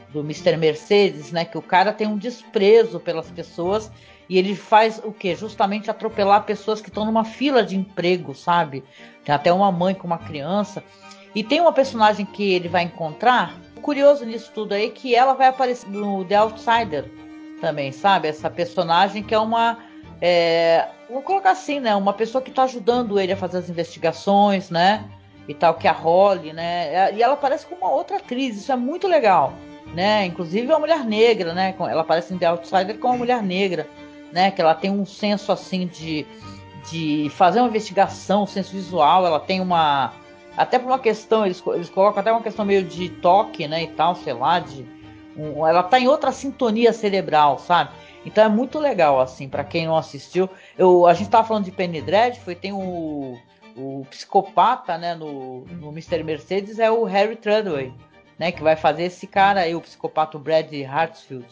do 0.09 0.19
Mr. 0.19 0.57
Mercedes, 0.57 1.31
né? 1.31 1.45
Que 1.45 1.57
o 1.57 1.61
cara 1.61 1.93
tem 1.93 2.05
um 2.05 2.17
desprezo 2.17 2.99
pelas 2.99 3.31
pessoas 3.31 3.89
e 4.31 4.37
ele 4.37 4.55
faz 4.55 4.97
o 5.03 5.11
que? 5.11 5.35
Justamente 5.35 5.91
atropelar 5.91 6.45
pessoas 6.45 6.79
que 6.79 6.87
estão 6.87 7.03
numa 7.03 7.25
fila 7.25 7.65
de 7.65 7.75
emprego, 7.75 8.33
sabe? 8.33 8.81
Tem 9.25 9.35
até 9.35 9.51
uma 9.51 9.69
mãe 9.73 9.93
com 9.93 10.07
uma 10.07 10.19
criança. 10.19 10.81
E 11.35 11.43
tem 11.43 11.59
uma 11.59 11.73
personagem 11.73 12.25
que 12.25 12.53
ele 12.53 12.69
vai 12.69 12.83
encontrar, 12.83 13.53
curioso 13.81 14.23
nisso 14.23 14.49
tudo 14.55 14.71
aí, 14.71 14.89
que 14.89 15.13
ela 15.13 15.33
vai 15.33 15.47
aparecer 15.47 15.89
no 15.89 16.23
The 16.23 16.35
Outsider 16.35 17.11
também, 17.59 17.91
sabe? 17.91 18.29
Essa 18.29 18.49
personagem 18.49 19.21
que 19.21 19.35
é 19.35 19.37
uma. 19.37 19.79
É, 20.21 20.87
vou 21.09 21.21
colocar 21.21 21.51
assim, 21.51 21.81
né? 21.81 21.93
Uma 21.93 22.13
pessoa 22.13 22.41
que 22.41 22.51
está 22.51 22.63
ajudando 22.63 23.19
ele 23.19 23.33
a 23.33 23.37
fazer 23.37 23.57
as 23.57 23.69
investigações, 23.69 24.69
né? 24.69 25.09
E 25.45 25.53
tal, 25.53 25.73
que 25.73 25.89
é 25.89 25.91
a 25.91 25.93
Holly, 25.93 26.53
né? 26.53 27.13
E 27.13 27.21
ela 27.21 27.33
aparece 27.33 27.65
com 27.65 27.75
uma 27.75 27.91
outra 27.91 28.15
atriz, 28.15 28.55
isso 28.55 28.71
é 28.71 28.77
muito 28.77 29.09
legal, 29.09 29.51
né? 29.93 30.25
Inclusive 30.25 30.67
uma 30.67 30.79
mulher 30.79 31.03
negra, 31.03 31.53
né? 31.53 31.75
Ela 31.77 31.99
aparece 31.99 32.33
em 32.33 32.37
The 32.37 32.45
Outsider 32.45 32.97
com 32.97 33.09
uma 33.09 33.17
mulher 33.17 33.43
negra, 33.43 33.85
né? 34.31 34.51
Que 34.51 34.61
ela 34.61 34.75
tem 34.75 34.89
um 34.91 35.05
senso 35.05 35.51
assim 35.51 35.87
de, 35.87 36.25
de 36.89 37.29
fazer 37.31 37.59
uma 37.59 37.69
investigação, 37.69 38.43
um 38.43 38.47
senso 38.47 38.71
visual, 38.71 39.25
ela 39.25 39.39
tem 39.39 39.59
uma. 39.59 40.13
Até 40.57 40.77
por 40.77 40.87
uma 40.87 40.99
questão, 40.99 41.45
eles, 41.45 41.63
eles 41.67 41.89
colocam 41.89 42.19
até 42.19 42.31
uma 42.31 42.41
questão 42.41 42.65
meio 42.65 42.83
de 42.83 43.09
toque, 43.09 43.67
né? 43.67 43.83
E 43.83 43.87
tal, 43.87 44.15
sei 44.15 44.33
lá, 44.33 44.59
de 44.59 44.85
um, 45.37 45.65
ela 45.65 45.83
tá 45.83 45.99
em 45.99 46.07
outra 46.07 46.31
sintonia 46.31 46.93
cerebral, 46.93 47.57
sabe? 47.57 47.91
Então 48.25 48.43
é 48.43 48.49
muito 48.49 48.77
legal, 48.77 49.19
assim, 49.19 49.49
para 49.49 49.63
quem 49.63 49.87
não 49.87 49.97
assistiu. 49.97 50.49
Eu, 50.77 51.07
a 51.07 51.13
gente 51.13 51.29
tava 51.29 51.47
falando 51.47 51.65
de 51.65 51.71
Penny 51.71 52.01
Dreadful, 52.01 52.55
tem 52.55 52.71
o, 52.71 53.37
o 53.75 54.05
psicopata, 54.09 54.97
né, 54.97 55.15
no, 55.15 55.61
no 55.65 55.89
Mr. 55.89 56.23
Mercedes, 56.23 56.79
é 56.79 56.91
o 56.91 57.03
Harry 57.03 57.35
Treadway, 57.35 57.91
né, 58.37 58.51
que 58.51 58.61
vai 58.61 58.75
fazer 58.75 59.03
esse 59.03 59.25
cara 59.25 59.61
aí, 59.61 59.73
o 59.73 59.81
psicopata 59.81 60.37
Brad 60.37 60.71
Hartsfield. 60.87 61.47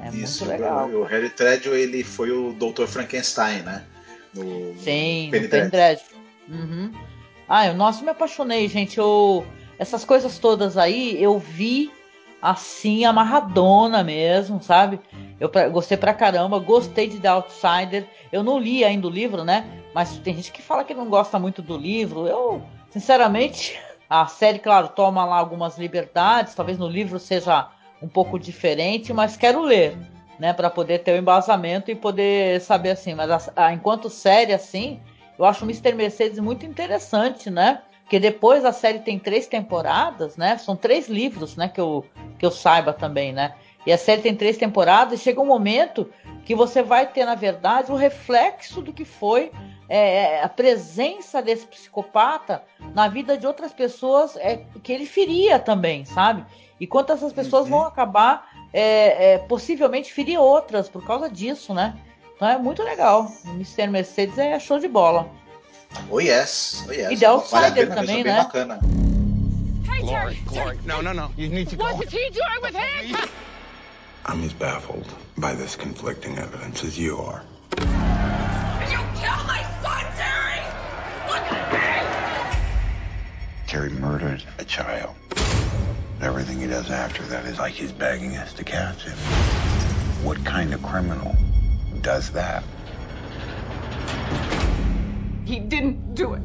É 0.00 0.08
Isso, 0.08 0.44
muito 0.44 0.60
legal. 0.60 0.88
O, 0.88 1.00
o 1.00 1.04
Harry 1.04 1.30
Treadway, 1.30 1.82
ele 1.82 2.04
foi 2.04 2.30
o 2.30 2.52
Dr. 2.52 2.86
Frankenstein, 2.86 3.62
né? 3.62 3.84
No, 4.34 4.74
Sim, 4.78 5.26
no 5.26 5.32
Penny, 5.32 5.48
Penny 5.48 5.70
Dreadful. 5.70 6.18
Uhum. 6.48 6.92
Ah, 7.48 7.66
eu, 7.66 7.74
nossa, 7.74 8.02
me 8.02 8.10
apaixonei, 8.10 8.68
gente. 8.68 8.98
Eu, 8.98 9.46
essas 9.78 10.04
coisas 10.04 10.38
todas 10.38 10.76
aí, 10.76 11.20
eu 11.22 11.38
vi 11.38 11.90
assim, 12.40 13.04
amarradona 13.04 14.04
mesmo, 14.04 14.62
sabe? 14.62 15.00
Eu 15.40 15.48
pra, 15.48 15.68
gostei 15.68 15.96
pra 15.96 16.14
caramba, 16.14 16.58
gostei 16.58 17.08
de 17.08 17.18
The 17.18 17.28
Outsider. 17.28 18.06
Eu 18.30 18.42
não 18.42 18.58
li 18.58 18.84
ainda 18.84 19.06
o 19.06 19.10
livro, 19.10 19.44
né? 19.44 19.66
Mas 19.94 20.18
tem 20.18 20.34
gente 20.36 20.52
que 20.52 20.62
fala 20.62 20.84
que 20.84 20.94
não 20.94 21.06
gosta 21.06 21.38
muito 21.38 21.62
do 21.62 21.76
livro. 21.76 22.26
Eu, 22.26 22.62
sinceramente, 22.90 23.78
a 24.08 24.26
série, 24.26 24.58
claro, 24.58 24.88
toma 24.88 25.24
lá 25.24 25.38
algumas 25.38 25.78
liberdades. 25.78 26.54
Talvez 26.54 26.78
no 26.78 26.88
livro 26.88 27.18
seja 27.18 27.68
um 28.00 28.08
pouco 28.08 28.38
diferente, 28.38 29.12
mas 29.12 29.36
quero 29.36 29.62
ler, 29.62 29.96
né? 30.38 30.52
Para 30.52 30.70
poder 30.70 31.00
ter 31.00 31.12
o 31.12 31.18
embasamento 31.18 31.90
e 31.90 31.94
poder 31.94 32.60
saber 32.60 32.90
assim. 32.90 33.14
Mas 33.14 33.30
a, 33.30 33.66
a, 33.66 33.72
enquanto 33.72 34.10
série, 34.10 34.52
assim, 34.52 35.00
eu 35.38 35.44
acho 35.44 35.64
o 35.64 35.68
Mr. 35.68 35.94
Mercedes 35.94 36.38
muito 36.38 36.66
interessante, 36.66 37.50
né? 37.50 37.82
Porque 38.02 38.20
depois 38.20 38.64
a 38.64 38.72
série 38.72 39.00
tem 39.00 39.18
três 39.18 39.46
temporadas, 39.46 40.36
né? 40.36 40.56
São 40.58 40.76
três 40.76 41.08
livros, 41.08 41.56
né? 41.56 41.68
Que 41.68 41.80
eu, 41.80 42.04
que 42.38 42.46
eu 42.46 42.50
saiba 42.50 42.92
também, 42.92 43.32
né? 43.32 43.54
E 43.86 43.92
a 43.92 43.98
série 43.98 44.22
tem 44.22 44.34
três 44.34 44.56
temporadas 44.56 45.20
e 45.20 45.22
chega 45.22 45.40
um 45.40 45.46
momento 45.46 46.10
que 46.44 46.54
você 46.54 46.82
vai 46.82 47.06
ter, 47.06 47.24
na 47.24 47.34
verdade, 47.34 47.90
o 47.90 47.96
reflexo 47.96 48.80
do 48.80 48.92
que 48.92 49.04
foi 49.04 49.50
é, 49.88 50.38
é 50.38 50.42
a 50.42 50.48
presença 50.48 51.40
desse 51.40 51.66
psicopata 51.66 52.62
na 52.94 53.08
vida 53.08 53.38
de 53.38 53.46
outras 53.46 53.72
pessoas 53.72 54.36
é, 54.36 54.64
que 54.82 54.92
ele 54.92 55.06
feria 55.06 55.58
também, 55.58 56.04
sabe? 56.04 56.44
E 56.78 56.86
quanto 56.86 57.12
essas 57.12 57.32
pessoas 57.32 57.64
uhum. 57.64 57.70
vão 57.70 57.84
acabar 57.84 58.50
é, 58.72 59.34
é, 59.34 59.38
possivelmente 59.38 60.12
ferir 60.12 60.38
outras 60.38 60.88
por 60.88 61.04
causa 61.04 61.28
disso, 61.30 61.72
né? 61.72 61.96
Então 62.34 62.48
é 62.48 62.58
muito 62.58 62.82
legal. 62.82 63.32
O 63.46 63.50
Mr. 63.50 63.86
Mercedes 63.86 64.36
é 64.36 64.58
show 64.60 64.78
de 64.78 64.88
bola. 64.88 65.30
Oh 66.10 66.20
yes, 66.20 66.84
oh 66.86 66.92
yes. 66.92 67.10
E 67.10 67.16
The 67.16 67.26
Outsider 67.26 67.60
vale 67.60 67.86
também, 67.86 68.24
né? 68.24 68.36
Bacana. 68.36 68.80
Hey, 69.90 70.00
Glory, 70.02 70.34
Glory. 70.46 70.78
No, 70.84 71.00
no, 71.00 71.14
no. 71.14 71.32
You 71.38 71.48
need 71.48 71.70
to 71.70 71.76
What 71.76 71.96
go. 71.96 72.02
is 72.02 72.12
he 72.12 72.30
doing 72.30 72.60
with 72.62 72.74
him? 72.74 73.16
I'm 74.26 74.42
as 74.42 74.52
baffled 74.52 75.06
by 75.38 75.54
this 75.54 75.76
conflicting 75.76 76.36
evidence 76.36 76.84
as 76.84 76.98
you 76.98 77.16
are. 77.18 77.42
Did 77.70 78.90
you 78.90 78.98
kill 79.14 79.44
my 79.46 79.62
son, 79.82 80.04
Terry? 80.16 80.60
Look 81.28 81.52
at 81.52 81.72
me! 81.72 82.58
Terry 83.66 83.90
murdered 83.90 84.42
a 84.58 84.64
child. 84.64 85.14
Everything 86.20 86.60
he 86.60 86.66
does 86.66 86.90
after 86.90 87.22
that 87.24 87.44
is 87.44 87.58
like 87.58 87.74
he's 87.74 87.92
begging 87.92 88.36
us 88.36 88.54
to 88.54 88.64
catch 88.64 89.04
him. 89.04 89.16
What 90.24 90.42
kind 90.44 90.72
of 90.72 90.82
criminal 90.82 91.34
does 92.00 92.30
that? 92.30 92.64
He 95.44 95.60
didn't 95.60 96.14
do 96.14 96.34
it. 96.34 96.42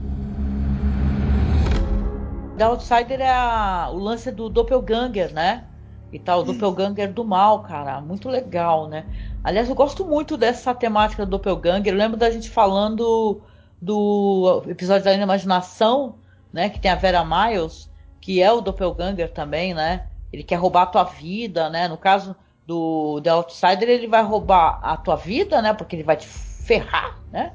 The 2.57 2.65
Outsider 2.65 3.22
é 3.22 3.32
a, 3.32 3.89
o 3.91 3.97
lance 3.97 4.30
do 4.30 4.49
Doppelganger, 4.49 5.34
né? 5.34 5.63
E 6.11 6.19
tal, 6.19 6.39
o 6.39 6.41
hum. 6.41 6.45
Doppelganger 6.47 7.13
do 7.13 7.24
mal, 7.24 7.63
cara. 7.63 8.01
Muito 8.01 8.28
legal, 8.30 8.88
né? 8.89 9.05
Aliás, 9.43 9.69
eu 9.69 9.74
gosto 9.74 10.05
muito 10.05 10.36
dessa 10.38 10.76
temática 10.76 11.26
do 11.26 11.32
Doppelganger. 11.32 11.93
Eu 11.93 11.97
lembro 11.97 12.17
da 12.17 12.30
gente 12.30 12.49
falando 12.49 13.41
do 13.82 14.63
episódio 14.67 15.05
da 15.05 15.13
Imaginação, 15.13 16.15
né? 16.53 16.69
Que 16.69 16.80
tem 16.80 16.91
a 16.91 16.95
Vera 16.95 17.24
Miles, 17.26 17.89
que 18.22 18.41
é 18.41 18.51
o 18.51 18.61
Doppelganger 18.61 19.32
também, 19.34 19.74
né? 19.74 20.05
Ele 20.32 20.43
quer 20.43 20.55
roubar 20.55 20.84
a 20.84 20.86
tua 20.86 21.03
vida, 21.03 21.69
né? 21.69 21.88
No 21.88 21.97
caso 21.97 22.36
do 22.65 23.19
The 23.22 23.32
Outsider, 23.32 23.89
ele 23.89 24.07
vai 24.07 24.24
roubar 24.24 24.80
a 24.82 24.95
tua 24.95 25.15
vida, 25.15 25.61
né? 25.61 25.74
Porque 25.74 25.95
ele 25.95 26.03
vai 26.03 26.15
te 26.15 26.28
ferrar, 26.28 27.19
né? 27.32 27.51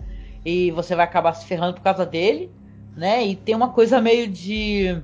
e 0.46 0.70
você 0.70 0.94
vai 0.94 1.04
acabar 1.04 1.32
se 1.34 1.44
ferrando 1.44 1.74
por 1.74 1.82
causa 1.82 2.06
dele, 2.06 2.48
né? 2.96 3.26
E 3.26 3.34
tem 3.34 3.52
uma 3.52 3.70
coisa 3.70 4.00
meio 4.00 4.28
de 4.28 4.96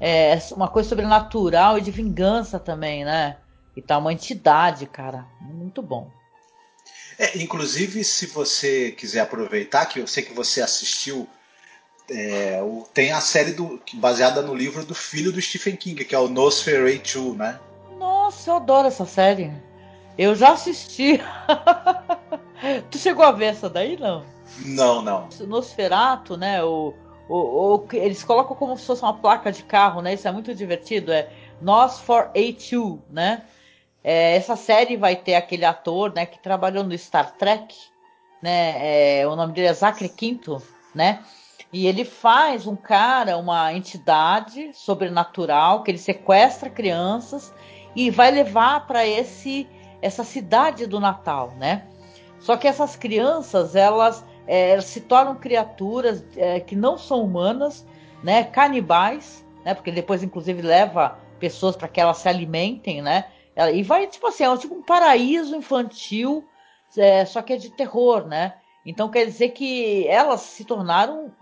é, 0.00 0.38
uma 0.52 0.66
coisa 0.66 0.88
sobrenatural 0.88 1.76
e 1.76 1.82
de 1.82 1.90
vingança 1.90 2.58
também, 2.58 3.04
né? 3.04 3.36
E 3.76 3.82
tá 3.82 3.98
uma 3.98 4.14
entidade, 4.14 4.86
cara, 4.86 5.26
muito 5.42 5.82
bom. 5.82 6.10
É, 7.18 7.36
inclusive, 7.38 8.02
se 8.02 8.26
você 8.26 8.92
quiser 8.92 9.20
aproveitar, 9.20 9.84
que 9.84 10.00
eu 10.00 10.06
sei 10.06 10.22
que 10.22 10.32
você 10.32 10.62
assistiu, 10.62 11.28
é, 12.10 12.60
o, 12.62 12.86
tem 12.92 13.12
a 13.12 13.20
série 13.20 13.52
do, 13.52 13.80
baseada 13.94 14.42
no 14.42 14.54
livro 14.54 14.84
do 14.84 14.94
filho 14.94 15.32
do 15.32 15.40
Stephen 15.40 15.76
King, 15.76 16.04
que 16.04 16.14
é 16.14 16.18
o 16.18 16.28
Nosferatu, 16.28 17.34
né? 17.34 17.58
Nossa, 17.98 18.50
eu 18.50 18.56
adoro 18.56 18.88
essa 18.88 19.06
série. 19.06 19.52
Eu 20.18 20.34
já 20.34 20.52
assisti. 20.52 21.20
tu 22.90 22.98
chegou 22.98 23.24
a 23.24 23.32
ver 23.32 23.46
essa 23.46 23.68
daí, 23.68 23.96
não? 23.98 24.24
Não, 24.64 25.00
não. 25.02 25.28
Nosferato, 25.46 26.36
né? 26.36 26.62
O, 26.62 26.94
o, 27.28 27.76
o, 27.76 27.88
eles 27.92 28.22
colocam 28.22 28.56
como 28.56 28.76
se 28.76 28.84
fosse 28.84 29.02
uma 29.02 29.14
placa 29.14 29.50
de 29.50 29.62
carro, 29.62 30.02
né? 30.02 30.14
Isso 30.14 30.28
é 30.28 30.32
muito 30.32 30.54
divertido. 30.54 31.12
É 31.12 31.30
Nos 31.60 31.98
for 32.00 32.30
A2, 32.34 33.00
né? 33.10 33.42
É, 34.04 34.36
essa 34.36 34.56
série 34.56 34.96
vai 34.96 35.16
ter 35.16 35.34
aquele 35.34 35.64
ator, 35.64 36.12
né? 36.12 36.26
Que 36.26 36.38
trabalhou 36.38 36.84
no 36.84 36.96
Star 36.98 37.32
Trek, 37.36 37.74
né? 38.42 39.20
É, 39.20 39.26
o 39.26 39.36
nome 39.36 39.54
dele 39.54 39.68
é 39.68 39.74
Zachary 39.74 40.08
Quinto, 40.08 40.60
né? 40.94 41.22
E 41.72 41.86
ele 41.86 42.04
faz 42.04 42.66
um 42.66 42.76
cara, 42.76 43.38
uma 43.38 43.72
entidade 43.72 44.70
sobrenatural 44.74 45.82
que 45.82 45.90
ele 45.90 45.98
sequestra 45.98 46.68
crianças 46.68 47.52
e 47.96 48.10
vai 48.10 48.30
levar 48.30 48.86
para 48.86 49.06
esse 49.06 49.66
essa 50.02 50.24
cidade 50.24 50.86
do 50.86 50.98
Natal, 50.98 51.52
né? 51.56 51.86
Só 52.40 52.56
que 52.56 52.66
essas 52.66 52.96
crianças, 52.96 53.76
elas 53.76 54.24
é, 54.46 54.80
se 54.80 55.00
tornam 55.00 55.36
criaturas 55.36 56.24
é, 56.36 56.58
que 56.58 56.74
não 56.74 56.98
são 56.98 57.22
humanas, 57.22 57.86
né, 58.22 58.42
canibais, 58.42 59.46
né, 59.64 59.74
porque 59.74 59.92
depois 59.92 60.22
inclusive 60.22 60.60
leva 60.60 61.18
pessoas 61.38 61.76
para 61.76 61.86
que 61.86 62.00
elas 62.00 62.18
se 62.18 62.28
alimentem, 62.28 63.00
né, 63.00 63.26
e 63.72 63.82
vai 63.82 64.08
tipo 64.08 64.26
assim, 64.26 64.44
é 64.44 64.56
tipo 64.56 64.74
um 64.74 64.82
paraíso 64.82 65.54
infantil, 65.54 66.44
é, 66.96 67.24
só 67.24 67.42
que 67.42 67.52
é 67.52 67.56
de 67.56 67.70
terror, 67.70 68.26
né. 68.26 68.54
Então 68.84 69.08
quer 69.08 69.24
dizer 69.26 69.50
que 69.50 70.06
elas 70.08 70.40
se 70.40 70.64
tornaram 70.64 71.32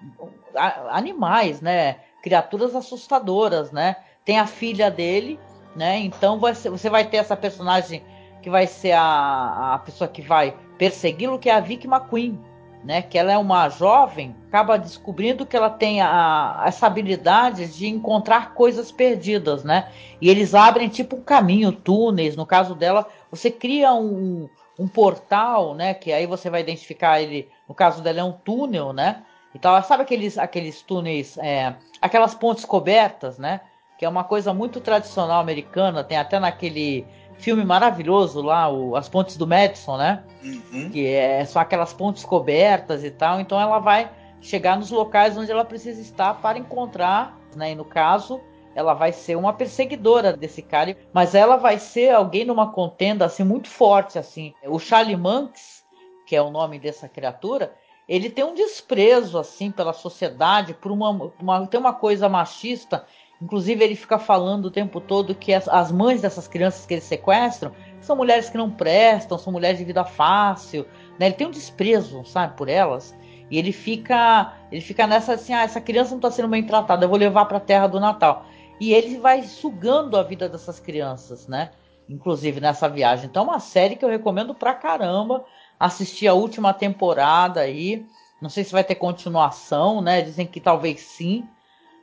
animais, 0.91 1.61
né, 1.61 1.97
criaturas 2.23 2.75
assustadoras, 2.75 3.73
né. 3.73 3.97
Tem 4.25 4.39
a 4.39 4.47
filha 4.47 4.91
dele, 4.91 5.39
né, 5.75 5.99
então 5.99 6.39
você 6.39 6.91
vai 6.91 7.07
ter 7.09 7.19
essa 7.19 7.37
personagem 7.37 8.03
que 8.43 8.51
vai 8.51 8.67
ser 8.67 8.93
a, 8.93 9.75
a 9.75 9.79
pessoa 9.79 10.09
que 10.09 10.23
vai 10.23 10.57
persegui-lo, 10.79 11.39
que 11.39 11.51
é 11.51 11.55
a 11.55 11.61
Vicky 11.61 11.87
McQueen, 11.87 12.39
né? 12.83 13.03
Que 13.03 13.19
ela 13.19 13.33
é 13.33 13.39
uma 13.39 13.69
jovem, 13.69 14.35
acaba 14.49 14.79
descobrindo 14.79 15.45
que 15.45 15.57
ela 15.57 15.71
tem 15.71 16.01
a, 16.01 16.63
essa 16.67 16.87
habilidade 16.87 17.67
de 17.77 17.87
encontrar 17.87 18.55
coisas 18.55 18.91
perdidas, 18.91 19.63
né? 19.65 19.91
E 20.21 20.31
eles 20.31 20.55
abrem 20.55 20.89
tipo 20.89 21.17
um 21.17 21.23
caminho, 21.23 21.73
túneis. 21.73 22.37
No 22.37 22.47
caso 22.47 22.75
dela, 22.75 23.07
você 23.31 23.51
cria 23.51 23.93
um, 23.93 24.49
um 24.81 24.89
portal, 24.89 25.75
né? 25.75 25.93
Que 25.93 26.13
aí 26.13 26.27
você 26.27 26.49
vai 26.49 26.61
identificar 26.61 27.21
ele. 27.21 27.49
No 27.69 27.75
caso 27.75 28.03
dela 28.03 28.21
é 28.21 28.25
um 28.25 28.33
túnel, 28.33 28.93
né? 28.93 29.23
Então, 29.55 29.81
sabe 29.83 30.03
aqueles, 30.03 30.39
aqueles 30.39 30.81
túneis, 30.81 31.37
é, 31.39 31.75
aquelas 32.01 32.35
pontes 32.35 32.65
cobertas, 32.65 33.39
né? 33.39 33.61
Que 33.99 34.05
é 34.05 34.09
uma 34.09 34.25
coisa 34.25 34.55
muito 34.55 34.81
tradicional 34.81 35.41
americana. 35.41 36.03
Tem 36.03 36.17
até 36.17 36.39
naquele 36.39 37.07
filme 37.39 37.65
maravilhoso 37.65 38.41
lá, 38.41 38.69
o 38.71 38.97
As 38.97 39.09
Pontes 39.09 39.37
do 39.37 39.47
Madison, 39.47 39.97
né? 39.97 40.25
Uhum. 40.43 40.91
Que 40.91 41.07
é, 41.07 41.45
são 41.45 41.61
aquelas 41.61 41.93
pontes 41.93 42.25
cobertas 42.25 43.05
e 43.05 43.11
tal. 43.11 43.41
Então 43.41 43.61
ela 43.61 43.79
vai 43.79 44.11
chegar 44.41 44.79
nos 44.79 44.91
locais 44.91 45.37
onde 45.37 45.51
ela 45.51 45.65
precisa 45.65 46.01
estar 46.01 46.35
para 46.35 46.59
encontrar 46.59 47.39
né? 47.55 47.73
E 47.73 47.75
no 47.75 47.85
caso, 47.85 48.41
ela 48.75 48.95
vai 48.95 49.13
ser 49.13 49.37
uma 49.37 49.53
perseguidora 49.53 50.33
desse 50.33 50.63
cara, 50.63 50.97
mas 51.13 51.35
ela 51.35 51.57
vai 51.57 51.79
ser 51.79 52.11
alguém 52.11 52.45
numa 52.45 52.73
contenda 52.73 53.25
assim 53.25 53.45
muito 53.45 53.69
forte 53.69 54.19
assim. 54.19 54.55
O 54.65 54.79
Charlie 54.79 55.17
Manx, 55.17 55.85
que 56.27 56.37
é 56.37 56.43
o 56.43 56.51
nome 56.51 56.79
dessa 56.79 57.09
criatura, 57.09 57.75
ele 58.09 58.29
tem 58.29 58.45
um 58.45 58.55
desprezo 58.55 59.39
assim 59.39 59.71
pela 59.71 59.93
sociedade, 59.93 60.75
por 60.75 60.91
uma, 60.91 61.33
uma 61.41 61.67
tem 61.67 61.79
uma 61.79 61.93
coisa 61.93 62.29
machista. 62.29 63.05
Inclusive 63.41 63.83
ele 63.83 63.95
fica 63.95 64.19
falando 64.19 64.67
o 64.67 64.71
tempo 64.71 65.01
todo 65.01 65.35
que 65.35 65.55
as, 65.55 65.67
as 65.67 65.91
mães 65.91 66.21
dessas 66.21 66.47
crianças 66.47 66.85
que 66.85 66.95
eles 66.95 67.05
sequestram 67.05 67.73
são 68.01 68.17
mulheres 68.17 68.51
que 68.51 68.59
não 68.59 68.71
prestam, 68.71 69.39
são 69.39 69.53
mulheres 69.53 69.79
de 69.79 69.85
vida 69.85 70.05
fácil, 70.05 70.87
né? 71.19 71.27
Ele 71.27 71.35
tem 71.35 71.47
um 71.47 71.51
desprezo, 71.51 72.25
sabe, 72.25 72.57
por 72.57 72.69
elas. 72.69 73.17
E 73.51 73.59
ele 73.59 73.73
fica, 73.73 74.55
ele 74.71 74.81
fica 74.81 75.07
nessa 75.07 75.35
assim, 75.35 75.53
ah, 75.53 75.63
essa 75.63 75.81
criança 75.81 76.11
não 76.11 76.19
está 76.19 76.31
sendo 76.31 76.49
bem 76.49 76.65
tratada, 76.65 77.05
eu 77.05 77.09
vou 77.09 77.19
levar 77.19 77.47
para 77.47 77.57
a 77.57 77.61
terra 77.61 77.87
do 77.87 77.99
Natal. 77.99 78.45
E 78.81 78.95
ele 78.95 79.19
vai 79.19 79.43
sugando 79.43 80.17
a 80.17 80.23
vida 80.23 80.49
dessas 80.49 80.81
crianças, 80.81 81.47
né? 81.47 81.71
Inclusive 82.09 82.61
nessa 82.61 82.89
viagem. 82.89 83.27
Então, 83.27 83.45
é 83.45 83.47
uma 83.49 83.61
série 83.61 83.95
que 83.95 84.05
eu 84.05 84.09
recomendo 84.09 84.55
pra 84.55 84.75
caramba. 84.75 85.45
Assistir 85.79 86.27
a 86.27 86.35
última 86.35 86.73
temporada 86.73 87.61
aí. 87.61 88.07
Não 88.41 88.49
sei 88.49 88.65
se 88.65 88.73
vai 88.73 88.83
ter 88.83 88.95
continuação, 88.95 90.01
né? 90.01 90.23
Dizem 90.23 90.47
que 90.47 90.61
talvez 90.61 91.01
sim. 91.01 91.47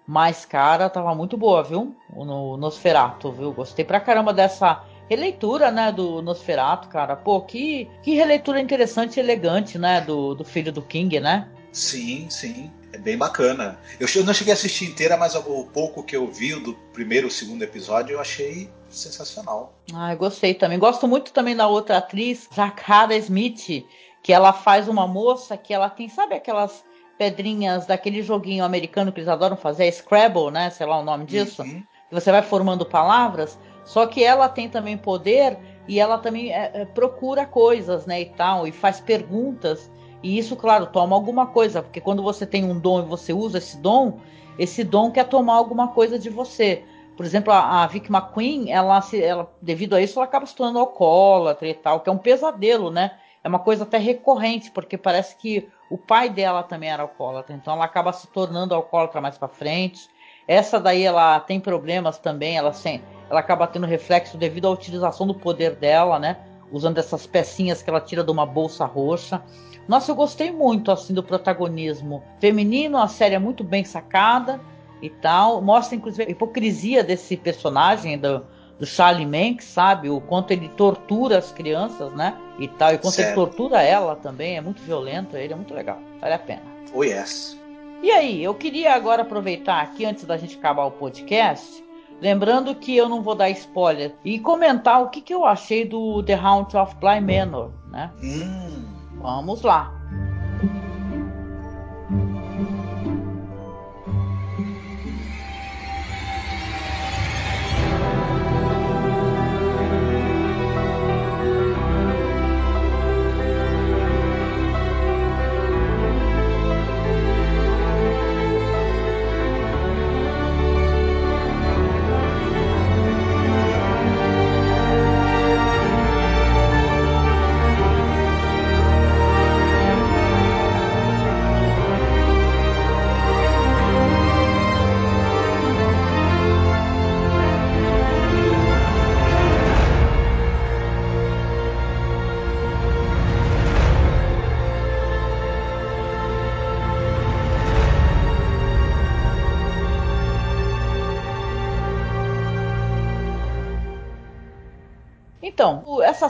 Mas, 0.08 0.46
cara, 0.46 0.90
tava 0.90 1.14
muito 1.14 1.36
boa, 1.36 1.64
viu? 1.64 1.96
No 2.16 2.56
Nosferato, 2.56 3.32
viu? 3.32 3.52
Gostei 3.52 3.84
pra 3.84 4.00
caramba 4.00 4.32
dessa 4.32 4.84
releitura, 5.10 5.72
né, 5.72 5.92
do 5.92 6.22
Nosferatu, 6.22 6.88
cara. 6.90 7.16
Pô, 7.16 7.42
que, 7.42 7.90
que 8.04 8.14
releitura 8.14 8.62
interessante 8.62 9.18
e 9.18 9.20
elegante, 9.20 9.78
né, 9.78 10.02
do, 10.02 10.36
do 10.36 10.44
filho 10.44 10.72
do 10.72 10.82
King, 10.82 11.20
né? 11.20 11.50
Sim, 11.72 12.30
sim. 12.30 12.72
É 12.98 13.00
bem 13.00 13.16
bacana. 13.16 13.78
Eu 14.00 14.08
não 14.24 14.34
cheguei 14.34 14.52
a 14.52 14.56
assistir 14.56 14.86
inteira, 14.86 15.16
mas 15.16 15.36
o 15.36 15.66
pouco 15.66 16.02
que 16.02 16.16
eu 16.16 16.26
vi 16.26 16.56
do 16.56 16.74
primeiro 16.92 17.28
e 17.28 17.32
segundo 17.32 17.62
episódio 17.62 18.16
eu 18.16 18.20
achei 18.20 18.72
sensacional. 18.90 19.78
Ah, 19.94 20.14
eu 20.14 20.18
gostei 20.18 20.56
também. 20.56 20.80
Gosto 20.80 21.08
muito 21.08 21.32
também 21.32 21.56
da 21.56 21.68
outra 21.68 21.98
atriz, 21.98 22.50
Zakara 22.54 23.16
Smith, 23.18 23.86
que 24.24 24.34
ela 24.34 24.52
faz 24.52 24.88
uma 24.88 25.06
moça 25.06 25.56
que 25.56 25.72
ela 25.72 25.92
tem, 25.92 26.10
sabe 26.10 26.34
aquelas 26.34 26.84
pedrinhas 27.20 27.86
daquele 27.86 28.24
joguinho 28.24 28.64
americano 28.64 29.12
que 29.12 29.20
eles 29.20 29.30
adoram 29.30 29.56
fazer, 29.56 29.92
Scrabble, 29.92 30.50
né? 30.50 30.72
Sei 30.72 30.88
lá 30.88 31.00
o 31.00 31.04
nome 31.04 31.26
disso. 31.26 31.62
Uhum. 31.62 31.84
Você 32.12 32.32
vai 32.32 32.42
formando 32.42 32.84
palavras. 32.84 33.60
Só 33.86 34.08
que 34.08 34.24
ela 34.24 34.50
tem 34.50 34.68
também 34.68 34.98
poder 34.98 35.56
e 35.88 36.00
ela 36.00 36.18
também 36.18 36.52
é, 36.52 36.72
é, 36.74 36.86
procura 36.86 37.46
coisas, 37.46 38.08
né, 38.08 38.22
e 38.22 38.26
tal, 38.26 38.68
e 38.68 38.72
faz 38.72 39.00
perguntas. 39.00 39.90
E 40.24 40.38
isso, 40.38 40.56
claro, 40.56 40.88
toma 40.88 41.16
alguma 41.16 41.48
coisa, 41.48 41.82
porque 41.82 42.02
quando 42.02 42.24
você 42.24 42.46
tem 42.46 42.64
um 42.66 42.80
dom 42.80 43.00
e 43.00 43.06
você 43.06 43.34
usa 43.34 43.60
esse 43.60 43.78
dom, 43.78 44.20
esse 44.58 44.84
dom 44.84 45.12
quer 45.12 45.26
tomar 45.26 45.54
alguma 45.56 45.90
coisa 45.90 46.18
de 46.18 46.30
você. 46.30 46.84
Por 47.16 47.26
exemplo, 47.26 47.52
a, 47.52 47.84
a 47.84 47.86
McQueen, 47.86 48.72
ela, 48.72 49.02
ela, 49.14 49.52
devido 49.62 49.96
a 49.96 50.02
isso, 50.02 50.20
ela 50.20 50.26
acaba 50.26 50.46
se 50.46 50.56
tornando 50.56 50.80
alcoólatra 50.80 51.68
e 51.68 51.74
tal, 51.74 52.00
que 52.00 52.10
é 52.10 52.14
um 52.14 52.18
pesadelo, 52.18 52.92
né? 52.92 53.18
É 53.44 53.48
uma 53.48 53.60
coisa 53.60 53.84
até 53.84 53.98
recorrente, 53.98 54.70
porque 54.72 54.98
parece 54.98 55.36
que 55.36 55.68
o 55.90 55.98
pai 55.98 56.30
dela 56.30 56.64
também 56.64 56.90
era 56.90 57.04
alcoólatra, 57.04 57.56
então 57.56 57.74
ela 57.74 57.86
acaba 57.86 58.12
se 58.12 58.28
tornando 58.28 58.76
alcoólatra 58.76 59.22
mais 59.22 59.38
para 59.38 59.48
frente. 59.48 60.10
Essa 60.48 60.80
daí 60.80 61.04
ela 61.04 61.40
tem 61.40 61.60
problemas 61.60 62.18
também, 62.18 62.58
ela, 62.58 62.72
sem, 62.72 63.04
ela 63.30 63.40
acaba 63.40 63.68
tendo 63.68 63.86
reflexo 63.86 64.38
devido 64.38 64.68
à 64.68 64.72
utilização 64.72 65.26
do 65.28 65.36
poder 65.36 65.76
dela, 65.76 66.20
né? 66.20 66.38
Usando 66.72 66.98
essas 66.98 67.26
pecinhas 67.26 67.82
que 67.82 67.90
ela 67.90 68.02
tira 68.02 68.24
de 68.24 68.32
uma 68.32 68.46
bolsa 68.46 68.86
roxa. 68.86 69.42
Nossa, 69.88 70.12
eu 70.12 70.16
gostei 70.16 70.52
muito 70.52 70.92
assim 70.92 71.14
do 71.14 71.24
protagonismo 71.24 72.22
feminino, 72.40 72.98
a 72.98 73.08
série 73.08 73.36
é 73.36 73.40
muito 73.40 73.64
bem 73.64 73.86
sacada 73.86 74.60
e 75.02 75.10
tal. 75.10 75.62
Mostra 75.62 75.96
inclusive 75.96 76.24
a 76.24 76.30
hipocrisia 76.30 77.04
desse 77.04 77.38
personagem 77.38 78.18
do, 78.18 78.46
do 78.78 78.86
Charlie 78.86 79.26
Manx, 79.26 79.66
sabe? 79.66 80.10
O 80.10 80.20
quanto 80.20 80.52
ele 80.52 80.68
tortura 80.70 81.38
as 81.38 81.52
crianças, 81.52 82.12
né? 82.14 82.38
E 82.60 82.68
tal. 82.68 82.94
E 82.94 82.98
quanto 82.98 83.16
certo. 83.16 83.28
ele 83.30 83.36
tortura 83.36 83.82
ela 83.82 84.16
também. 84.16 84.58
É 84.58 84.62
muito 84.62 84.82
violento, 84.82 85.38
ele 85.38 85.54
é 85.54 85.56
muito 85.56 85.74
legal. 85.74 86.00
Vale 86.20 86.34
a 86.34 86.40
pena. 86.40 86.64
Oh 86.94 87.04
yes. 87.04 87.58
E 88.02 88.12
aí, 88.12 88.44
eu 88.44 88.54
queria 88.54 88.94
agora 88.94 89.24
aproveitar 89.24 89.82
aqui, 89.82 90.06
antes 90.06 90.24
da 90.24 90.38
gente 90.38 90.56
acabar 90.56 90.86
o 90.86 90.92
podcast, 90.92 91.84
lembrando 92.22 92.76
que 92.76 92.96
eu 92.96 93.08
não 93.08 93.22
vou 93.22 93.36
dar 93.36 93.50
spoiler, 93.52 94.16
e 94.24 94.40
comentar 94.40 95.02
o 95.02 95.10
que, 95.10 95.22
que 95.22 95.34
eu 95.34 95.46
achei 95.46 95.86
do 95.86 96.24
The 96.24 96.36
Haunt 96.36 96.74
of 96.76 96.96
Bly 96.96 97.22
Manor, 97.22 97.72
né? 97.90 98.12
Hum. 98.22 98.86
Vamos 99.22 99.62
lá. 99.62 99.94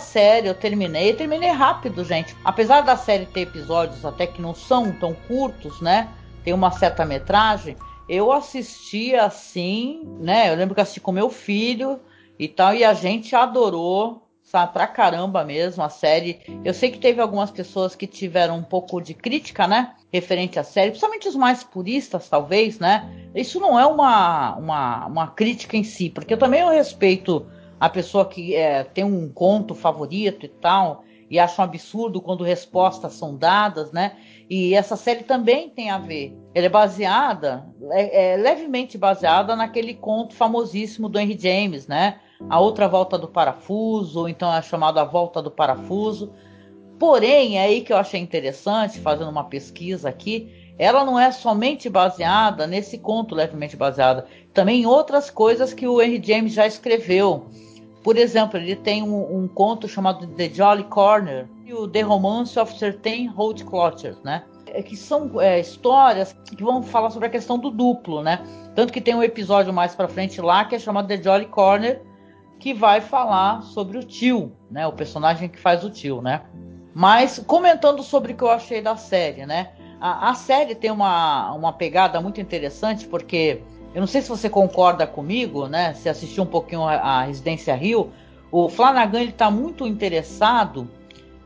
Série 0.07 0.47
eu 0.47 0.55
terminei, 0.55 1.11
eu 1.11 1.17
terminei 1.17 1.51
rápido, 1.51 2.03
gente. 2.03 2.35
Apesar 2.43 2.81
da 2.81 2.95
série 2.95 3.25
ter 3.25 3.41
episódios 3.41 4.05
até 4.05 4.25
que 4.25 4.41
não 4.41 4.55
são 4.55 4.91
tão 4.91 5.13
curtos, 5.13 5.81
né? 5.81 6.09
Tem 6.43 6.53
uma 6.53 6.71
certa 6.71 7.05
metragem. 7.05 7.75
Eu 8.07 8.31
assisti 8.31 9.13
assim, 9.13 10.01
né? 10.19 10.49
Eu 10.49 10.55
lembro 10.55 10.73
que 10.73 10.81
assisti 10.81 11.01
com 11.01 11.11
meu 11.11 11.29
filho 11.29 11.99
e 12.39 12.47
tal, 12.47 12.73
e 12.73 12.83
a 12.83 12.93
gente 12.93 13.35
adorou, 13.35 14.21
sabe, 14.41 14.71
pra 14.71 14.87
caramba 14.87 15.43
mesmo 15.43 15.83
a 15.83 15.89
série. 15.89 16.39
Eu 16.63 16.73
sei 16.73 16.89
que 16.89 16.99
teve 16.99 17.19
algumas 17.19 17.51
pessoas 17.51 17.95
que 17.95 18.07
tiveram 18.07 18.57
um 18.57 18.63
pouco 18.63 19.01
de 19.01 19.13
crítica, 19.13 19.67
né? 19.67 19.93
Referente 20.11 20.57
à 20.57 20.63
série, 20.63 20.91
principalmente 20.91 21.27
os 21.27 21.35
mais 21.35 21.63
puristas, 21.63 22.29
talvez, 22.29 22.79
né? 22.79 23.29
Isso 23.35 23.59
não 23.59 23.77
é 23.77 23.85
uma, 23.85 24.55
uma, 24.55 25.05
uma 25.05 25.27
crítica 25.27 25.75
em 25.75 25.83
si, 25.83 26.09
porque 26.09 26.33
eu 26.33 26.37
também 26.37 26.61
eu 26.61 26.69
respeito 26.69 27.45
a 27.79 27.89
pessoa 27.89 28.25
que 28.25 28.55
é, 28.55 28.83
tem 28.83 29.03
um 29.03 29.29
conto 29.29 29.75
favorito 29.75 30.45
e 30.45 30.49
tal, 30.49 31.03
e 31.29 31.37
acha 31.39 31.61
um 31.61 31.65
absurdo 31.65 32.21
quando 32.21 32.43
respostas 32.43 33.13
são 33.13 33.35
dadas, 33.35 33.91
né? 33.91 34.15
E 34.49 34.73
essa 34.73 34.95
série 34.95 35.23
também 35.23 35.69
tem 35.69 35.89
a 35.89 35.97
ver. 35.97 36.37
Ela 36.53 36.67
é 36.67 36.69
baseada, 36.69 37.67
é, 37.91 38.33
é 38.33 38.37
levemente 38.37 38.97
baseada 38.97 39.55
naquele 39.55 39.93
conto 39.93 40.33
famosíssimo 40.33 41.09
do 41.09 41.19
Henry 41.19 41.37
James, 41.37 41.87
né? 41.87 42.19
A 42.49 42.59
outra 42.59 42.87
volta 42.87 43.17
do 43.17 43.27
parafuso, 43.27 44.21
ou 44.21 44.29
então 44.29 44.53
é 44.53 44.61
chamado 44.61 44.99
A 44.99 45.03
Volta 45.03 45.41
do 45.41 45.51
Parafuso. 45.51 46.31
Porém, 46.97 47.57
é 47.57 47.63
aí 47.63 47.81
que 47.81 47.91
eu 47.91 47.97
achei 47.97 48.19
interessante, 48.19 48.99
fazendo 48.99 49.29
uma 49.29 49.43
pesquisa 49.43 50.09
aqui, 50.09 50.73
ela 50.79 51.03
não 51.03 51.19
é 51.19 51.31
somente 51.31 51.89
baseada 51.89 52.67
nesse 52.67 52.97
conto 52.97 53.35
levemente 53.35 53.75
baseada, 53.75 54.27
também 54.53 54.81
em 54.81 54.85
outras 54.85 55.29
coisas 55.29 55.73
que 55.73 55.87
o 55.87 56.01
Henry 56.01 56.21
James 56.23 56.53
já 56.53 56.65
escreveu. 56.65 57.47
Por 58.07 58.15
exemplo, 58.15 58.57
ele 58.57 58.73
tem 58.73 59.03
um, 59.03 59.35
um 59.35 59.49
conto 59.49 59.85
chamado 59.85 60.25
The 60.27 60.47
Jolly 60.47 60.85
Corner 60.85 61.45
e 61.65 61.73
o 61.73 61.85
The 61.85 62.03
Romance 62.03 62.57
of 62.57 62.73
Certain 62.79 63.27
Holt 63.27 63.65
Clotters, 63.65 64.17
né? 64.23 64.45
É 64.67 64.81
que 64.81 64.95
são 64.95 65.41
é, 65.41 65.59
histórias 65.59 66.31
que 66.31 66.63
vão 66.63 66.81
falar 66.81 67.09
sobre 67.09 67.27
a 67.27 67.29
questão 67.29 67.59
do 67.59 67.69
duplo, 67.69 68.23
né? 68.23 68.39
Tanto 68.73 68.93
que 68.93 69.01
tem 69.01 69.13
um 69.13 69.21
episódio 69.21 69.73
mais 69.73 69.93
para 69.93 70.07
frente 70.07 70.39
lá 70.39 70.63
que 70.63 70.73
é 70.73 70.79
chamado 70.79 71.09
The 71.09 71.21
Jolly 71.21 71.47
Corner, 71.47 72.01
que 72.57 72.73
vai 72.73 73.01
falar 73.01 73.61
sobre 73.63 73.97
o 73.97 74.03
tio, 74.05 74.53
né? 74.71 74.87
O 74.87 74.93
personagem 74.93 75.49
que 75.49 75.59
faz 75.59 75.83
o 75.83 75.89
tio, 75.89 76.21
né? 76.21 76.43
Mas 76.93 77.39
comentando 77.39 78.01
sobre 78.03 78.31
o 78.31 78.37
que 78.37 78.43
eu 78.45 78.51
achei 78.51 78.81
da 78.81 78.95
série, 78.95 79.45
né? 79.45 79.73
A, 79.99 80.29
a 80.29 80.33
série 80.33 80.75
tem 80.75 80.91
uma, 80.91 81.51
uma 81.51 81.73
pegada 81.73 82.21
muito 82.21 82.39
interessante 82.39 83.05
porque 83.05 83.61
eu 83.93 83.99
não 83.99 84.07
sei 84.07 84.21
se 84.21 84.29
você 84.29 84.49
concorda 84.49 85.07
comigo, 85.07 85.67
né? 85.67 85.93
Se 85.93 86.09
assistiu 86.09 86.43
um 86.43 86.47
pouquinho 86.47 86.83
a, 86.83 86.95
a 86.95 87.23
Residência 87.23 87.75
Rio, 87.75 88.11
o 88.51 88.69
Flanagan 88.69 89.21
ele 89.21 89.29
está 89.29 89.49
muito 89.49 89.87
interessado 89.87 90.89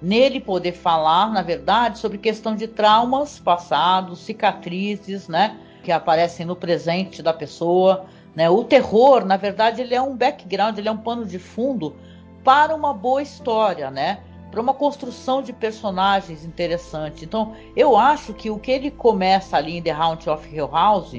nele 0.02 0.40
poder 0.40 0.74
falar, 0.74 1.32
na 1.32 1.42
verdade, 1.42 2.00
sobre 2.00 2.18
questão 2.18 2.56
de 2.56 2.68
traumas 2.68 3.40
passados, 3.40 4.20
cicatrizes, 4.20 5.28
né? 5.28 5.58
que 5.82 5.92
aparecem 5.92 6.46
no 6.46 6.56
presente 6.56 7.22
da 7.22 7.34
pessoa. 7.34 8.06
Né? 8.36 8.50
O 8.50 8.64
terror, 8.64 9.26
na 9.26 9.38
verdade, 9.38 9.82
ele 9.82 9.94
é 9.94 10.02
um 10.02 10.16
background, 10.16 10.78
ele 10.78 10.88
é 10.88 10.92
um 10.92 10.98
pano 10.98 11.26
de 11.26 11.40
fundo 11.40 11.96
para 12.44 12.74
uma 12.74 12.94
boa 12.94 13.22
história, 13.22 13.92
né? 13.92 14.20
Para 14.50 14.62
uma 14.62 14.74
construção 14.74 15.42
de 15.42 15.54
personagens 15.54 16.44
interessante. 16.44 17.24
Então, 17.24 17.54
eu 17.76 17.96
acho 17.96 18.34
que 18.34 18.50
o 18.50 18.58
que 18.58 18.72
ele 18.72 18.92
começa 18.92 19.58
ali 19.58 19.78
em 19.78 19.82
The 19.82 19.92
Haunting 19.92 20.30
of 20.30 20.56
Hill 20.56 20.70
House, 20.72 21.14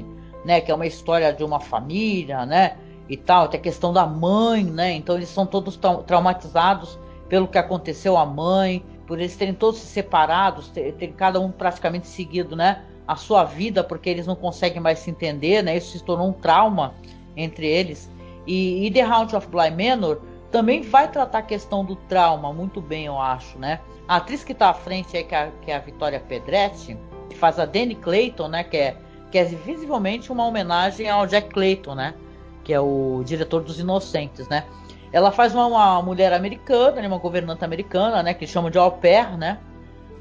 né, 0.45 0.61
que 0.61 0.71
é 0.71 0.75
uma 0.75 0.85
história 0.85 1.31
de 1.31 1.43
uma 1.43 1.59
família, 1.59 2.45
né, 2.45 2.77
e 3.07 3.17
tal, 3.17 3.47
tem 3.47 3.59
a 3.59 3.63
questão 3.63 3.91
da 3.91 4.05
mãe, 4.05 4.63
né? 4.63 4.93
Então 4.93 5.15
eles 5.15 5.29
são 5.29 5.45
todos 5.45 5.77
traumatizados 6.07 6.97
pelo 7.27 7.47
que 7.47 7.57
aconteceu 7.57 8.17
à 8.17 8.25
mãe, 8.25 8.83
por 9.05 9.19
eles 9.19 9.35
terem 9.35 9.53
todos 9.53 9.79
se 9.79 9.87
separados, 9.87 10.69
ter, 10.69 10.93
ter 10.93 11.09
cada 11.09 11.39
um 11.39 11.51
praticamente 11.51 12.07
seguido, 12.07 12.55
né, 12.55 12.83
a 13.07 13.15
sua 13.15 13.43
vida, 13.43 13.83
porque 13.83 14.09
eles 14.09 14.25
não 14.25 14.35
conseguem 14.35 14.79
mais 14.79 14.99
se 14.99 15.11
entender, 15.11 15.61
né? 15.61 15.75
Isso 15.75 15.97
se 15.97 16.03
tornou 16.03 16.29
um 16.29 16.33
trauma 16.33 16.93
entre 17.35 17.67
eles. 17.67 18.09
E, 18.47 18.85
e 18.85 18.91
The 18.91 19.01
Haunting 19.01 19.35
of 19.35 19.47
Bly 19.47 19.71
Manor 19.71 20.21
também 20.51 20.81
vai 20.81 21.09
tratar 21.09 21.39
a 21.39 21.43
questão 21.43 21.83
do 21.83 21.95
trauma 21.95 22.53
muito 22.53 22.79
bem, 22.79 23.05
eu 23.05 23.19
acho, 23.19 23.57
né? 23.59 23.81
A 24.07 24.17
atriz 24.17 24.43
que 24.43 24.51
está 24.51 24.69
à 24.69 24.73
frente 24.73 25.17
aí, 25.17 25.23
que 25.23 25.35
é, 25.35 25.51
que 25.61 25.71
é 25.71 25.75
a 25.75 25.79
Vitória 25.79 26.19
Pedretti, 26.19 26.97
que 27.29 27.35
faz 27.35 27.59
a 27.59 27.65
Danny 27.65 27.95
Clayton, 27.95 28.47
né? 28.47 28.63
Que 28.63 28.77
é, 28.77 28.97
que 29.33 29.39
é 29.39 29.45
visivelmente 29.45 30.31
uma 30.31 30.45
homenagem 30.45 31.09
ao 31.09 31.25
Jack 31.25 31.49
Clayton, 31.49 31.95
né? 31.95 32.13
Que 32.63 32.71
é 32.71 32.79
o 32.79 33.23
diretor 33.25 33.63
dos 33.63 33.79
Inocentes, 33.79 34.47
né? 34.47 34.63
Ela 35.11 35.31
faz 35.31 35.55
uma, 35.55 35.65
uma 35.65 36.03
mulher 36.03 36.31
americana, 36.33 37.01
né, 37.01 37.07
uma 37.07 37.17
governanta 37.17 37.65
americana, 37.65 38.21
né? 38.21 38.35
Que 38.35 38.45
chamam 38.45 38.69
de 38.69 38.77
au 38.77 38.91
pair, 38.91 39.35
né? 39.35 39.57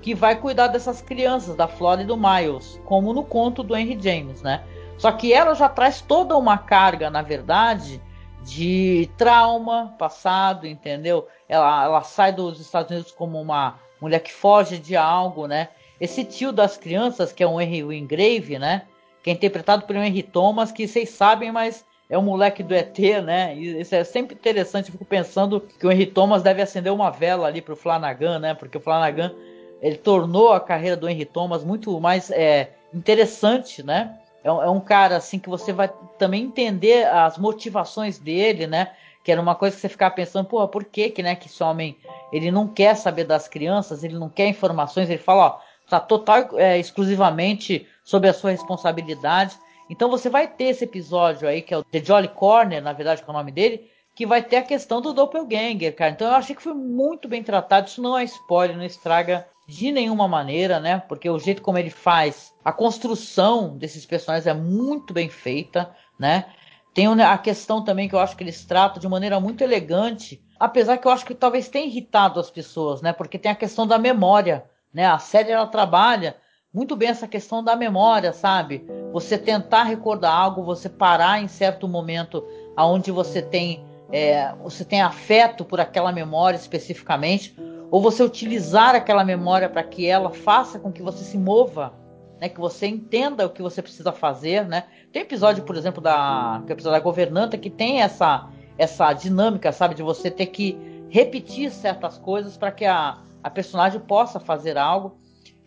Que 0.00 0.14
vai 0.14 0.36
cuidar 0.36 0.68
dessas 0.68 1.02
crianças 1.02 1.54
da 1.54 1.68
Flora 1.68 2.00
e 2.00 2.06
do 2.06 2.16
Miles, 2.16 2.80
como 2.86 3.12
no 3.12 3.22
conto 3.22 3.62
do 3.62 3.76
Henry 3.76 3.98
James, 4.00 4.40
né? 4.40 4.62
Só 4.96 5.12
que 5.12 5.30
ela 5.30 5.52
já 5.52 5.68
traz 5.68 6.00
toda 6.00 6.34
uma 6.34 6.56
carga, 6.56 7.10
na 7.10 7.20
verdade, 7.20 8.00
de 8.42 9.10
trauma 9.18 9.94
passado, 9.98 10.66
entendeu? 10.66 11.28
Ela, 11.46 11.84
ela 11.84 12.02
sai 12.02 12.32
dos 12.32 12.58
Estados 12.58 12.90
Unidos 12.90 13.12
como 13.12 13.38
uma 13.38 13.78
mulher 14.00 14.20
que 14.20 14.32
foge 14.32 14.78
de 14.78 14.96
algo, 14.96 15.46
né? 15.46 15.68
Esse 16.00 16.24
tio 16.24 16.50
das 16.50 16.78
crianças, 16.78 17.30
que 17.30 17.42
é 17.42 17.46
o 17.46 17.60
Henry 17.60 17.84
Wingrave, 17.84 18.58
né? 18.58 18.86
Que 19.22 19.30
é 19.30 19.32
interpretado 19.32 19.84
pelo 19.86 20.00
Henry 20.00 20.22
Thomas, 20.22 20.72
que 20.72 20.86
vocês 20.86 21.10
sabem, 21.10 21.52
mas 21.52 21.84
é 22.10 22.18
o 22.18 22.22
moleque 22.22 22.62
do 22.62 22.74
ET, 22.74 22.98
né? 23.24 23.54
Isso 23.54 23.94
é 23.94 24.04
sempre 24.04 24.34
interessante. 24.34 24.88
Eu 24.88 24.92
fico 24.92 25.04
pensando 25.04 25.60
que 25.60 25.86
o 25.86 25.90
Henry 25.90 26.06
Thomas 26.06 26.42
deve 26.42 26.60
acender 26.60 26.92
uma 26.92 27.10
vela 27.10 27.46
ali 27.46 27.62
pro 27.62 27.74
Flanagan, 27.74 28.38
né? 28.38 28.54
Porque 28.54 28.76
o 28.76 28.80
Flanagan 28.80 29.32
ele 29.80 29.96
tornou 29.96 30.52
a 30.52 30.60
carreira 30.60 30.96
do 30.96 31.08
Henry 31.08 31.24
Thomas 31.24 31.64
muito 31.64 31.98
mais 32.00 32.30
é, 32.30 32.70
interessante, 32.92 33.82
né? 33.82 34.18
É, 34.44 34.48
é 34.48 34.68
um 34.68 34.80
cara 34.80 35.16
assim 35.16 35.38
que 35.38 35.48
você 35.48 35.72
vai 35.72 35.90
também 36.18 36.44
entender 36.44 37.06
as 37.06 37.38
motivações 37.38 38.18
dele, 38.18 38.66
né? 38.66 38.92
Que 39.24 39.32
era 39.32 39.40
uma 39.40 39.54
coisa 39.54 39.74
que 39.74 39.80
você 39.80 39.88
ficava 39.88 40.14
pensando, 40.14 40.46
porra, 40.46 40.68
por 40.68 40.84
que 40.84 41.08
que, 41.10 41.22
né, 41.22 41.34
que 41.34 41.46
esse 41.46 41.62
homem 41.62 41.96
ele 42.32 42.50
não 42.50 42.66
quer 42.66 42.96
saber 42.96 43.24
das 43.24 43.48
crianças, 43.48 44.02
ele 44.02 44.18
não 44.18 44.28
quer 44.28 44.48
informações, 44.48 45.08
ele 45.08 45.18
fala, 45.18 45.46
ó, 45.46 45.58
tá 45.88 46.00
total 46.00 46.58
é, 46.58 46.78
exclusivamente 46.78 47.86
sob 48.04 48.28
a 48.28 48.32
sua 48.32 48.50
responsabilidade. 48.50 49.56
Então 49.88 50.10
você 50.10 50.28
vai 50.28 50.46
ter 50.48 50.64
esse 50.64 50.84
episódio 50.84 51.48
aí, 51.48 51.62
que 51.62 51.74
é 51.74 51.78
o 51.78 51.84
The 51.84 52.02
Jolly 52.04 52.28
Corner, 52.28 52.82
na 52.82 52.92
verdade, 52.92 53.22
que 53.22 53.28
é 53.28 53.32
o 53.32 53.36
nome 53.36 53.52
dele, 53.52 53.90
que 54.14 54.26
vai 54.26 54.42
ter 54.42 54.56
a 54.56 54.62
questão 54.62 55.00
do 55.00 55.12
Doppelganger, 55.12 55.94
cara. 55.94 56.10
Então 56.12 56.28
eu 56.28 56.34
achei 56.34 56.54
que 56.54 56.62
foi 56.62 56.74
muito 56.74 57.28
bem 57.28 57.42
tratado. 57.42 57.88
Isso 57.88 58.02
não 58.02 58.16
é 58.16 58.24
spoiler, 58.24 58.76
não 58.76 58.84
estraga 58.84 59.46
de 59.66 59.90
nenhuma 59.90 60.28
maneira, 60.28 60.78
né? 60.80 61.02
Porque 61.08 61.28
o 61.28 61.38
jeito 61.38 61.62
como 61.62 61.78
ele 61.78 61.90
faz 61.90 62.52
a 62.64 62.72
construção 62.72 63.76
desses 63.76 64.04
personagens 64.04 64.46
é 64.46 64.54
muito 64.54 65.14
bem 65.14 65.28
feita, 65.28 65.94
né? 66.18 66.46
Tem 66.94 67.06
a 67.06 67.38
questão 67.38 67.82
também 67.82 68.08
que 68.08 68.14
eu 68.14 68.18
acho 68.18 68.36
que 68.36 68.44
eles 68.44 68.64
tratam 68.64 69.00
de 69.00 69.08
maneira 69.08 69.40
muito 69.40 69.64
elegante, 69.64 70.42
apesar 70.60 70.98
que 70.98 71.06
eu 71.06 71.10
acho 71.10 71.24
que 71.24 71.34
talvez 71.34 71.68
tenha 71.68 71.86
irritado 71.86 72.38
as 72.38 72.50
pessoas, 72.50 73.00
né? 73.00 73.12
Porque 73.12 73.38
tem 73.38 73.50
a 73.50 73.56
questão 73.56 73.86
da 73.86 73.98
memória, 73.98 74.64
né? 74.92 75.06
A 75.06 75.18
série 75.18 75.50
ela 75.50 75.66
trabalha 75.66 76.36
muito 76.72 76.96
bem 76.96 77.08
essa 77.08 77.28
questão 77.28 77.62
da 77.62 77.76
memória, 77.76 78.32
sabe? 78.32 78.84
Você 79.12 79.36
tentar 79.36 79.84
recordar 79.84 80.32
algo, 80.34 80.64
você 80.64 80.88
parar 80.88 81.42
em 81.42 81.48
certo 81.48 81.86
momento 81.86 82.46
aonde 82.74 83.10
você 83.10 83.42
tem 83.42 83.84
é, 84.10 84.54
você 84.62 84.84
tem 84.84 85.00
afeto 85.00 85.64
por 85.64 85.80
aquela 85.80 86.12
memória 86.12 86.56
especificamente, 86.56 87.56
ou 87.90 88.00
você 88.00 88.22
utilizar 88.22 88.94
aquela 88.94 89.24
memória 89.24 89.70
para 89.70 89.82
que 89.82 90.06
ela 90.06 90.30
faça 90.30 90.78
com 90.78 90.92
que 90.92 91.02
você 91.02 91.24
se 91.24 91.38
mova, 91.38 91.94
né, 92.38 92.50
que 92.50 92.60
você 92.60 92.86
entenda 92.86 93.46
o 93.46 93.50
que 93.50 93.62
você 93.62 93.80
precisa 93.80 94.12
fazer, 94.12 94.66
né? 94.66 94.84
Tem 95.10 95.22
episódio, 95.22 95.64
por 95.64 95.76
exemplo, 95.76 96.02
da 96.02 96.62
que 96.66 96.72
episódio 96.72 96.98
da 96.98 97.04
governanta 97.04 97.56
que 97.56 97.70
tem 97.70 98.02
essa 98.02 98.48
essa 98.76 99.12
dinâmica, 99.12 99.70
sabe, 99.72 99.94
de 99.94 100.02
você 100.02 100.30
ter 100.30 100.46
que 100.46 100.78
repetir 101.08 101.70
certas 101.70 102.18
coisas 102.18 102.56
para 102.56 102.72
que 102.72 102.84
a, 102.84 103.18
a 103.42 103.50
personagem 103.50 104.00
possa 104.00 104.40
fazer 104.40 104.78
algo. 104.78 105.18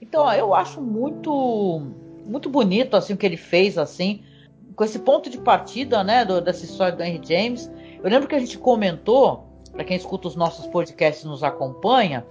Então, 0.01 0.31
eu 0.33 0.53
acho 0.53 0.81
muito 0.81 1.81
muito 2.25 2.49
bonito 2.49 2.97
assim 2.97 3.13
o 3.13 3.17
que 3.17 3.25
ele 3.25 3.37
fez 3.37 3.77
assim, 3.77 4.23
com 4.75 4.83
esse 4.83 4.97
ponto 4.97 5.29
de 5.29 5.37
partida, 5.37 6.03
né, 6.03 6.25
do, 6.25 6.41
dessa 6.41 6.65
história 6.65 6.95
do 6.95 7.03
Henry 7.03 7.21
James. 7.23 7.71
Eu 8.03 8.09
lembro 8.09 8.27
que 8.27 8.35
a 8.35 8.39
gente 8.39 8.57
comentou 8.57 9.45
para 9.75 9.83
quem 9.83 9.97
escuta 9.97 10.27
os 10.27 10.35
nossos 10.35 10.65
podcasts 10.67 11.23
e 11.23 11.27
nos 11.27 11.43
acompanha, 11.43 12.25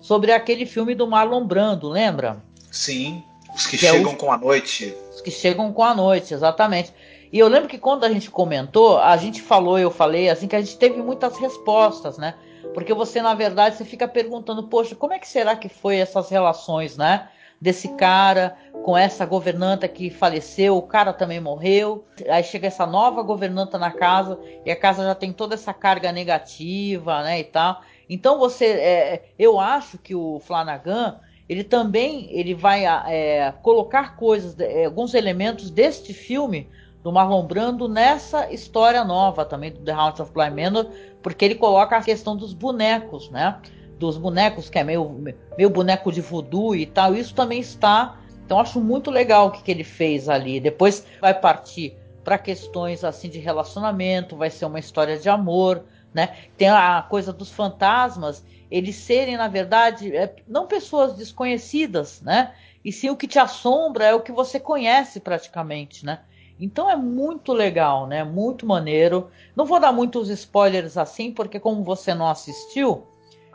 sobre 0.00 0.32
aquele 0.32 0.66
filme 0.66 0.94
do 0.94 1.06
Marlon 1.06 1.46
Brando, 1.46 1.88
lembra? 1.88 2.42
Sim, 2.70 3.22
os 3.54 3.66
que, 3.66 3.78
que 3.78 3.86
é 3.86 3.92
chegam 3.92 4.12
é 4.12 4.16
com 4.16 4.30
a 4.30 4.38
noite. 4.38 4.94
Os 5.12 5.20
que 5.20 5.30
chegam 5.30 5.72
com 5.72 5.82
a 5.82 5.94
noite, 5.94 6.32
exatamente. 6.32 6.92
E 7.32 7.38
eu 7.38 7.48
lembro 7.48 7.68
que 7.68 7.78
quando 7.78 8.04
a 8.04 8.10
gente 8.10 8.30
comentou, 8.30 8.98
a 8.98 9.16
gente 9.16 9.40
falou, 9.40 9.78
eu 9.78 9.90
falei, 9.90 10.28
assim, 10.28 10.46
que 10.46 10.56
a 10.56 10.60
gente 10.60 10.76
teve 10.76 11.02
muitas 11.02 11.38
respostas, 11.38 12.18
né? 12.18 12.34
Porque 12.74 12.94
você, 12.94 13.20
na 13.22 13.34
verdade, 13.34 13.76
você 13.76 13.84
fica 13.84 14.06
perguntando, 14.06 14.68
poxa, 14.68 14.94
como 14.94 15.12
é 15.12 15.18
que 15.18 15.28
será 15.28 15.56
que 15.56 15.68
foi 15.68 15.96
essas 15.96 16.30
relações, 16.30 16.96
né? 16.96 17.28
desse 17.60 17.88
cara 17.88 18.56
com 18.82 18.96
essa 18.96 19.26
governanta 19.26 19.86
que 19.86 20.08
faleceu, 20.08 20.76
o 20.76 20.82
cara 20.82 21.12
também 21.12 21.38
morreu. 21.38 22.06
Aí 22.28 22.42
chega 22.42 22.68
essa 22.68 22.86
nova 22.86 23.22
governanta 23.22 23.78
na 23.78 23.90
casa 23.90 24.40
e 24.64 24.70
a 24.70 24.76
casa 24.76 25.04
já 25.04 25.14
tem 25.14 25.32
toda 25.32 25.54
essa 25.54 25.74
carga 25.74 26.10
negativa, 26.10 27.22
né, 27.22 27.40
e 27.40 27.44
tal. 27.44 27.82
Então 28.08 28.38
você, 28.38 28.64
é, 28.64 29.24
eu 29.38 29.60
acho 29.60 29.98
que 29.98 30.14
o 30.14 30.40
Flanagan 30.40 31.20
ele 31.48 31.64
também 31.64 32.28
ele 32.30 32.54
vai 32.54 32.86
é, 32.86 33.52
colocar 33.62 34.16
coisas, 34.16 34.58
é, 34.58 34.86
alguns 34.86 35.14
elementos 35.14 35.68
deste 35.68 36.14
filme 36.14 36.68
do 37.02 37.12
Marlon 37.12 37.46
Brando 37.46 37.88
nessa 37.88 38.52
história 38.52 39.04
nova 39.04 39.44
também 39.44 39.72
do 39.72 39.80
The 39.80 39.92
House 39.92 40.20
of 40.20 40.32
Bly 40.32 40.50
Manor, 40.50 40.86
porque 41.22 41.44
ele 41.44 41.54
coloca 41.54 41.96
a 41.96 42.02
questão 42.02 42.36
dos 42.36 42.52
bonecos, 42.52 43.30
né? 43.30 43.60
dos 44.00 44.16
bonecos, 44.16 44.70
que 44.70 44.78
é 44.78 44.82
meio, 44.82 45.22
meio 45.56 45.70
boneco 45.70 46.10
de 46.10 46.22
voodoo 46.22 46.74
e 46.74 46.86
tal, 46.86 47.14
isso 47.14 47.34
também 47.34 47.60
está. 47.60 48.18
Então 48.44 48.58
acho 48.58 48.80
muito 48.80 49.10
legal 49.10 49.46
o 49.46 49.50
que, 49.50 49.62
que 49.62 49.70
ele 49.70 49.84
fez 49.84 50.28
ali. 50.28 50.58
Depois 50.58 51.06
vai 51.20 51.38
partir 51.38 51.94
para 52.24 52.38
questões 52.38 53.04
assim 53.04 53.28
de 53.28 53.38
relacionamento, 53.38 54.36
vai 54.36 54.50
ser 54.50 54.64
uma 54.64 54.78
história 54.78 55.18
de 55.18 55.28
amor, 55.28 55.84
né? 56.12 56.34
Tem 56.56 56.68
a 56.68 57.04
coisa 57.08 57.32
dos 57.32 57.50
fantasmas, 57.50 58.42
eles 58.70 58.96
serem 58.96 59.36
na 59.36 59.48
verdade 59.48 60.16
é, 60.16 60.34
não 60.48 60.66
pessoas 60.66 61.14
desconhecidas, 61.14 62.22
né? 62.22 62.54
E 62.82 62.90
sim 62.90 63.10
o 63.10 63.16
que 63.16 63.28
te 63.28 63.38
assombra 63.38 64.06
é 64.06 64.14
o 64.14 64.22
que 64.22 64.32
você 64.32 64.58
conhece 64.58 65.20
praticamente, 65.20 66.06
né? 66.06 66.20
Então 66.60 66.90
é 66.90 66.96
muito 66.96 67.52
legal, 67.52 68.06
né? 68.06 68.22
Muito 68.22 68.66
maneiro. 68.66 69.30
Não 69.56 69.64
vou 69.64 69.80
dar 69.80 69.92
muitos 69.92 70.28
spoilers 70.28 70.96
assim, 70.96 71.32
porque 71.32 71.58
como 71.58 71.82
você 71.82 72.14
não 72.14 72.28
assistiu, 72.28 73.06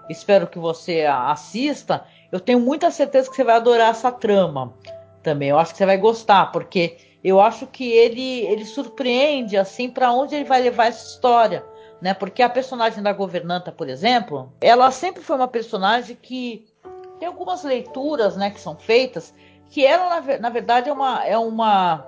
espero 0.10 0.48
que 0.48 0.58
você 0.58 1.06
assista. 1.06 2.06
Eu 2.32 2.40
tenho 2.40 2.60
muita 2.60 2.90
certeza 2.90 3.30
que 3.30 3.36
você 3.36 3.44
vai 3.44 3.56
adorar 3.56 3.92
essa 3.92 4.12
trama 4.12 4.74
também. 5.22 5.50
Eu 5.50 5.60
acho 5.60 5.72
que 5.72 5.78
você 5.78 5.86
vai 5.86 5.98
gostar, 5.98 6.52
porque 6.52 6.98
eu 7.24 7.40
acho 7.40 7.68
que 7.68 7.92
ele 7.92 8.42
ele 8.46 8.66
surpreende 8.66 9.58
assim 9.58 9.90
para 9.90 10.12
onde 10.12 10.36
ele 10.36 10.46
vai 10.46 10.62
levar 10.62 10.88
essa 10.88 11.06
história, 11.06 11.64
né? 12.02 12.14
Porque 12.14 12.42
a 12.42 12.50
personagem 12.50 13.04
da 13.04 13.14
governanta, 13.14 13.72
por 13.72 13.88
exemplo, 13.90 14.52
ela 14.60 14.90
sempre 14.92 15.22
foi 15.22 15.36
uma 15.36 15.48
personagem 15.48 16.18
que 16.20 16.66
tem 17.20 17.28
algumas 17.28 17.64
leituras, 17.64 18.36
né, 18.36 18.50
que 18.50 18.60
são 18.60 18.76
feitas 18.76 19.34
que 19.70 19.86
ela 19.86 20.22
na, 20.22 20.38
na 20.40 20.50
verdade 20.50 20.90
é 20.90 20.94
uma 20.94 21.26
é 21.26 21.38
uma 21.38 22.06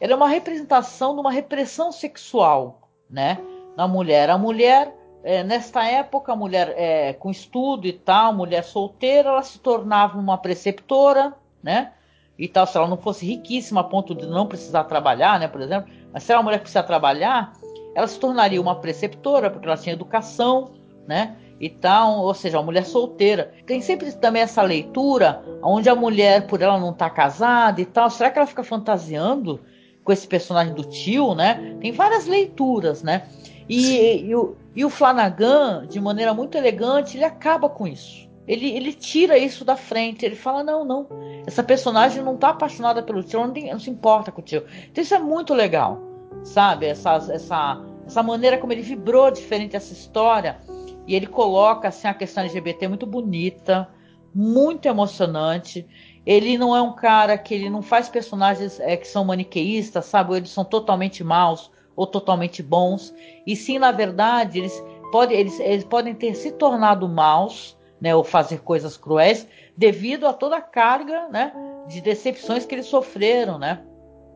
ela 0.00 0.12
é 0.12 0.16
uma 0.16 0.28
representação 0.28 1.14
de 1.14 1.20
uma 1.20 1.30
repressão 1.30 1.90
sexual, 1.92 2.88
né, 3.10 3.38
na 3.76 3.88
mulher. 3.88 4.30
A 4.30 4.38
mulher 4.38 4.94
é, 5.22 5.42
nesta 5.42 5.84
época, 5.84 6.32
a 6.32 6.36
mulher 6.36 6.74
é, 6.76 7.12
com 7.12 7.30
estudo 7.30 7.86
e 7.86 7.92
tal, 7.92 8.32
mulher 8.32 8.64
solteira, 8.64 9.30
ela 9.30 9.42
se 9.42 9.58
tornava 9.58 10.18
uma 10.18 10.38
preceptora, 10.38 11.34
né? 11.62 11.92
E 12.38 12.46
tal, 12.46 12.66
se 12.66 12.76
ela 12.76 12.86
não 12.86 12.96
fosse 12.96 13.26
riquíssima 13.26 13.80
a 13.80 13.84
ponto 13.84 14.14
de 14.14 14.24
não 14.24 14.46
precisar 14.46 14.84
trabalhar, 14.84 15.40
né? 15.40 15.48
Por 15.48 15.60
exemplo, 15.60 15.90
mas 16.12 16.22
se 16.22 16.30
ela 16.30 16.38
é 16.38 16.40
uma 16.40 16.44
mulher 16.44 16.58
que 16.58 16.62
precisa 16.62 16.84
trabalhar, 16.84 17.52
ela 17.94 18.06
se 18.06 18.18
tornaria 18.18 18.60
uma 18.60 18.76
preceptora, 18.76 19.50
porque 19.50 19.66
ela 19.66 19.76
tinha 19.76 19.92
educação, 19.92 20.70
né? 21.06 21.36
e 21.60 21.68
tal, 21.68 22.20
ou 22.20 22.32
seja, 22.34 22.58
uma 22.58 22.64
mulher 22.64 22.84
solteira. 22.84 23.52
Tem 23.66 23.80
sempre 23.80 24.12
também 24.12 24.42
essa 24.42 24.62
leitura 24.62 25.42
onde 25.62 25.88
a 25.88 25.94
mulher, 25.94 26.46
por 26.46 26.62
ela 26.62 26.78
não 26.78 26.92
estar 26.92 27.10
tá 27.10 27.14
casada 27.14 27.80
e 27.80 27.84
tal, 27.84 28.08
será 28.10 28.30
que 28.30 28.38
ela 28.38 28.46
fica 28.46 28.62
fantasiando 28.62 29.60
com 30.08 30.12
esse 30.12 30.26
personagem 30.26 30.72
do 30.72 30.84
tio, 30.84 31.34
né? 31.34 31.76
Tem 31.82 31.92
várias 31.92 32.26
leituras, 32.26 33.02
né? 33.02 33.28
E, 33.68 34.24
e, 34.24 34.34
o, 34.34 34.56
e 34.74 34.82
o 34.82 34.88
Flanagan, 34.88 35.86
de 35.86 36.00
maneira 36.00 36.32
muito 36.32 36.56
elegante, 36.56 37.18
ele 37.18 37.26
acaba 37.26 37.68
com 37.68 37.86
isso. 37.86 38.26
Ele, 38.46 38.70
ele 38.70 38.94
tira 38.94 39.36
isso 39.36 39.66
da 39.66 39.76
frente. 39.76 40.24
Ele 40.24 40.34
fala: 40.34 40.64
não, 40.64 40.82
não. 40.82 41.06
Essa 41.46 41.62
personagem 41.62 42.22
não 42.22 42.36
está 42.36 42.48
apaixonada 42.48 43.02
pelo 43.02 43.22
tio, 43.22 43.40
não, 43.40 43.52
tem, 43.52 43.70
não, 43.70 43.78
se 43.78 43.90
importa 43.90 44.32
com 44.32 44.40
o 44.40 44.44
tio. 44.44 44.64
Então 44.90 45.04
isso 45.04 45.14
é 45.14 45.18
muito 45.18 45.52
legal, 45.52 46.00
sabe? 46.42 46.86
Essa, 46.86 47.16
essa, 47.30 47.84
essa 48.06 48.22
maneira 48.22 48.56
como 48.56 48.72
ele 48.72 48.80
vibrou 48.80 49.30
diferente 49.30 49.76
essa 49.76 49.92
história. 49.92 50.58
E 51.06 51.14
ele 51.14 51.26
coloca 51.26 51.88
assim, 51.88 52.08
a 52.08 52.14
questão 52.14 52.44
LGBT 52.44 52.88
muito 52.88 53.04
bonita, 53.04 53.86
muito 54.34 54.86
emocionante. 54.88 55.86
Ele 56.28 56.58
não 56.58 56.76
é 56.76 56.82
um 56.82 56.92
cara 56.92 57.38
que 57.38 57.54
ele 57.54 57.70
não 57.70 57.80
faz 57.80 58.06
personagens 58.06 58.78
é, 58.80 58.98
que 58.98 59.08
são 59.08 59.24
maniqueístas, 59.24 60.04
sabe? 60.04 60.32
Ou 60.32 60.36
eles 60.36 60.50
são 60.50 60.62
totalmente 60.62 61.24
maus 61.24 61.70
ou 61.96 62.06
totalmente 62.06 62.62
bons. 62.62 63.14
E 63.46 63.56
sim, 63.56 63.78
na 63.78 63.90
verdade, 63.92 64.58
eles, 64.58 64.84
pode, 65.10 65.32
eles, 65.32 65.58
eles 65.58 65.84
podem 65.84 66.14
ter 66.14 66.34
se 66.34 66.52
tornado 66.52 67.08
maus, 67.08 67.78
né? 67.98 68.14
Ou 68.14 68.22
fazer 68.22 68.60
coisas 68.60 68.94
cruéis 68.94 69.48
devido 69.74 70.26
a 70.26 70.34
toda 70.34 70.58
a 70.58 70.60
carga, 70.60 71.28
né? 71.28 71.50
De 71.86 72.02
decepções 72.02 72.66
que 72.66 72.74
eles 72.74 72.84
sofreram, 72.84 73.58
né? 73.58 73.80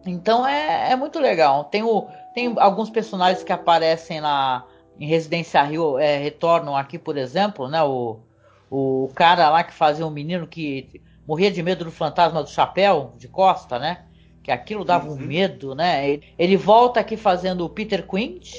Então 0.07 0.47
é, 0.47 0.93
é 0.93 0.97
muito 0.97 1.19
legal. 1.19 1.65
Tem, 1.65 1.83
o, 1.83 2.07
tem 2.33 2.55
alguns 2.57 2.89
personagens 2.89 3.45
que 3.45 3.53
aparecem 3.53 4.19
na, 4.19 4.65
em 4.99 5.07
Residência 5.07 5.63
Rio, 5.63 5.99
é, 5.99 6.17
retornam 6.17 6.75
aqui, 6.75 6.99
por 6.99 7.19
exemplo, 7.19 7.69
né? 7.69 7.83
O, 7.83 8.19
o 8.71 9.11
cara 9.15 9.51
lá 9.51 9.63
que 9.63 9.75
fazia 9.75 10.07
um 10.07 10.11
menino 10.11 10.47
que 10.47 11.03
morria 11.27 11.51
de 11.51 11.63
medo 11.63 11.85
do 11.85 11.93
fantasma 11.93 12.43
do 12.43 12.51
chapéu 12.51 13.15
de 13.17 13.29
Costa, 13.29 13.79
né? 13.79 14.05
que 14.43 14.51
aquilo 14.51 14.85
dava 14.85 15.09
uhum. 15.09 15.15
um 15.15 15.19
medo, 15.19 15.75
né? 15.75 16.19
Ele, 16.39 16.57
volta 16.57 17.01
aqui 17.01 17.17
fazendo 17.17 17.65
o 17.65 17.69
Peter 17.69 18.07
Quint, 18.07 18.55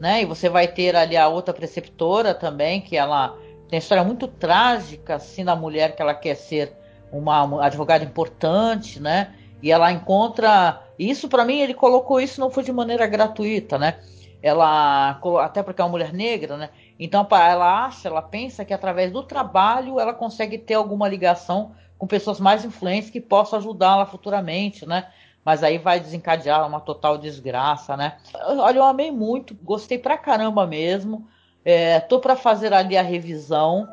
né? 0.00 0.22
E 0.22 0.24
você 0.24 0.48
vai 0.48 0.66
ter 0.66 0.96
ali 0.96 1.16
a 1.16 1.28
outra 1.28 1.54
preceptora 1.54 2.34
também, 2.34 2.80
que 2.80 2.96
ela 2.96 3.36
tem 3.68 3.78
história 3.78 4.02
muito 4.02 4.26
trágica, 4.26 5.14
assim, 5.14 5.44
da 5.44 5.54
mulher 5.54 5.94
que 5.94 6.02
ela 6.02 6.14
quer 6.14 6.34
ser 6.34 6.72
uma, 7.12 7.44
uma 7.44 7.64
advogada 7.64 8.04
importante, 8.04 9.00
né? 9.00 9.34
E 9.62 9.70
ela 9.70 9.92
encontra. 9.92 10.82
Isso 10.98 11.28
para 11.28 11.44
mim, 11.44 11.60
ele 11.60 11.74
colocou 11.74 12.20
isso 12.20 12.40
não 12.40 12.50
foi 12.50 12.64
de 12.64 12.72
maneira 12.72 13.06
gratuita, 13.06 13.78
né? 13.78 13.98
Ela. 14.42 15.20
Até 15.40 15.62
porque 15.62 15.80
é 15.80 15.84
uma 15.84 15.90
mulher 15.90 16.12
negra, 16.12 16.56
né? 16.56 16.70
Então 16.98 17.26
ela 17.30 17.86
acha, 17.86 18.08
ela 18.08 18.22
pensa 18.22 18.64
que 18.64 18.74
através 18.74 19.12
do 19.12 19.22
trabalho 19.22 20.00
ela 20.00 20.12
consegue 20.12 20.58
ter 20.58 20.74
alguma 20.74 21.08
ligação 21.08 21.72
com 21.98 22.06
pessoas 22.06 22.38
mais 22.38 22.64
influentes 22.64 23.10
que 23.10 23.20
possam 23.20 23.58
ajudá-la 23.58 24.06
futuramente, 24.06 24.86
né? 24.86 25.08
mas 25.48 25.62
aí 25.62 25.78
vai 25.78 25.98
desencadear 25.98 26.66
uma 26.66 26.78
total 26.78 27.16
desgraça, 27.16 27.96
né? 27.96 28.18
Olha, 28.34 28.76
eu 28.76 28.84
amei 28.84 29.10
muito, 29.10 29.54
gostei 29.54 29.96
pra 29.98 30.18
caramba 30.18 30.66
mesmo. 30.66 31.26
É, 31.64 32.00
tô 32.00 32.18
para 32.18 32.36
fazer 32.36 32.74
ali 32.74 32.98
a 32.98 33.02
revisão. 33.02 33.88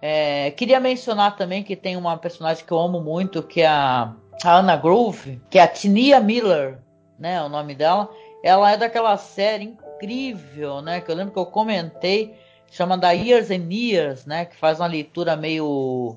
É, 0.00 0.52
queria 0.52 0.78
mencionar 0.78 1.36
também 1.36 1.64
que 1.64 1.74
tem 1.74 1.96
uma 1.96 2.16
personagem 2.16 2.64
que 2.64 2.70
eu 2.70 2.78
amo 2.78 3.00
muito, 3.00 3.42
que 3.42 3.60
é 3.60 3.66
a, 3.66 4.14
a 4.44 4.58
Anna 4.58 4.76
Grove, 4.76 5.42
que 5.50 5.58
é 5.58 5.62
a 5.62 5.66
Tinia 5.66 6.20
Miller, 6.20 6.78
né? 7.18 7.42
O 7.42 7.48
nome 7.48 7.74
dela. 7.74 8.08
Ela 8.44 8.70
é 8.70 8.76
daquela 8.76 9.16
série 9.16 9.64
incrível, 9.64 10.80
né? 10.80 11.00
Que 11.00 11.10
eu 11.10 11.16
lembro 11.16 11.32
que 11.32 11.40
eu 11.40 11.46
comentei, 11.46 12.38
chama 12.70 12.96
da 12.96 13.10
Years 13.10 13.50
and 13.50 13.66
Years, 13.68 14.26
né? 14.26 14.44
Que 14.44 14.54
faz 14.54 14.78
uma 14.78 14.86
leitura 14.86 15.34
meio, 15.34 16.16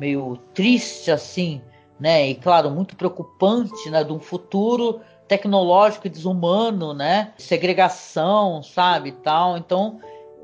meio 0.00 0.36
triste 0.54 1.10
assim 1.10 1.60
né? 2.00 2.30
E 2.30 2.34
claro, 2.34 2.70
muito 2.70 2.96
preocupante, 2.96 3.90
né? 3.90 4.02
De 4.02 4.12
um 4.12 4.18
futuro 4.18 5.00
tecnológico 5.28 6.06
e 6.06 6.10
desumano, 6.10 6.94
né? 6.94 7.32
Segregação, 7.36 8.62
sabe, 8.62 9.12
tal. 9.12 9.58
Então, 9.58 10.00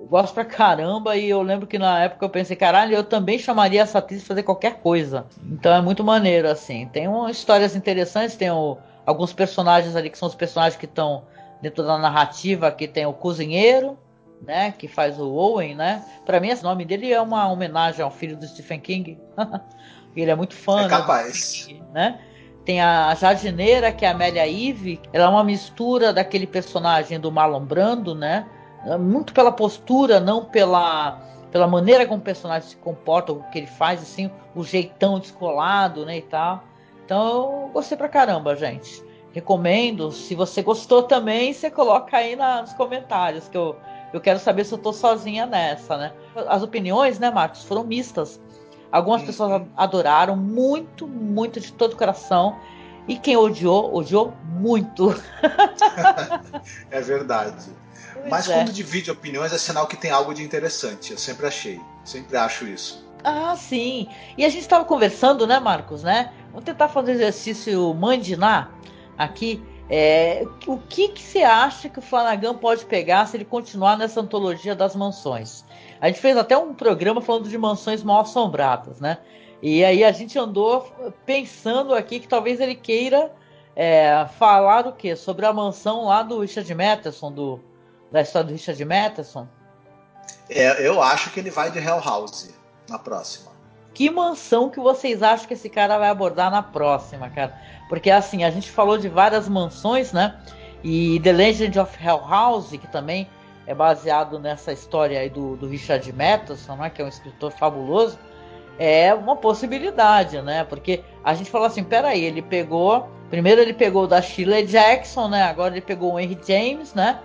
gosto 0.09 0.35
pra 0.35 0.45
caramba 0.45 1.17
e 1.17 1.29
eu 1.29 1.41
lembro 1.41 1.67
que 1.67 1.79
na 1.79 2.05
época 2.05 2.27
eu 2.27 2.31
pensei, 2.31 2.55
caralho, 2.55 2.95
eu 2.95 3.03
também 3.03 3.39
chamaria 3.39 3.81
essa 3.81 3.99
atriz 3.99 4.21
pra 4.21 4.29
fazer 4.29 4.43
qualquer 4.43 4.81
coisa. 4.81 5.27
Então 5.51 5.75
é 5.75 5.81
muito 5.81 6.05
maneiro, 6.05 6.49
assim. 6.49 6.87
Tem 6.93 7.09
umas 7.09 7.39
histórias 7.39 7.75
interessantes, 7.75 8.37
tem 8.37 8.51
o, 8.51 8.77
alguns 9.07 9.33
personagens 9.33 9.97
ali 9.97 10.11
que 10.11 10.19
são 10.19 10.29
os 10.29 10.35
personagens 10.35 10.79
que 10.79 10.85
estão 10.85 11.25
dentro 11.63 11.83
da 11.83 11.97
narrativa, 11.97 12.71
que 12.71 12.87
tem 12.87 13.07
o 13.07 13.15
cozinheiro, 13.15 13.99
né, 14.43 14.73
que 14.73 14.89
faz 14.89 15.19
o 15.19 15.33
Owen, 15.33 15.75
né? 15.75 16.05
Para 16.25 16.41
mim 16.41 16.49
esse 16.49 16.63
nome 16.63 16.85
dele 16.85 17.13
é 17.13 17.21
uma 17.21 17.49
homenagem 17.49 18.03
ao 18.03 18.11
filho 18.11 18.37
do 18.37 18.47
Stephen 18.47 18.81
King. 18.81 19.19
Ele 20.17 20.31
é 20.31 20.35
muito 20.35 20.55
fã. 20.55 20.81
É 20.81 20.83
né, 20.85 20.89
capaz. 20.89 21.69
Né, 21.69 21.81
né? 21.93 22.21
Tem 22.65 22.81
a 22.81 23.15
jardineira, 23.15 23.93
que 23.93 24.05
é 24.05 24.09
a 24.09 24.11
Amélia 24.11 24.49
Eve. 24.49 25.01
Ela 25.13 25.27
é 25.27 25.29
uma 25.29 25.45
mistura 25.45 26.13
daquele 26.13 26.47
personagem 26.47 27.21
do 27.21 27.31
Marlon 27.31 27.65
Brando, 27.65 28.15
né? 28.15 28.47
Muito 28.99 29.33
pela 29.33 29.53
postura, 29.53 30.19
não 30.19 30.45
pela, 30.45 31.21
pela 31.53 31.67
maneira 31.69 32.07
como 32.07 32.21
o 32.21 32.25
personagem 32.25 32.69
se 32.69 32.77
comporta, 32.77 33.33
o 33.33 33.43
que 33.51 33.59
ele 33.59 33.67
faz, 33.67 34.03
assim, 34.03 34.31
o 34.55 34.65
jeitão 34.65 35.19
descolado, 35.19 36.05
né, 36.05 36.19
e 36.19 36.23
tal. 36.23 36.65
Então, 37.05 37.63
eu 37.67 37.71
gostei 37.73 37.97
pra 37.97 38.09
caramba, 38.09 38.57
gente. 38.57 39.03
Recomendo. 39.33 40.11
Se 40.11 40.35
você 40.35 40.61
gostou 40.61 41.05
também, 41.05 41.53
você 41.53 41.71
coloca 41.71 42.17
aí 42.17 42.35
na, 42.35 42.63
nos 42.63 42.73
comentários, 42.73 43.49
que 43.49 43.57
eu, 43.57 43.77
eu 44.13 44.21
quero 44.21 44.39
saber 44.39 44.65
se 44.65 44.73
eu 44.73 44.79
tô 44.79 44.93
sozinha 44.93 45.47
nessa, 45.47 45.97
né? 45.97 46.13
As 46.49 46.63
opiniões, 46.63 47.19
né, 47.19 47.31
Marcos, 47.31 47.65
foram 47.65 47.85
mistas. 47.85 48.41
Algumas 48.91 49.21
uhum. 49.21 49.27
pessoas 49.27 49.63
adoraram 49.77 50.37
muito, 50.37 51.07
muito 51.07 51.61
de 51.61 51.73
todo 51.73 51.95
o 51.95 51.97
coração. 51.97 52.57
E 53.09 53.17
quem 53.17 53.37
odiou, 53.37 53.95
odiou 53.95 54.33
muito. 54.45 55.15
é 56.91 57.01
verdade. 57.01 57.67
Pois 58.15 58.29
Mas 58.29 58.49
é. 58.49 58.55
quando 58.55 58.73
divide 58.73 59.11
opiniões 59.11 59.53
é 59.53 59.59
sinal 59.59 59.87
que 59.87 59.97
tem 59.97 60.11
algo 60.11 60.35
de 60.35 60.43
interessante. 60.43 61.13
Eu 61.13 61.19
sempre 61.19 61.47
achei. 61.47 61.81
Sempre 62.05 62.37
acho 62.37 62.67
isso. 62.67 63.07
Ah, 63.23 63.55
sim. 63.57 64.09
E 64.37 64.45
a 64.45 64.49
gente 64.49 64.63
estava 64.63 64.85
conversando, 64.85 65.47
né, 65.47 65.59
Marcos, 65.59 66.03
né? 66.03 66.33
Vamos 66.51 66.65
tentar 66.65 66.89
fazer 66.89 67.13
exercício 67.13 67.93
mandinar 67.95 68.73
aqui. 69.19 69.63
É, 69.89 70.45
o 70.67 70.79
que, 70.79 71.09
que 71.09 71.23
você 71.23 71.43
acha 71.43 71.89
que 71.89 71.99
o 71.99 72.03
Flanagan 72.03 72.55
pode 72.55 72.85
pegar 72.85 73.27
se 73.27 73.37
ele 73.37 73.45
continuar 73.45 73.97
nessa 73.97 74.21
antologia 74.21 74.75
das 74.75 74.97
mansões? 74.97 75.65
A 76.01 76.09
gente 76.09 76.21
fez 76.21 76.37
até 76.37 76.57
um 76.59 76.75
programa 76.75 77.21
falando 77.21 77.49
de 77.49 77.57
mansões 77.57 78.03
mal 78.03 78.21
assombradas, 78.21 79.01
né? 79.01 79.19
E 79.63 79.85
aí 79.85 80.05
a 80.05 80.13
gente 80.13 80.39
andou 80.39 80.93
pensando 81.25 81.95
aqui 81.95 82.21
que 82.21 82.29
talvez 82.29 82.61
ele 82.61 82.75
queira 82.75 83.33
é, 83.75 84.27
falar 84.39 84.87
o 84.87 84.93
quê? 84.93 85.15
Sobre 85.15 85.47
a 85.47 85.53
mansão 85.53 86.07
lá 86.07 86.23
do 86.23 86.41
Richard 86.41 86.75
Matheson, 86.75 87.33
do, 87.33 87.61
da 88.11 88.23
história 88.23 88.49
do 88.49 88.53
Richard 88.53 88.85
Matheson. 88.85 89.49
É, 90.51 90.87
eu 90.87 91.01
acho 91.01 91.31
que 91.31 91.41
ele 91.41 91.51
vai 91.51 91.71
de 91.71 91.79
Hell 91.79 92.01
House 92.01 92.55
na 92.89 92.99
próxima. 92.99 93.57
Que 93.95 94.11
mansão 94.11 94.69
que 94.69 94.79
vocês 94.79 95.23
acham 95.23 95.47
que 95.47 95.55
esse 95.55 95.71
cara 95.71 95.97
vai 95.97 96.11
abordar 96.11 96.51
na 96.51 96.63
próxima, 96.63 97.31
cara? 97.31 97.59
Porque 97.89 98.11
assim, 98.11 98.45
a 98.45 98.51
gente 98.51 98.71
falou 98.71 98.99
de 98.99 99.09
várias 99.09 99.49
mansões, 99.49 100.13
né? 100.13 100.37
E 100.83 101.21
The 101.21 101.33
Legend 101.33 101.79
of 101.79 102.05
Hell 102.05 102.23
House, 102.29 102.71
que 102.71 102.87
também 102.87 103.29
é 103.67 103.75
baseado 103.75 104.39
nessa 104.39 104.73
história 104.73 105.19
aí 105.19 105.29
do, 105.29 105.57
do 105.57 105.67
Richard 105.67 106.11
Matheson, 106.13 106.77
né, 106.77 106.89
que 106.89 107.03
é 107.03 107.05
um 107.05 107.09
escritor 107.09 107.51
fabuloso, 107.51 108.17
é 108.79 109.13
uma 109.13 109.35
possibilidade, 109.35 110.41
né? 110.43 110.65
Porque 110.65 111.03
a 111.25 111.35
gente 111.35 111.51
falou 111.51 111.67
assim, 111.67 111.83
peraí, 111.83 112.25
ele 112.25 112.43
pegou. 112.43 113.09
Primeiro 113.31 113.61
ele 113.61 113.73
pegou 113.73 114.07
da 114.07 114.23
Sheila 114.23 114.63
Jackson, 114.63 115.29
né? 115.29 115.43
Agora 115.43 115.75
ele 115.75 115.81
pegou 115.81 116.13
o 116.13 116.21
Henry 116.21 116.39
James, 116.47 116.95
né? 116.95 117.19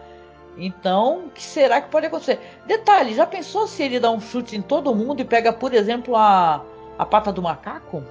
Então, 0.57 1.25
o 1.25 1.29
que 1.29 1.43
será 1.43 1.81
que 1.81 1.89
pode 1.89 2.07
acontecer? 2.07 2.39
Detalhe, 2.65 3.13
já 3.13 3.25
pensou 3.25 3.67
se 3.67 3.83
ele 3.83 3.99
dá 3.99 4.09
um 4.09 4.19
chute 4.19 4.55
em 4.55 4.61
todo 4.61 4.95
mundo 4.95 5.21
e 5.21 5.25
pega, 5.25 5.51
por 5.53 5.73
exemplo, 5.73 6.15
a, 6.15 6.63
a 6.97 7.05
pata 7.05 7.31
do 7.31 7.41
macaco? 7.41 8.03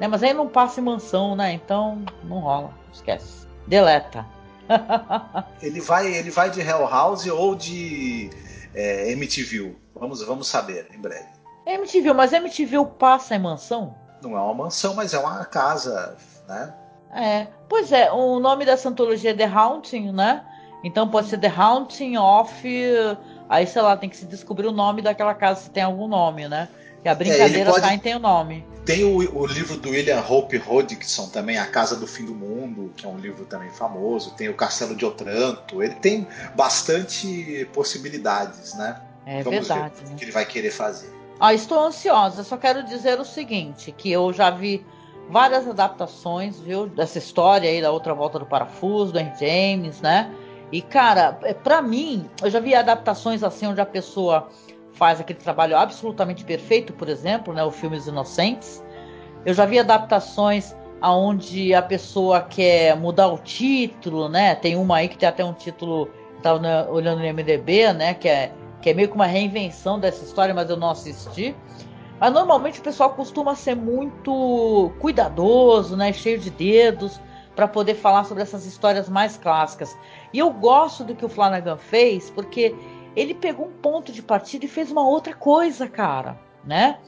Né? 0.00 0.08
Mas 0.08 0.22
aí 0.22 0.32
não 0.32 0.48
passa 0.48 0.80
em 0.80 0.84
mansão, 0.84 1.34
né? 1.34 1.52
Então 1.52 2.04
não 2.24 2.40
rola. 2.40 2.70
Esquece. 2.92 3.46
Deleta. 3.66 4.26
ele 5.62 5.80
vai 5.80 6.06
ele 6.14 6.30
vai 6.30 6.50
de 6.50 6.60
Hell 6.60 6.86
House 6.88 7.26
ou 7.26 7.54
de 7.54 8.30
é, 8.74 9.10
MTV? 9.12 9.74
Vamos, 9.94 10.22
vamos 10.22 10.46
saber 10.46 10.88
em 10.94 11.00
breve. 11.00 11.26
MTV, 11.66 12.12
mas 12.12 12.32
MTV 12.32 12.84
passa 12.98 13.34
em 13.34 13.38
mansão? 13.38 13.94
Não 14.22 14.36
é 14.36 14.40
uma 14.40 14.54
mansão, 14.54 14.94
mas 14.94 15.12
é 15.12 15.18
uma 15.18 15.44
casa, 15.44 16.16
né? 16.48 16.74
É, 17.12 17.46
pois 17.68 17.92
é, 17.92 18.10
o 18.10 18.38
nome 18.38 18.64
dessa 18.64 18.88
antologia 18.88 19.30
é 19.30 19.34
The 19.34 19.44
Haunting, 19.44 20.12
né? 20.12 20.44
Então 20.84 21.08
pode 21.08 21.28
ser 21.28 21.38
The 21.38 21.52
Haunting 21.54 22.16
of. 22.16 22.68
Aí, 23.48 23.66
sei 23.66 23.82
lá, 23.82 23.96
tem 23.96 24.08
que 24.08 24.16
se 24.16 24.26
descobrir 24.26 24.66
o 24.66 24.72
nome 24.72 25.02
daquela 25.02 25.34
casa, 25.34 25.62
se 25.62 25.70
tem 25.70 25.82
algum 25.82 26.06
nome, 26.06 26.48
né? 26.48 26.68
Que 27.02 27.08
a 27.08 27.14
brincadeira 27.14 27.70
é, 27.70 27.72
pode... 27.72 27.80
tá 27.80 27.94
em 27.94 27.98
tem 27.98 28.14
o 28.14 28.18
nome. 28.18 28.66
Tem 28.88 29.04
o, 29.04 29.18
o, 29.38 29.46
livro 29.46 29.76
do 29.76 29.90
William 29.90 30.24
Hope 30.26 30.56
Hodgson 30.56 31.28
também, 31.28 31.58
A 31.58 31.66
Casa 31.66 31.94
do 31.94 32.06
Fim 32.06 32.24
do 32.24 32.34
Mundo, 32.34 32.90
que 32.96 33.04
é 33.04 33.08
um 33.08 33.18
livro 33.18 33.44
também 33.44 33.68
famoso. 33.68 34.30
Tem 34.30 34.48
o 34.48 34.54
Castelo 34.54 34.96
de 34.96 35.04
Otranto. 35.04 35.82
Ele 35.82 35.94
tem 35.96 36.26
bastante 36.56 37.68
possibilidades, 37.74 38.72
né? 38.78 38.98
É 39.26 39.42
Vamos 39.42 39.68
verdade. 39.68 39.92
ver 39.94 40.08
né? 40.08 40.14
o 40.14 40.16
que 40.16 40.24
ele 40.24 40.32
vai 40.32 40.46
querer 40.46 40.70
fazer. 40.70 41.12
Ah, 41.38 41.52
estou 41.52 41.78
ansiosa. 41.78 42.42
Só 42.42 42.56
quero 42.56 42.82
dizer 42.82 43.20
o 43.20 43.26
seguinte, 43.26 43.92
que 43.92 44.10
eu 44.10 44.32
já 44.32 44.48
vi 44.48 44.82
várias 45.28 45.68
adaptações, 45.68 46.58
viu, 46.58 46.86
dessa 46.86 47.18
história 47.18 47.68
aí 47.68 47.82
da 47.82 47.90
outra 47.90 48.14
volta 48.14 48.38
do 48.38 48.46
parafuso, 48.46 49.12
do 49.12 49.18
Henry 49.18 49.34
James, 49.38 50.00
né? 50.00 50.34
E 50.72 50.80
cara, 50.80 51.38
é, 51.42 51.52
para 51.52 51.82
mim, 51.82 52.26
eu 52.42 52.48
já 52.48 52.58
vi 52.58 52.74
adaptações 52.74 53.42
assim 53.42 53.66
onde 53.66 53.82
a 53.82 53.86
pessoa 53.86 54.48
faz 54.98 55.20
aquele 55.20 55.38
trabalho 55.38 55.76
absolutamente 55.76 56.44
perfeito, 56.44 56.92
por 56.92 57.08
exemplo, 57.08 57.54
né, 57.54 57.62
o 57.62 57.70
filme 57.70 57.96
Os 57.96 58.08
Inocentes. 58.08 58.82
Eu 59.46 59.54
já 59.54 59.64
vi 59.64 59.78
adaptações 59.78 60.74
aonde 61.00 61.72
a 61.72 61.80
pessoa 61.80 62.40
quer 62.40 62.96
mudar 62.96 63.28
o 63.28 63.38
título, 63.38 64.28
né? 64.28 64.56
Tem 64.56 64.74
uma 64.74 64.96
aí 64.96 65.08
que 65.08 65.16
tem 65.16 65.28
até 65.28 65.44
um 65.44 65.52
título, 65.52 66.10
tava 66.42 66.58
na- 66.58 66.86
olhando 66.90 67.20
no 67.20 67.24
MDB, 67.24 67.92
né, 67.92 68.14
que 68.14 68.28
é 68.28 68.52
que 68.80 68.90
é 68.90 68.94
meio 68.94 69.08
que 69.08 69.14
uma 69.14 69.26
reinvenção 69.26 69.98
dessa 69.98 70.24
história, 70.24 70.54
mas 70.54 70.70
eu 70.70 70.76
não 70.76 70.90
assisti. 70.90 71.54
Mas 72.20 72.32
normalmente 72.32 72.78
o 72.78 72.82
pessoal 72.82 73.10
costuma 73.10 73.56
ser 73.56 73.74
muito 73.74 74.92
cuidadoso, 75.00 75.96
né, 75.96 76.12
cheio 76.12 76.38
de 76.38 76.48
dedos, 76.48 77.20
para 77.56 77.66
poder 77.66 77.94
falar 77.96 78.22
sobre 78.24 78.42
essas 78.44 78.66
histórias 78.66 79.08
mais 79.08 79.36
clássicas. 79.36 79.96
E 80.32 80.38
eu 80.38 80.48
gosto 80.52 81.02
do 81.02 81.14
que 81.14 81.24
o 81.24 81.28
Flanagan 81.28 81.76
fez, 81.76 82.30
porque 82.30 82.72
ele 83.18 83.34
pegou 83.34 83.66
um 83.66 83.72
ponto 83.72 84.12
de 84.12 84.22
partida 84.22 84.64
e 84.64 84.68
fez 84.68 84.90
uma 84.90 85.06
outra 85.06 85.34
coisa, 85.34 85.88
cara, 85.88 86.38
né? 86.64 86.98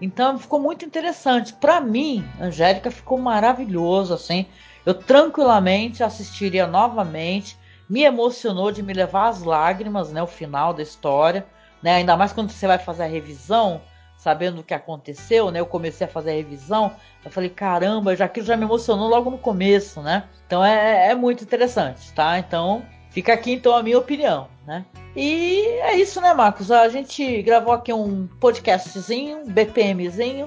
Então 0.00 0.38
ficou 0.38 0.58
muito 0.58 0.84
interessante. 0.84 1.52
Para 1.52 1.80
mim, 1.80 2.24
Angélica 2.40 2.90
ficou 2.90 3.18
maravilhoso, 3.18 4.14
assim. 4.14 4.46
Eu 4.86 4.94
tranquilamente 4.94 6.02
assistiria 6.02 6.66
novamente. 6.66 7.58
Me 7.88 8.02
emocionou 8.02 8.72
de 8.72 8.82
me 8.82 8.92
levar 8.92 9.28
às 9.28 9.42
lágrimas, 9.42 10.10
né? 10.10 10.22
O 10.22 10.26
final 10.26 10.72
da 10.72 10.82
história, 10.82 11.46
né? 11.82 11.96
Ainda 11.96 12.16
mais 12.16 12.32
quando 12.32 12.50
você 12.50 12.66
vai 12.66 12.78
fazer 12.78 13.02
a 13.02 13.06
revisão, 13.06 13.82
sabendo 14.16 14.60
o 14.60 14.64
que 14.64 14.72
aconteceu, 14.72 15.50
né? 15.50 15.60
Eu 15.60 15.66
comecei 15.66 16.06
a 16.06 16.10
fazer 16.10 16.30
a 16.30 16.34
revisão, 16.34 16.92
eu 17.24 17.30
falei, 17.30 17.50
caramba, 17.50 18.16
já 18.16 18.24
aquilo 18.24 18.46
já 18.46 18.56
me 18.56 18.64
emocionou 18.64 19.08
logo 19.08 19.30
no 19.30 19.38
começo, 19.38 20.00
né? 20.00 20.24
Então 20.46 20.64
é, 20.64 21.10
é 21.10 21.14
muito 21.14 21.44
interessante, 21.44 22.12
tá? 22.14 22.38
Então 22.38 22.82
fica 23.10 23.32
aqui 23.32 23.52
então 23.52 23.76
a 23.76 23.82
minha 23.82 23.98
opinião, 23.98 24.48
né? 24.66 24.84
E 25.14 25.62
é 25.82 25.96
isso, 25.96 26.20
né, 26.20 26.32
Marcos? 26.32 26.70
A 26.70 26.88
gente 26.88 27.42
gravou 27.42 27.72
aqui 27.72 27.92
um 27.92 28.26
podcastzinho, 28.38 29.38
um 29.38 29.46
BPMzinho, 29.46 30.46